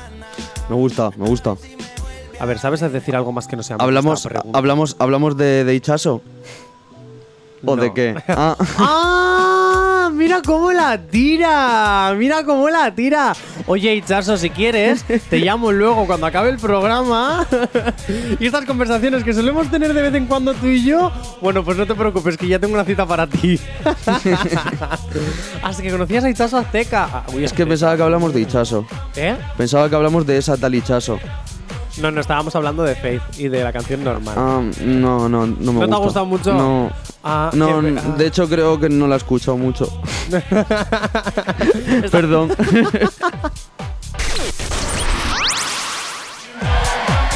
Me 0.68 0.76
gusta, 0.76 1.12
me 1.16 1.30
gusta. 1.30 1.56
A 2.42 2.46
ver, 2.46 2.60
¿sabes 2.60 2.82
decir 2.82 3.16
algo 3.16 3.32
más 3.32 3.48
que 3.48 3.56
no 3.56 3.64
sea 3.64 3.78
Hablamos, 3.80 4.28
hablamos, 4.54 4.98
hablamos 5.00 5.38
de, 5.38 5.64
de. 5.64 5.82
¿O 6.06 6.22
No. 7.64 7.76
de 7.78 7.94
qué? 7.94 8.16
Ah, 8.28 8.58
¡Ah! 8.80 9.37
¡Mira 10.18 10.42
cómo 10.44 10.74
la 10.74 10.98
tira! 10.98 12.12
¡Mira 12.18 12.44
cómo 12.44 12.70
la 12.70 12.94
tira! 12.94 13.34
Oye, 13.68 13.94
Ichazo, 13.94 14.36
si 14.36 14.50
quieres, 14.50 15.04
te 15.30 15.38
llamo 15.38 15.72
luego 15.72 16.08
cuando 16.08 16.26
acabe 16.26 16.50
el 16.50 16.58
programa. 16.58 17.46
y 18.40 18.48
estas 18.48 18.66
conversaciones 18.66 19.24
que 19.24 19.32
solemos 19.32 19.70
tener 19.70 19.94
de 19.94 20.02
vez 20.02 20.16
en 20.16 20.26
cuando 20.26 20.56
tú 20.56 20.66
y 20.66 20.84
yo, 20.84 21.12
bueno, 21.40 21.64
pues 21.64 21.78
no 21.78 21.86
te 21.86 21.94
preocupes, 21.94 22.36
que 22.36 22.48
ya 22.48 22.58
tengo 22.58 22.74
una 22.74 22.84
cita 22.84 23.06
para 23.06 23.28
ti. 23.28 23.60
Así 25.62 25.84
que 25.84 25.92
conocías 25.92 26.24
a 26.24 26.30
Ichazo 26.32 26.58
Azteca. 26.58 27.08
Ah, 27.14 27.24
uy, 27.36 27.44
es 27.44 27.54
que 27.54 27.68
pensaba 27.68 27.96
que 27.96 28.02
hablamos 28.02 28.34
de 28.34 28.42
Ichazo. 28.42 28.88
¿Eh? 29.16 29.36
Pensaba 29.56 29.88
que 29.88 29.96
hablamos 29.96 30.26
de 30.26 30.38
esa 30.38 30.58
tal 30.58 30.74
Ichazo. 30.74 31.20
No, 32.02 32.12
no, 32.12 32.22
estábamos 32.22 32.56
hablando 32.56 32.84
de 32.84 32.96
Faith 32.96 33.22
y 33.38 33.48
de 33.48 33.64
la 33.64 33.74
canción 33.74 34.04
normal. 34.04 34.36
Ah, 34.38 34.62
no, 34.84 35.28
no, 35.28 35.48
no 35.48 35.48
me 35.48 35.66
¿No 35.66 35.72
gusta. 35.74 35.88
te 35.88 35.94
ha 35.94 35.98
gustado 35.98 36.26
mucho? 36.26 36.54
No. 36.54 36.92
Ah, 37.24 37.50
no, 37.54 37.82
qué 37.82 37.92
de 38.18 38.28
hecho 38.28 38.48
creo 38.48 38.80
que 38.80 38.90
no 38.90 39.08
la 39.08 39.16
he 39.16 39.18
escuchado 39.18 39.58
mucho. 39.58 39.88
Perdón. 42.12 42.52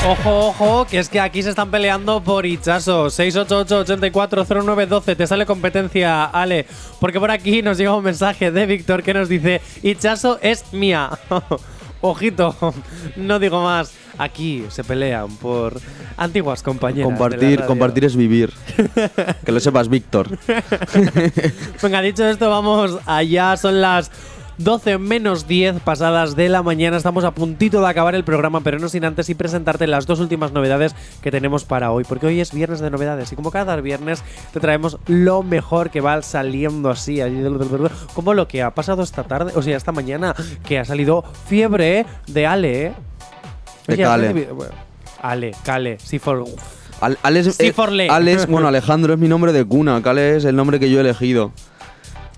Ojo, 0.07 0.47
ojo, 0.47 0.87
que 0.89 0.97
es 0.97 1.09
que 1.09 1.19
aquí 1.19 1.43
se 1.43 1.51
están 1.51 1.69
peleando 1.69 2.23
por 2.23 2.45
Ichazo. 2.47 3.05
688-840912. 3.07 5.15
Te 5.15 5.27
sale 5.27 5.45
competencia, 5.45 6.25
Ale. 6.25 6.65
Porque 6.99 7.19
por 7.19 7.29
aquí 7.29 7.61
nos 7.61 7.77
llega 7.77 7.95
un 7.95 8.03
mensaje 8.03 8.51
de 8.51 8.65
Víctor 8.65 9.03
que 9.03 9.13
nos 9.13 9.29
dice: 9.29 9.61
Ichazo 9.83 10.39
es 10.41 10.73
mía. 10.73 11.11
Ojito, 12.01 12.55
no 13.15 13.37
digo 13.37 13.63
más. 13.63 13.93
Aquí 14.21 14.63
se 14.69 14.83
pelean 14.83 15.35
por 15.37 15.81
antiguas 16.15 16.61
compañeras. 16.61 17.05
compartir, 17.05 17.65
compartir 17.65 18.05
es 18.05 18.15
vivir. 18.15 18.53
que 19.45 19.51
lo 19.51 19.59
sepas, 19.59 19.89
Víctor. 19.89 20.37
Venga, 21.81 22.01
dicho 22.03 22.27
esto, 22.27 22.47
vamos 22.47 22.99
allá. 23.07 23.57
Son 23.57 23.81
las 23.81 24.11
12 24.59 24.99
menos 24.99 25.47
10 25.47 25.79
pasadas 25.79 26.35
de 26.35 26.49
la 26.49 26.61
mañana. 26.61 26.97
Estamos 26.97 27.23
a 27.23 27.31
puntito 27.31 27.81
de 27.81 27.87
acabar 27.87 28.13
el 28.13 28.23
programa, 28.23 28.61
pero 28.61 28.77
no 28.77 28.89
sin 28.89 29.05
antes 29.05 29.27
y 29.31 29.33
presentarte 29.33 29.87
las 29.87 30.05
dos 30.05 30.19
últimas 30.19 30.51
novedades 30.51 30.95
que 31.23 31.31
tenemos 31.31 31.63
para 31.63 31.91
hoy. 31.91 32.03
Porque 32.03 32.27
hoy 32.27 32.41
es 32.41 32.53
viernes 32.53 32.79
de 32.79 32.91
novedades 32.91 33.31
y 33.31 33.35
como 33.35 33.49
cada 33.49 33.75
viernes 33.77 34.23
te 34.53 34.59
traemos 34.59 34.99
lo 35.07 35.41
mejor 35.41 35.89
que 35.89 35.99
va 35.99 36.21
saliendo 36.21 36.91
así. 36.91 37.19
Como 38.13 38.35
lo 38.35 38.47
que 38.47 38.61
ha 38.61 38.75
pasado 38.75 39.01
esta 39.01 39.23
tarde, 39.23 39.51
o 39.55 39.63
sea, 39.63 39.75
esta 39.75 39.91
mañana, 39.91 40.35
que 40.63 40.77
ha 40.77 40.85
salido 40.85 41.23
fiebre 41.47 42.05
de 42.27 42.45
Ale. 42.45 42.93
De 43.95 44.03
Oye, 44.03 44.03
Cale. 44.03 44.43
bueno, 44.53 44.73
Ale, 45.21 45.51
Cale, 45.63 45.97
sí, 46.03 46.19
for. 46.19 46.45
Al- 47.01 47.17
Alex, 47.23 47.55
Sí, 47.55 47.67
eh, 47.67 47.73
forle. 47.73 48.07
Alex, 48.09 48.45
bueno, 48.49 48.67
Alejandro 48.67 49.13
es 49.13 49.19
mi 49.19 49.27
nombre 49.27 49.51
de 49.53 49.65
cuna. 49.65 50.01
Cale 50.01 50.37
es 50.37 50.45
el 50.45 50.55
nombre 50.55 50.79
que 50.79 50.89
yo 50.89 50.97
he 50.99 51.01
elegido. 51.01 51.51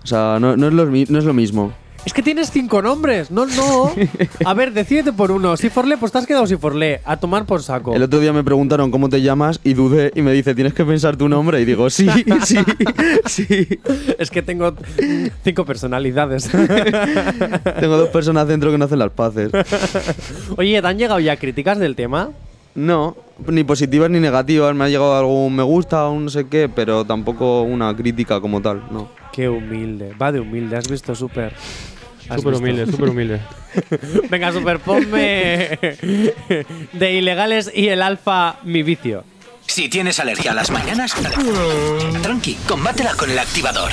O 0.04 0.08
sea, 0.08 0.38
no, 0.39 0.56
no 0.58 0.68
es, 0.68 0.74
lo, 0.74 0.86
mi- 0.86 1.06
no 1.10 1.20
es 1.20 1.26
lo 1.26 1.34
mismo. 1.34 1.74
Es 2.06 2.14
que 2.14 2.22
tienes 2.22 2.51
cinco 2.51 2.82
nombres. 2.82 3.32
No, 3.32 3.45
no. 3.45 3.91
A 4.45 4.54
ver, 4.54 4.74
decídete 4.74 5.14
por 5.14 5.32
uno. 5.32 5.56
Si 5.56 5.70
Forlé, 5.70 5.97
pues 5.97 6.12
te 6.12 6.18
has 6.18 6.28
quedado 6.28 6.45
si 6.45 6.58
Forlé. 6.58 7.01
A 7.06 7.18
tomar 7.18 7.45
por 7.45 7.64
saco. 7.64 7.95
El 7.95 8.04
otro 8.04 8.20
día 8.20 8.34
me 8.34 8.43
preguntaron 8.43 8.91
cómo 8.91 9.10
te 9.10 9.22
llamas 9.22 9.60
y 9.64 9.74
dudé 9.74 10.12
y 10.14 10.22
me 10.22 10.34
dice, 10.34 10.54
tienes 10.54 10.74
que 10.74 10.84
pensar 10.84 11.16
tu 11.16 11.30
nombre. 11.30 11.62
Y 11.62 11.66
digo, 11.66 11.89
sí, 11.89 12.08
sí, 12.43 12.58
sí. 13.26 13.68
Es 14.20 14.30
que 14.30 14.41
tengo 14.41 14.74
cinco 15.43 15.66
personalidades. 15.66 16.49
Tengo 17.80 17.97
dos 17.97 18.10
personas 18.10 18.47
dentro 18.47 18.72
que 18.72 18.78
no 18.78 18.86
hacen 18.86 18.99
las 18.99 19.12
paces. 19.12 19.51
Oye, 20.58 20.82
¿te 20.82 20.88
han 20.88 20.97
llegado 20.97 21.20
ya 21.20 21.38
críticas 21.38 21.80
del 21.80 21.95
tema? 21.95 22.32
No, 22.76 23.16
ni 23.47 23.64
positivas 23.64 24.10
ni 24.10 24.20
negativas. 24.20 24.76
Me 24.76 24.86
ha 24.86 24.89
llegado 24.89 25.16
algún 25.18 25.56
me 25.56 25.64
gusta, 25.64 26.08
un 26.10 26.26
no 26.26 26.30
sé 26.30 26.47
qué, 26.47 26.70
pero 26.70 27.06
tampoco 27.06 27.62
una 27.62 27.95
crítica 27.95 28.41
como 28.41 28.62
tal, 28.62 28.84
no. 28.91 29.10
Qué 29.32 29.47
humilde. 29.49 30.14
Va 30.22 30.32
de 30.32 30.39
humilde. 30.39 30.78
Has 30.78 30.89
visto 30.89 31.16
súper. 31.16 31.54
Súper 32.36 32.53
humilde, 32.55 32.86
súper 32.86 33.09
humilde. 33.09 33.41
Venga, 34.30 34.51
super, 34.51 34.80
ponme 34.80 35.80
de 36.93 37.11
ilegales 37.13 37.71
y 37.74 37.89
el 37.89 38.01
alfa 38.01 38.57
mi 38.63 38.84
vicio. 38.84 39.24
Si 39.65 39.89
tienes 39.89 40.19
alergia 40.19 40.51
a 40.51 40.53
las 40.53 40.69
mañanas, 40.71 41.13
tranqui, 42.21 42.55
combátela 42.67 43.13
con 43.15 43.30
el 43.32 43.39
activador. 43.39 43.91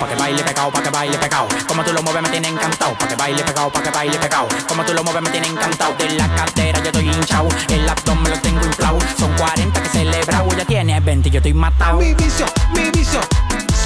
Pa' 0.00 0.08
que 0.08 0.16
baile 0.16 0.42
pegado, 0.42 0.70
pa' 0.72 0.82
que 0.82 0.90
baile 0.90 1.16
pegado. 1.18 1.46
Como 1.68 1.84
tú 1.84 1.92
lo 1.92 2.02
mueves 2.02 2.22
me 2.22 2.28
tiene 2.30 2.48
encantado. 2.48 2.98
Pa' 2.98 3.06
que 3.06 3.14
baile 3.14 3.44
pegado, 3.44 3.70
pa' 3.70 3.82
que 3.82 3.90
baile 3.90 4.18
pegado. 4.18 4.48
Como 4.66 4.84
tú 4.84 4.94
lo 4.94 5.04
mueves 5.04 5.22
me 5.22 5.30
tiene 5.30 5.46
encantado. 5.46 5.94
De 5.96 6.10
la 6.10 6.34
cartera 6.34 6.80
yo 6.80 6.86
estoy 6.86 7.08
hinchado. 7.08 7.48
El 7.68 7.88
abdomen 7.88 8.32
lo 8.32 8.40
tengo 8.40 8.66
inflado. 8.66 8.98
Son 9.16 9.32
40 9.36 9.82
que 9.82 9.88
celebra. 9.90 10.44
Ya 10.58 10.64
tiene 10.64 10.98
20 10.98 11.30
yo 11.30 11.38
estoy 11.38 11.54
matado. 11.54 12.00
Mi 12.00 12.14
vicio, 12.14 12.46
mi 12.74 12.90
vicio, 12.90 13.20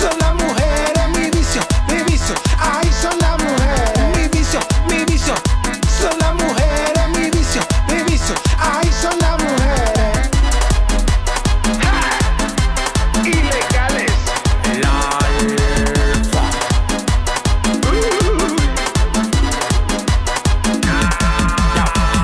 son 0.01 0.19
las 0.19 0.35
mujeres, 0.35 0.96
vicio, 2.17 2.35
ay 2.59 2.91
son 3.03 3.19
las 3.19 3.37
mujeres, 3.43 4.17
mi 4.17 4.29
vicio, 4.29 4.61
mi 4.89 5.05
vicio, 5.05 5.35
son 6.01 6.19
las 6.19 6.35
mujeres, 6.35 7.09
mi 7.15 7.31
vicio, 7.31 7.61
mi 7.89 8.03
vicio, 8.11 8.35
ay 8.59 8.91
son 9.03 9.19
las 9.21 9.33
mujeres. 9.43 10.31
Ilegales. 13.23 14.13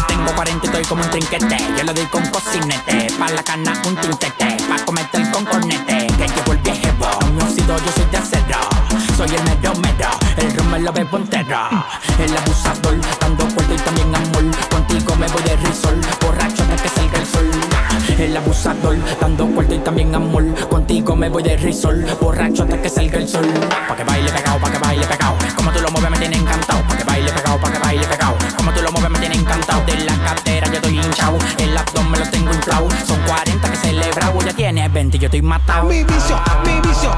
Tengo 0.08 0.34
40 0.34 0.64
y 0.64 0.68
estoy 0.68 0.84
como 0.84 1.02
un 1.02 1.10
trinquete. 1.10 1.56
Yo 1.76 1.84
le 1.84 1.92
doy 1.92 2.06
con 2.06 2.24
cocinete. 2.30 3.08
Pa' 3.18 3.28
la 3.28 3.42
cana 3.42 3.82
un 3.86 3.96
tintete. 3.96 4.56
Pa' 4.68 4.84
comerte 4.86 5.18
el 5.18 5.30
con 5.30 5.44
cornete. 5.44 6.06
Que 6.16 6.28
llevo 6.28 6.52
el 6.52 6.58
viejevo. 6.58 7.06
Un 7.26 7.42
óxido 7.42 7.76
yo 7.76 7.92
soy 7.92 8.06
de 8.10 8.16
acero. 8.16 8.81
Soy 9.22 9.36
el 9.36 9.44
mero 9.44 9.72
mero. 9.76 10.10
El 10.36 10.56
ron 10.56 10.70
me 10.72 10.80
lo 10.80 10.92
bebo 10.92 11.16
entero. 11.16 11.60
El 12.18 12.36
abusador. 12.36 12.96
Dando 13.20 13.44
cuerda 13.54 13.74
y 13.74 13.76
también 13.76 14.16
amor. 14.16 14.44
Contigo 14.68 15.14
me 15.14 15.28
voy 15.28 15.42
de 15.42 15.56
risol. 15.58 16.00
Borracho 16.20 16.62
hasta 16.64 16.76
que 16.82 16.88
salga 16.88 17.18
el 17.20 17.26
sol. 17.26 17.50
El 18.18 18.36
abusador. 18.36 18.96
Dando 19.20 19.46
cuerda 19.46 19.74
y 19.76 19.78
también 19.78 20.12
amor. 20.12 20.44
Contigo 20.68 21.14
me 21.14 21.28
voy 21.28 21.44
de 21.44 21.56
risol. 21.56 22.04
Borracho 22.20 22.64
hasta 22.64 22.82
que 22.82 22.88
salga 22.88 23.18
el 23.18 23.28
sol. 23.28 23.46
Pa' 23.86 23.94
que 23.94 24.02
baile 24.02 24.32
pegado, 24.32 24.58
pa' 24.58 24.72
que 24.72 24.78
baile 24.78 25.06
pegado. 25.06 25.36
Como 25.54 25.70
tú 25.70 25.80
lo 25.80 25.90
mueves 25.92 26.10
me 26.10 26.18
tiene 26.18 26.36
encantado. 26.38 26.82
Pa' 26.88 26.96
que 26.96 27.04
baile 27.04 27.30
pegado, 27.30 27.60
pa' 27.60 27.70
que 27.70 27.78
baile 27.78 28.06
pegado. 28.08 28.34
Como 28.56 28.72
tú 28.72 28.82
lo 28.82 28.90
mueves 28.90 29.10
me 29.10 29.18
tiene 29.20 29.36
encantado. 29.36 29.84
De 29.86 30.04
la 30.04 30.16
cartera 30.16 30.66
yo 30.66 30.74
estoy 30.74 30.98
hinchado. 30.98 31.38
El 31.58 31.76
abdomen 31.76 32.18
lo 32.18 32.28
tengo 32.28 32.52
inflado. 32.52 32.88
Son 33.06 33.20
40 33.22 33.70
que 33.70 33.76
celebra. 33.76 34.32
Ya 34.44 34.52
tiene 34.52 34.88
20 34.88 35.16
yo 35.20 35.26
estoy 35.26 35.42
matado. 35.42 35.88
Mi 35.88 36.02
vicio, 36.02 36.40
mi 36.64 36.80
vicio, 36.80 37.16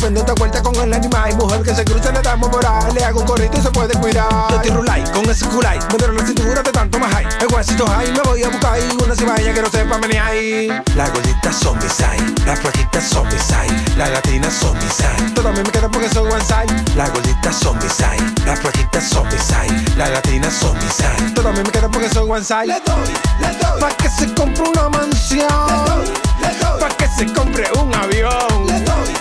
prendo 0.00 0.20
esta 0.20 0.34
vuelta 0.34 0.62
con 0.62 0.74
el 0.76 0.92
animal. 0.92 1.36
Mujer 1.36 1.62
que 1.62 1.74
se 1.74 1.84
cruza, 1.84 2.10
le 2.12 2.22
damos 2.22 2.50
moral. 2.50 2.92
Le 2.94 3.04
hago 3.04 3.20
un 3.20 3.26
corrito 3.26 3.58
y 3.58 3.60
se 3.60 3.70
puede 3.70 3.94
cuidar. 3.98 4.28
Yo 4.50 4.60
tiro 4.60 4.82
like 4.82 5.10
con 5.12 5.28
ese 5.28 5.46
culay. 5.46 5.78
Me 5.92 5.98
duele 5.98 6.14
la 6.14 6.26
cintura 6.26 6.62
de 6.62 6.72
tanto 6.72 6.98
más 6.98 7.12
high. 7.12 7.26
El 7.40 7.48
guasito 7.48 7.86
high, 7.86 8.12
me 8.12 8.20
voy 8.20 8.42
a 8.42 8.48
buscar. 8.48 8.78
Una 9.04 9.14
cibaya 9.14 9.54
que 9.54 9.62
no 9.62 9.70
sepa 9.70 10.00
ahí. 10.26 10.68
Las 10.96 11.12
gorditas 11.12 11.56
son 11.56 11.78
mis 11.78 11.92
side. 11.92 12.34
Las 12.46 12.60
flaquitas 12.60 13.04
son 13.04 13.26
mis 13.28 13.42
side. 13.42 13.96
Las 13.96 14.10
latinas 14.10 14.52
son 14.52 14.76
mis 14.78 14.92
side. 14.92 15.30
Todo 15.34 15.48
a 15.48 15.52
mí 15.52 15.60
me 15.64 15.70
queda 15.70 15.88
porque 15.88 16.08
soy 16.08 16.30
one 16.30 16.44
side. 16.44 16.96
Las 16.96 17.12
gorditas 17.12 17.56
son 17.56 17.78
mis 17.78 17.92
side. 17.92 18.46
Las 18.46 18.60
flaquitas 18.60 19.04
son 19.04 19.26
mis 19.28 19.42
side. 19.42 19.96
Las 19.96 20.10
latinas 20.10 20.52
son 20.54 20.76
mis 20.78 20.92
side. 20.92 21.34
Todo 21.34 21.48
a 21.48 21.52
mí 21.52 21.60
me 21.62 21.70
queda 21.70 21.88
porque 21.88 22.08
soy 22.08 22.28
one 22.28 22.44
side. 22.44 22.66
Le 22.66 22.80
doy, 22.86 23.12
le 23.40 23.48
doy. 23.58 23.80
Pa' 23.80 23.90
que 23.96 24.08
se 24.08 24.32
compre 24.34 24.64
una 24.68 24.88
mansión. 24.88 25.46
Le 25.68 25.90
doy, 25.90 26.06
le 26.40 26.58
doy. 26.58 26.80
Pa' 26.80 26.88
que 26.96 27.08
se 27.08 27.32
compre 27.32 27.68
un 27.78 27.94
avión. 27.94 28.66
Le 28.66 28.80
doy. 28.80 29.19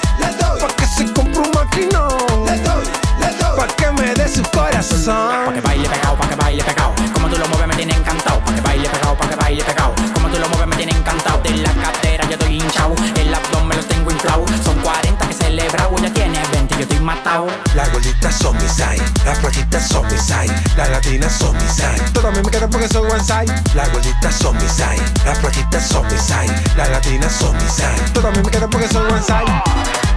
Compre 1.39 1.49
un 1.49 1.51
maquinón. 1.51 2.45
Le 2.45 2.57
doy, 2.59 2.83
le 3.19 3.27
doy. 3.37 3.57
Pa' 3.57 3.67
que 3.75 3.91
me 3.91 4.13
dé 4.13 4.27
su 4.27 4.43
corazón. 4.51 5.45
Pa' 5.45 5.53
que 5.53 5.61
baile 5.61 5.89
pegado, 5.89 6.15
pa' 6.17 6.27
que 6.27 6.35
baile 6.35 6.63
pegado. 6.63 6.93
Como 7.13 7.27
tú 7.27 7.37
lo 7.37 7.47
mueves 7.47 7.67
me 7.67 7.75
tiene 7.75 7.93
encantado. 7.93 8.39
Pa' 8.43 8.53
que 8.53 8.61
baile 8.61 8.89
pegado, 8.89 9.15
pa' 9.15 9.29
que 9.29 9.35
baile 9.35 9.63
pegado. 9.63 9.93
Como 10.13 10.27
tú 10.29 10.39
lo 10.39 10.49
mueves 10.49 10.67
me 10.67 10.75
tiene 10.75 10.91
encantado. 10.91 11.41
De 11.41 11.51
la 11.51 11.71
cadera 11.73 12.25
yo 12.25 12.33
estoy 12.33 12.55
hinchado. 12.55 12.95
El 13.15 13.33
abdomen 13.33 13.77
lo 13.77 13.85
tengo 13.85 14.11
inflado. 14.11 14.45
Son 14.63 14.77
40 14.79 15.27
que 15.27 15.33
celebrado. 15.33 15.95
Ella 15.97 16.13
tiene 16.13 16.39
20 16.51 16.75
yo 16.75 16.81
estoy 16.81 16.99
matado. 16.99 17.47
Las 17.75 17.91
gorditas 17.93 18.35
son 18.35 18.57
mis 18.57 18.71
side, 18.71 19.01
las 19.25 19.39
flaquitas 19.39 19.87
son 19.87 20.05
mis 20.07 20.21
side, 20.21 20.53
las 20.75 20.89
latinas 20.89 21.31
son 21.31 21.55
mis 21.55 21.71
side. 21.71 22.01
Todo 22.13 22.27
a 22.27 22.31
mí 22.31 22.39
me 22.43 22.51
queda 22.51 22.67
porque 22.67 22.87
soy 22.89 23.09
one 23.09 23.23
side. 23.23 23.53
Las 23.75 23.91
gorditas 23.91 24.35
son 24.35 24.57
mis 24.57 24.71
side, 24.71 25.01
las 25.25 25.37
flaquitas 25.39 25.87
son 25.87 26.05
mis 26.07 26.21
side, 26.21 26.53
las 26.75 26.89
latinas 26.89 27.31
son 27.31 27.55
mis 27.57 27.71
side. 27.71 28.11
Todo 28.13 28.27
a 28.27 28.31
mí 28.31 28.39
me 28.43 28.51
queda 28.51 28.67
porque 28.67 28.87
soy 28.87 29.05
one 29.09 29.21
side. 29.21 30.08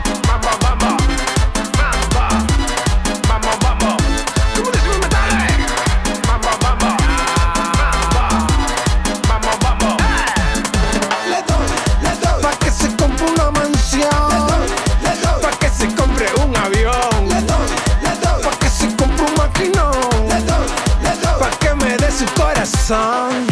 Su 22.27 22.35
corazón. 22.35 23.47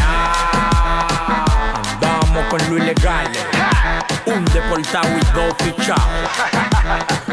Vamos 2.00 2.44
con 2.48 2.60
lo 2.68 2.82
ilegal. 2.82 3.28
Un 4.26 4.44
deportado 4.46 5.08
y 5.08 5.34
dos 5.34 5.54
fichados. 5.58 6.02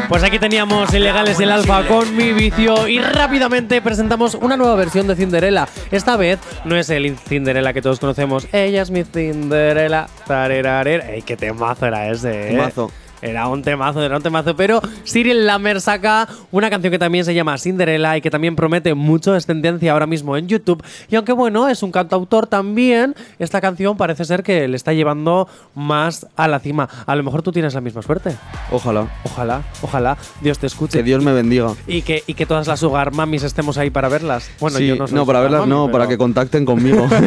Pues 0.10 0.24
aquí 0.24 0.40
teníamos 0.40 0.94
Ilegales 0.94 1.40
y 1.40 1.44
el 1.44 1.52
Alfa 1.52 1.86
con 1.86 2.16
mi 2.16 2.32
vicio 2.32 2.88
y 2.88 3.00
rápidamente 3.00 3.82
presentamos 3.82 4.36
una 4.36 4.56
nueva 4.56 4.76
versión 4.76 5.08
de 5.08 5.16
Cinderella. 5.16 5.68
Esta 5.92 6.16
vez 6.18 6.40
no 6.66 6.76
es 6.76 6.90
el 6.90 7.18
Cinderella 7.18 7.74
que 7.74 7.82
todos 7.82 8.00
conocemos. 8.00 8.48
Ella 8.52 8.82
es 8.82 8.90
mi 8.92 9.04
Cinderella. 9.04 10.08
Tarerarer. 10.26 11.02
¡Ey, 11.10 11.22
qué 11.22 11.36
temazo 11.38 11.86
era 11.88 12.08
ese! 12.08 12.50
eh! 12.50 12.52
Temazo. 12.52 12.92
Era 13.22 13.48
un 13.48 13.62
temazo, 13.64 14.02
era 14.04 14.18
un 14.18 14.24
temazo. 14.24 14.56
Pero 14.56 14.82
Cyril 15.06 15.46
Lamer 15.46 15.82
saca 15.82 16.28
una 16.52 16.70
canción 16.70 16.92
que 16.92 17.00
también 17.00 17.26
se 17.26 17.34
llama 17.34 17.58
Cinderella 17.58 18.16
y 18.18 18.22
que 18.22 18.30
también 18.30 18.56
promete 18.56 18.94
mucho. 18.94 19.36
Es 19.36 19.46
tendencia 19.46 19.92
ahora 19.94 20.06
mismo 20.08 20.38
en 20.38 20.48
YouTube. 20.48 20.84
Y 21.10 21.16
aunque 21.16 21.32
bueno, 21.34 21.68
es 21.68 21.82
un 21.84 21.92
cantautor 21.92 22.48
también, 22.48 23.16
esta 23.40 23.60
canción 23.62 23.98
parece 23.98 24.26
ser 24.26 24.44
que 24.44 24.68
le 24.68 24.76
está 24.76 24.94
llevando 24.94 25.48
más 25.76 26.28
a 26.36 26.48
la 26.48 26.60
cima. 26.60 26.88
A 27.06 27.16
lo 27.16 27.24
mejor 27.24 27.42
tú 27.42 27.52
tienes 27.52 27.74
la 27.74 27.82
misma 27.82 28.02
suerte. 28.02 28.36
Ojalá. 28.72 29.08
Ojalá, 29.24 29.64
ojalá 29.82 30.18
Dios 30.42 30.60
te 30.60 30.68
escuche. 30.68 30.98
Que 31.00 31.04
Dios 31.04 31.24
me 31.24 31.34
bendiga. 31.34 31.74
Y 31.88 32.02
que, 32.02 32.24
y 32.28 32.34
que 32.34 32.46
todas 32.46 32.68
las 32.68 32.80
sugar 32.80 33.14
mamis 33.14 33.44
estemos 33.44 33.78
ahí 33.78 33.90
para 33.90 34.10
verlas. 34.10 34.50
Bueno, 34.60 34.78
Sí, 34.78 34.88
yo 34.88 34.96
no 34.96 35.08
soy 35.08 35.18
para 35.26 35.40
sugar 35.40 35.42
verlas 35.44 35.60
mami, 35.62 35.70
no, 35.72 35.86
pero- 35.88 35.92
para 35.94 36.08
que 36.08 36.18
contacten 36.18 36.66
conmigo. 36.66 37.08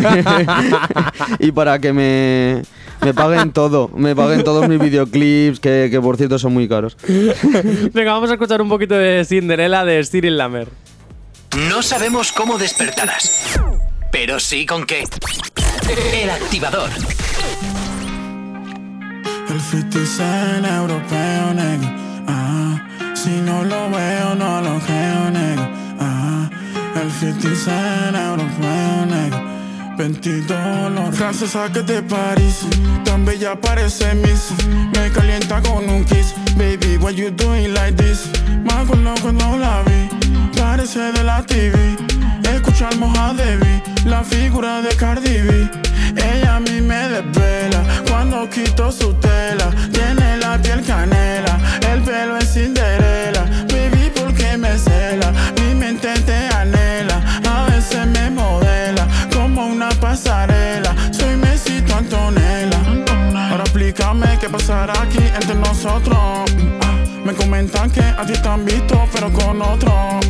y 1.38 1.53
para 1.53 1.78
que 1.78 1.93
me, 1.93 2.62
me 3.05 3.14
paguen 3.14 3.53
todo. 3.53 3.91
Me 3.95 4.14
paguen 4.14 4.45
todos 4.45 4.68
mis 4.68 4.78
videoclips, 4.78 5.61
que, 5.61 5.80
que 5.89 6.01
por 6.01 6.16
cierto 6.16 6.39
son 6.39 6.53
muy 6.53 6.68
caros. 6.68 6.97
Venga, 7.93 8.12
vamos 8.12 8.31
a 8.31 8.35
escuchar 8.35 8.61
un 8.61 8.68
poquito 8.68 8.95
de 8.95 9.24
Cinderella 9.24 9.85
de 9.85 10.05
Cyril 10.05 10.37
Lamer. 10.37 10.68
No 11.68 11.83
sabemos 11.83 12.33
cómo 12.33 12.59
despertarás, 12.59 13.59
pero 14.12 14.39
sí 14.41 14.66
con 14.66 14.85
qué. 14.85 15.05
El 16.12 16.31
activador. 16.31 16.91
El 19.49 19.61
50 19.61 20.07
Cent 20.07 20.66
europeo, 20.66 21.55
nigga. 21.55 21.97
Ah, 22.28 23.14
si 23.14 23.31
no 23.31 23.64
lo 23.64 23.91
veo, 23.91 24.35
no 24.37 24.61
lo 24.61 24.78
creo, 24.81 25.31
nigga. 25.31 25.70
Ah, 25.99 26.51
el 27.03 27.11
50 27.11 27.57
Cent 27.57 28.16
europeo, 28.16 29.07
nigga. 29.07 29.60
22 30.01 30.92
los 30.92 31.18
Gracias 31.18 31.55
a 31.55 31.70
que 31.70 31.82
te 31.82 32.01
parís 32.01 32.61
Tan 33.05 33.26
bella 33.26 33.55
parece 33.61 34.14
Miss. 34.14 34.51
Me 34.94 35.11
calienta 35.11 35.61
con 35.61 35.90
un 35.90 36.05
kiss 36.07 36.34
Baby, 36.57 36.96
why 36.96 37.14
you 37.14 37.30
doing 37.30 37.74
like 37.74 38.03
this? 38.03 38.30
Me 38.48 38.72
acuerdo 38.72 39.12
cuando 39.20 39.59
la 39.59 39.82
vi 39.82 40.09
Parece 40.59 41.12
de 41.12 41.22
la 41.22 41.44
TV 41.44 41.76
Escuchamos 42.44 43.14
a 43.18 43.34
Debbie 43.34 43.82
La 44.07 44.24
figura 44.24 44.80
de 44.80 44.88
Cardi 44.96 45.42
B. 45.42 45.70
Ella 46.16 46.57
a 46.57 46.61
mí 46.61 46.80
me 46.80 47.09
desvela 47.09 47.84
Cuando 48.09 48.48
quito 48.48 48.90
su 48.90 49.12
tela 49.14 49.70
Tiene 49.92 50.38
la 50.38 50.57
piel 50.62 50.82
canela 50.82 51.59
El 51.92 52.01
pelo 52.01 52.38
es 52.38 52.55
Cinderella. 52.55 53.44
Baby, 53.68 54.11
¿por 54.14 54.32
qué 54.32 54.57
me 54.57 54.78
cela? 54.78 55.30
Mi 55.59 55.74
mente 55.74 56.09
te 56.20 56.49
pasarela. 60.23 60.95
Soy 61.12 61.37
Messi, 61.37 61.81
tu 61.83 61.93
Antonella. 61.95 62.81
Ahora 63.51 63.64
explícame 63.64 64.39
qué 64.41 64.49
pasará 64.49 64.93
aquí 65.03 65.18
entre 65.18 65.55
nosotros. 65.55 66.18
Ah, 66.18 66.97
Me 67.25 67.33
comentan 67.35 67.91
que 67.91 68.01
a 68.03 68.25
ti 68.27 68.33
te 68.35 68.49
han 68.49 68.64
visto 68.64 69.07
pero 69.12 69.33
con 69.33 69.61
otro. 69.62 69.93
Ah, 69.93 70.21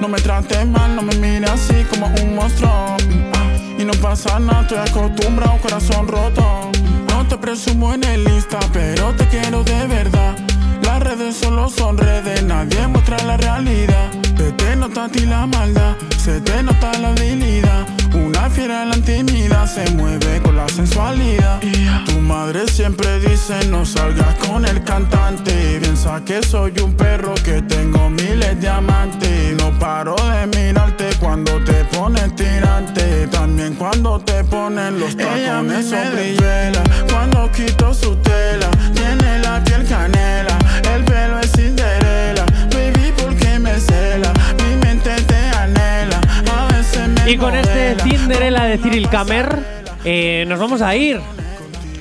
No 0.00 0.08
me 0.08 0.18
trates 0.20 0.66
mal, 0.66 0.96
no 0.96 1.02
me 1.02 1.14
mires 1.16 1.50
así 1.50 1.84
como 1.90 2.06
un 2.22 2.34
monstruo. 2.34 2.70
Ah, 2.70 3.48
Y 3.78 3.84
no 3.84 3.92
pasa 3.94 4.38
nada, 4.38 4.62
estoy 4.62 4.78
acostumbrado, 4.78 5.58
corazón 5.58 6.08
roto. 6.08 6.70
No 7.08 7.26
te 7.26 7.36
presumo 7.38 7.94
en 7.94 8.04
el 8.04 8.28
Insta, 8.28 8.58
pero 8.72 9.12
te 9.14 9.26
quiero 9.28 9.62
de 9.62 9.86
verdad. 9.86 10.34
Las 10.82 11.00
redes 11.00 11.36
solo 11.36 11.68
son 11.68 11.96
redes, 11.96 12.42
nadie 12.42 12.86
muestra 12.88 13.16
la 13.24 13.36
realidad. 13.36 14.10
Se 14.36 14.52
te 14.52 14.76
nota 14.76 15.04
a 15.04 15.08
ti 15.08 15.26
la 15.26 15.46
maldad, 15.46 15.94
se 16.18 16.40
te 16.40 16.62
nota 16.62 16.92
la 16.98 17.08
habilidad. 17.08 17.86
Una 18.14 18.50
fiera 18.50 18.82
en 18.82 18.90
la 18.90 18.96
intimidad 18.96 19.66
se 19.66 19.88
mueve 19.92 20.40
con 20.42 20.56
la 20.56 20.68
sensualidad. 20.68 21.60
Tu 22.06 22.18
madre 22.20 22.66
siempre 22.66 23.20
dice 23.20 23.54
no 23.68 23.84
salgas 23.86 24.34
con 24.46 24.66
el 24.66 24.82
cantante. 24.84 25.78
Piensa 25.80 26.22
que 26.24 26.42
soy 26.42 26.72
un 26.82 26.94
perro 26.94 27.34
que 27.44 27.62
tengo 27.62 28.10
miles 28.10 28.60
de 28.60 28.68
amantes. 28.68 29.56
No 29.58 29.70
paro 29.78 30.16
de 30.16 30.46
mirarte 30.58 31.10
cuando 31.20 31.62
te 31.64 31.84
pones 31.96 32.34
tirante. 32.34 33.28
También 33.28 33.74
cuando 33.74 34.18
te 34.20 34.42
ponen 34.44 34.98
los 34.98 35.16
tacones 35.16 35.88
sombrilla. 35.88 36.82
Cuando 37.10 37.50
quito 37.52 37.94
su 37.94 38.16
tela, 38.16 38.68
tiene 38.94 39.38
la 39.38 39.62
piel 39.64 39.86
canela. 39.86 40.58
El 40.94 41.04
pelo 41.04 41.38
es 41.38 41.52
Cinderella. 41.52 42.41
Baby, 43.72 43.80
¿por 43.80 43.80
qué 43.80 43.80
me 43.80 43.80
cela? 43.80 44.32
Mi 44.58 44.76
mente 44.76 45.10
te 45.26 45.34
anhela. 45.34 46.20
A 46.52 46.72
veces 46.72 47.08
me 47.08 47.30
Y 47.30 47.36
con 47.36 47.54
este. 47.54 47.96
Cinderella 48.02 48.64
de 48.64 48.78
Cyril 48.78 49.08
Kamer, 49.08 49.58
eh, 50.04 50.44
nos 50.48 50.58
vamos 50.58 50.82
a 50.82 50.94
ir. 50.94 51.20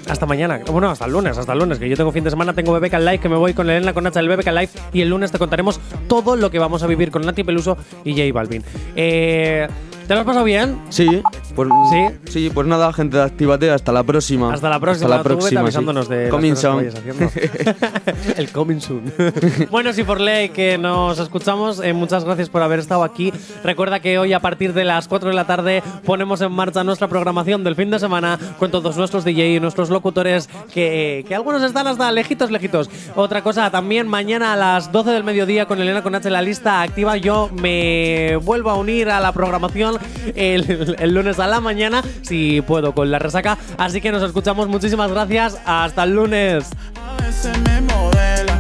Hasta 0.09 0.26
mañana. 0.26 0.59
Bueno, 0.69 0.89
hasta 0.89 1.05
el 1.05 1.13
lunes, 1.13 1.38
hasta 1.38 1.53
el 1.53 1.59
lunes, 1.59 1.80
que 1.80 1.88
yo 1.88 1.95
tengo 1.95 2.11
fin 2.11 2.24
de 2.24 2.30
semana, 2.30 2.53
tengo 2.53 2.78
BBK 2.78 2.99
Live, 2.99 3.19
que 3.19 3.30
me 3.30 3.38
voy 3.38 3.53
con 3.53 3.69
Elena 3.69 3.93
con 3.93 4.03
Nacha 4.03 4.22
del 4.22 4.30
BBK 4.30 4.47
Live 4.47 4.69
y 4.91 5.01
el 5.01 5.09
lunes 5.09 5.32
te 5.32 5.38
contaremos 5.38 5.80
todo 6.07 6.36
lo 6.36 6.51
que 6.51 6.59
vamos 6.59 6.84
a 6.84 6.88
vivir 6.88 7.11
con 7.11 7.22
Nati 7.22 7.43
Peluso 7.43 7.78
y 8.03 8.11
J 8.11 8.34
Balvin. 8.34 8.63
Eh, 8.95 9.67
¿Te 10.12 10.16
lo 10.16 10.20
has 10.20 10.28
pasado 10.28 10.43
bien? 10.43 10.78
Sí, 10.89 11.24
pues, 11.55 11.70
¿Sí? 11.89 12.30
sí, 12.30 12.51
pues 12.53 12.68
nada, 12.68 12.91
gente 12.91 13.18
Actívate, 13.18 13.72
hasta 13.72 13.93
la 13.93 14.03
próxima. 14.03 14.53
Hasta 14.53 14.68
la 14.68 14.78
próxima. 14.78 15.05
Hasta 15.05 15.18
la 15.18 15.24
próxima. 15.24 15.49
sí. 15.49 15.55
avisándonos 15.55 16.09
las 16.09 16.30
Coming 16.30 16.53
que 16.53 16.68
vayas 16.68 16.95
haciendo. 16.95 17.30
el 18.36 18.51
coming 18.51 18.82
soon. 18.82 19.14
bueno, 19.72 19.93
si 19.93 20.03
por 20.03 20.20
ley 20.20 20.49
que 20.49 20.78
nos 20.78 21.18
escuchamos, 21.18 21.80
eh, 21.80 21.93
muchas 21.93 22.26
gracias 22.26 22.49
por 22.49 22.62
haber 22.62 22.80
estado 22.80 23.05
aquí. 23.05 23.32
Recuerda 23.64 24.01
que 24.01 24.20
hoy 24.20 24.34
a 24.34 24.41
partir 24.41 24.74
de 24.74 24.84
las 24.84 25.07
4 25.07 25.30
de 25.30 25.36
la 25.36 25.47
tarde 25.47 25.82
ponemos 26.03 26.41
en 26.41 26.51
marcha 26.51 26.84
nuestra 26.84 27.07
programación 27.07 27.64
del 27.64 27.78
fin 27.78 27.89
de 27.89 27.97
semana 27.97 28.38
con 28.59 28.70
todos 28.70 28.97
nuestros 28.97 29.24
DJ 29.24 29.55
y 29.55 29.59
nuestros 29.62 29.89
locutores 29.89 30.49
que, 30.74 31.24
que 31.26 31.36
algunos 31.36 31.64
están 31.64 31.88
hasta 31.88 32.12
lejitos, 32.12 32.51
lejitos. 32.51 32.89
Otra 33.16 33.43
cosa, 33.43 33.72
también 33.72 34.09
mañana 34.09 34.51
a 34.51 34.57
las 34.57 34.91
12 34.91 35.12
del 35.12 35.24
mediodía 35.24 35.68
con 35.68 35.80
Elena 35.80 36.03
con 36.03 36.16
H 36.16 36.28
en 36.28 36.34
la 36.34 36.41
lista 36.41 36.82
activa 36.82 37.16
yo 37.16 37.49
me 37.62 38.36
vuelvo 38.43 38.72
a 38.72 38.76
unir 38.76 39.09
a 39.09 39.22
la 39.22 39.32
programación 39.32 40.00
el, 40.35 41.13
lunes 41.13 41.39
a 41.39 41.47
la 41.47 41.61
mañana, 41.61 42.03
si 42.21 42.61
puedo, 42.61 42.93
con 42.93 43.11
la 43.11 43.19
resaca. 43.19 43.57
Así 43.77 44.01
que 44.01 44.11
nos 44.11 44.23
escuchamos. 44.23 44.67
Muchísimas 44.67 45.11
gracias. 45.11 45.57
Hasta 45.65 46.03
el 46.03 46.15
lunes. 46.15 46.69
A 46.95 47.21
veces 47.21 47.57
me 47.59 47.81
modela 47.81 48.51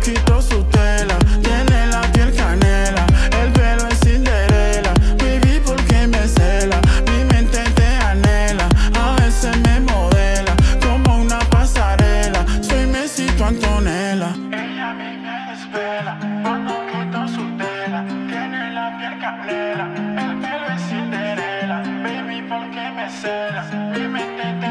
quito 0.00 0.39
cera, 23.10 23.64
que 23.94 24.08
me 24.08 24.20
intenté 24.20 24.66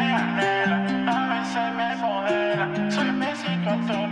a 1.07 1.27
veces 1.27 1.73
me 1.75 1.95
modera, 1.97 2.91
soy 2.91 3.11
Messi 3.11 3.57
con 3.65 3.85
tu 3.85 4.07